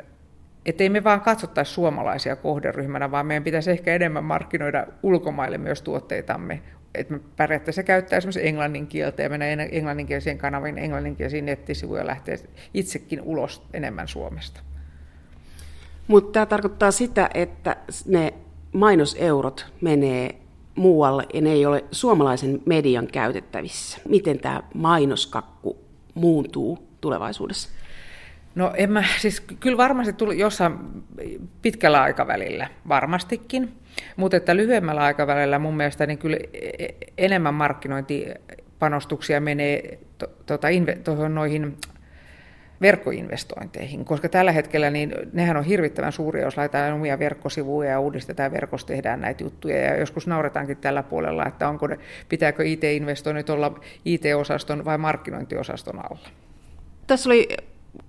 että 0.65 0.83
ei 0.83 0.89
me 0.89 1.03
vaan 1.03 1.21
katsottaisi 1.21 1.73
suomalaisia 1.73 2.35
kohderyhmänä, 2.35 3.11
vaan 3.11 3.25
meidän 3.25 3.43
pitäisi 3.43 3.71
ehkä 3.71 3.95
enemmän 3.95 4.23
markkinoida 4.23 4.87
ulkomaille 5.03 5.57
myös 5.57 5.81
tuotteitamme. 5.81 6.61
Että 6.95 7.13
me 7.13 7.19
periaatteessa 7.37 7.83
käyttää 7.83 8.17
esimerkiksi 8.17 8.47
englannin 8.47 8.87
kieltä 8.87 9.23
ja 9.23 9.29
mennä 9.29 9.45
englanninkielisiin 9.71 10.37
kanaviin, 10.37 10.77
englanninkielisiin 10.77 11.45
nettisivuja 11.45 12.01
ja 12.01 12.07
lähteä 12.07 12.37
itsekin 12.73 13.21
ulos 13.21 13.63
enemmän 13.73 14.07
Suomesta. 14.07 14.61
Mutta 16.07 16.31
tämä 16.31 16.45
tarkoittaa 16.45 16.91
sitä, 16.91 17.29
että 17.33 17.75
ne 18.05 18.33
mainoseurot 18.73 19.65
menee 19.81 20.35
muualle 20.75 21.25
ja 21.33 21.41
ne 21.41 21.51
ei 21.51 21.65
ole 21.65 21.83
suomalaisen 21.91 22.61
median 22.65 23.07
käytettävissä. 23.07 23.97
Miten 24.09 24.39
tämä 24.39 24.63
mainoskakku 24.73 25.77
muuntuu 26.13 26.87
tulevaisuudessa? 27.01 27.69
No 28.55 28.73
en 28.75 28.91
mä, 28.91 29.03
siis 29.19 29.41
kyllä 29.41 29.77
varmasti 29.77 30.13
tuli 30.13 30.39
jossain 30.39 30.77
pitkällä 31.61 32.01
aikavälillä, 32.01 32.67
varmastikin, 32.87 33.73
mutta 34.15 34.37
että 34.37 34.55
lyhyemmällä 34.55 35.01
aikavälillä 35.01 35.59
mun 35.59 35.77
mielestä 35.77 36.05
niin 36.05 36.17
kyllä 36.17 36.37
e, 36.53 36.69
e, 36.79 36.95
enemmän 37.17 37.53
markkinointipanostuksia 37.53 39.41
menee 39.41 39.99
to, 40.17 40.27
tota, 40.45 40.67
inve, 40.67 40.97
noihin 41.29 41.77
verkkoinvestointeihin, 42.81 44.05
koska 44.05 44.29
tällä 44.29 44.51
hetkellä 44.51 44.89
niin 44.89 45.13
nehän 45.33 45.57
on 45.57 45.63
hirvittävän 45.63 46.11
suuria, 46.11 46.43
jos 46.43 46.57
laitetaan 46.57 46.93
omia 46.93 47.19
verkkosivuja 47.19 47.89
ja 47.89 47.99
uudistetaan 47.99 48.51
verkossa, 48.51 48.87
tehdään 48.87 49.21
näitä 49.21 49.43
juttuja 49.43 49.77
ja 49.77 49.97
joskus 49.97 50.27
nauretaankin 50.27 50.77
tällä 50.77 51.03
puolella, 51.03 51.45
että 51.45 51.69
onko 51.69 51.87
ne, 51.87 51.99
pitääkö 52.29 52.63
IT-investoinnit 52.65 53.49
olla 53.49 53.79
IT-osaston 54.05 54.85
vai 54.85 54.97
markkinointiosaston 54.97 55.99
alla. 55.99 56.29
Tässä 57.07 57.29
oli 57.29 57.47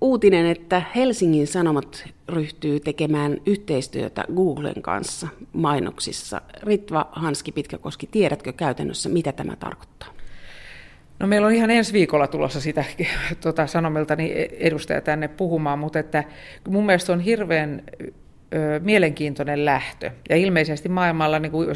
uutinen, 0.01 0.45
että 0.45 0.81
Helsingin 0.95 1.47
Sanomat 1.47 2.05
ryhtyy 2.29 2.79
tekemään 2.79 3.37
yhteistyötä 3.45 4.23
Googlen 4.35 4.81
kanssa 4.81 5.27
mainoksissa. 5.53 6.41
Ritva 6.63 7.09
Hanski 7.11 7.51
Pitkäkoski, 7.51 8.07
tiedätkö 8.07 8.53
käytännössä, 8.53 9.09
mitä 9.09 9.31
tämä 9.31 9.55
tarkoittaa? 9.55 10.09
No 11.19 11.27
meillä 11.27 11.47
on 11.47 11.53
ihan 11.53 11.71
ensi 11.71 11.93
viikolla 11.93 12.27
tulossa 12.27 12.61
sitä 12.61 12.83
tuota, 13.41 13.67
Sanomilta 13.67 14.17
edustaja 14.59 15.01
tänne 15.01 15.27
puhumaan, 15.27 15.79
mutta 15.79 15.99
että 15.99 16.23
mun 16.69 16.85
mielestä 16.85 17.13
on 17.13 17.19
hirveän 17.19 17.83
ö, 18.01 18.79
mielenkiintoinen 18.83 19.65
lähtö. 19.65 20.11
Ja 20.29 20.35
ilmeisesti 20.35 20.89
maailmalla 20.89 21.39
niin 21.39 21.51
kuin 21.51 21.67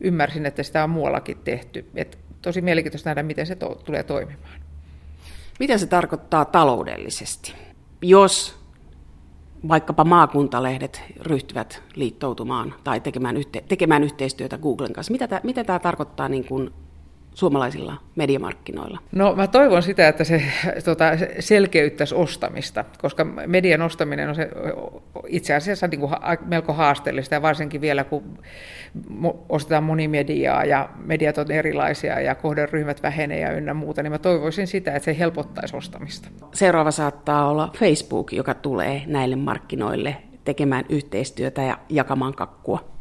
ymmärsin, 0.00 0.46
että 0.46 0.62
sitä 0.62 0.84
on 0.84 0.90
muuallakin 0.90 1.38
tehty. 1.44 1.86
Et 1.94 2.18
tosi 2.42 2.60
mielenkiintoista 2.60 3.10
nähdä, 3.10 3.22
miten 3.22 3.46
se 3.46 3.54
to, 3.54 3.74
tulee 3.84 4.02
toimimaan. 4.02 4.65
Mitä 5.58 5.78
se 5.78 5.86
tarkoittaa 5.86 6.44
taloudellisesti, 6.44 7.54
jos 8.02 8.58
vaikkapa 9.68 10.04
maakuntalehdet 10.04 11.02
ryhtyvät 11.20 11.82
liittoutumaan 11.94 12.74
tai 12.84 13.00
tekemään, 13.00 13.36
yhte, 13.36 13.64
tekemään 13.68 14.04
yhteistyötä 14.04 14.58
Googlen 14.58 14.92
kanssa? 14.92 15.12
Mitä 15.12 15.28
tämä, 15.28 15.40
mitä 15.44 15.64
tämä 15.64 15.78
tarkoittaa 15.78 16.28
niin 16.28 16.44
kuin 16.44 16.70
suomalaisilla 17.36 17.96
mediamarkkinoilla? 18.14 18.98
No 19.12 19.34
mä 19.34 19.46
toivon 19.46 19.82
sitä, 19.82 20.08
että 20.08 20.24
se 20.24 20.42
tota, 20.84 21.04
selkeyttäisi 21.40 22.14
ostamista, 22.14 22.84
koska 22.98 23.24
median 23.24 23.82
ostaminen 23.82 24.28
on 24.28 24.34
se, 24.34 24.48
itse 25.26 25.54
asiassa 25.54 25.86
niin 25.86 26.00
kuin 26.00 26.12
melko 26.46 26.72
haasteellista 26.72 27.34
ja 27.34 27.42
varsinkin 27.42 27.80
vielä 27.80 28.04
kun 28.04 28.38
ostetaan 29.48 29.84
monimediaa 29.84 30.64
ja 30.64 30.88
mediat 31.04 31.38
on 31.38 31.50
erilaisia 31.50 32.20
ja 32.20 32.34
kohderyhmät 32.34 33.02
vähenee 33.02 33.40
ja 33.40 33.52
ynnä 33.52 33.74
muuta, 33.74 34.02
niin 34.02 34.12
mä 34.12 34.18
toivoisin 34.18 34.66
sitä, 34.66 34.92
että 34.92 35.04
se 35.04 35.18
helpottaisi 35.18 35.76
ostamista. 35.76 36.28
Seuraava 36.54 36.90
saattaa 36.90 37.50
olla 37.50 37.70
Facebook, 37.78 38.32
joka 38.32 38.54
tulee 38.54 39.02
näille 39.06 39.36
markkinoille 39.36 40.16
tekemään 40.44 40.84
yhteistyötä 40.88 41.62
ja 41.62 41.78
jakamaan 41.88 42.34
kakkua. 42.34 42.95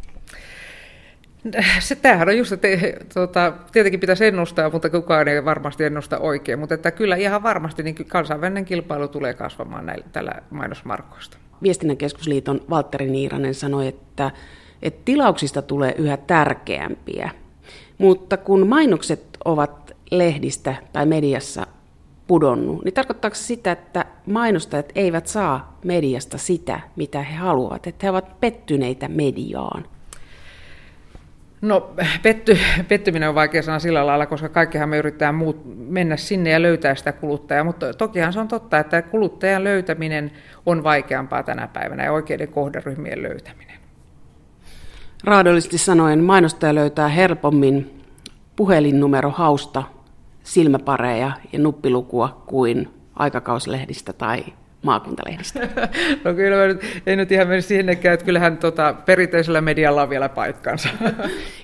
Se, 1.80 1.96
tämähän 1.96 2.28
on 2.28 2.38
just, 2.38 2.52
että 2.52 2.68
tuota, 3.14 3.54
tietenkin 3.72 4.00
pitäisi 4.00 4.26
ennustaa, 4.26 4.70
mutta 4.70 4.90
kukaan 4.90 5.28
ei 5.28 5.46
varmasti 5.46 5.84
ennusta 5.84 6.20
oikein. 6.20 6.60
Mutta 6.60 6.76
että 6.76 6.92
kyllä 6.92 7.16
ihan 7.16 7.44
varmasti 7.44 7.84
niin 7.84 7.96
kansainvälinen 7.96 8.66
kilpailu 8.66 9.08
tulee 9.08 9.34
kasvamaan 9.34 9.86
näillä, 9.86 10.06
tällä 10.12 10.32
mainosmarkkoista. 10.50 11.38
Viestinnän 11.64 11.98
keskusliiton 11.98 12.62
Valtteri 12.70 13.06
Niiranen 13.06 13.54
sanoi, 13.54 13.88
että, 13.88 14.32
että 14.82 15.02
tilauksista 15.06 15.62
tulee 15.62 15.96
yhä 15.98 16.18
tärkeämpiä. 16.18 17.30
Mutta 17.98 18.38
kun 18.38 18.68
mainokset 18.68 19.24
ovat 19.46 19.96
lehdistä 20.12 20.76
tai 20.94 21.06
mediassa 21.06 21.68
pudonnut, 22.28 22.84
niin 22.84 22.94
tarkoittaako 22.94 23.36
se 23.36 23.44
sitä, 23.44 23.72
että 23.72 24.06
mainostajat 24.26 24.92
eivät 24.96 25.28
saa 25.28 25.80
mediasta 25.84 26.38
sitä, 26.38 26.80
mitä 26.96 27.22
he 27.22 27.36
haluavat, 27.36 27.88
että 27.88 28.06
he 28.06 28.10
ovat 28.10 28.40
pettyneitä 28.40 29.08
mediaan? 29.08 29.86
No 31.62 31.94
petty, 32.24 32.58
pettyminen 32.88 33.30
on 33.30 33.36
vaikea 33.36 33.62
sanoa 33.62 33.80
sillä 33.80 34.06
lailla, 34.06 34.26
koska 34.26 34.50
kaikkihan 34.50 34.90
me 34.90 34.98
yritetään 34.98 35.36
muut, 35.36 35.62
mennä 35.90 36.18
sinne 36.18 36.50
ja 36.50 36.62
löytää 36.62 36.96
sitä 36.96 37.12
kuluttajaa, 37.12 37.64
mutta 37.64 37.94
tokihan 37.94 38.34
se 38.34 38.40
on 38.40 38.48
totta, 38.48 38.80
että 38.80 39.02
kuluttajan 39.02 39.64
löytäminen 39.64 40.32
on 40.66 40.84
vaikeampaa 40.84 41.44
tänä 41.44 41.68
päivänä 41.68 42.04
ja 42.04 42.12
oikeiden 42.12 42.48
kohderyhmien 42.48 43.24
löytäminen. 43.24 43.76
Raadollisesti 45.24 45.78
sanoen 45.78 46.24
mainostaja 46.24 46.76
löytää 46.76 47.08
helpommin 47.08 48.04
puhelinnumero 48.56 49.30
hausta, 49.30 49.84
silmäpareja 50.44 51.32
ja 51.54 51.60
nuppilukua 51.60 52.44
kuin 52.46 52.90
aikakauslehdistä 53.16 54.14
tai 54.14 54.44
maakuntalehdistä? 54.86 55.60
No 56.24 56.34
kyllä 56.34 56.58
mä 56.58 56.68
nyt, 56.68 57.02
ei 57.06 57.16
nyt 57.16 57.32
ihan 57.32 57.48
mene 57.48 57.62
siihenkään, 57.62 58.14
että 58.14 58.26
kyllähän 58.26 58.58
tota, 58.58 58.96
perinteisellä 59.06 59.62
medialla 59.62 60.02
on 60.02 60.10
vielä 60.10 60.30
paikkansa. 60.30 60.90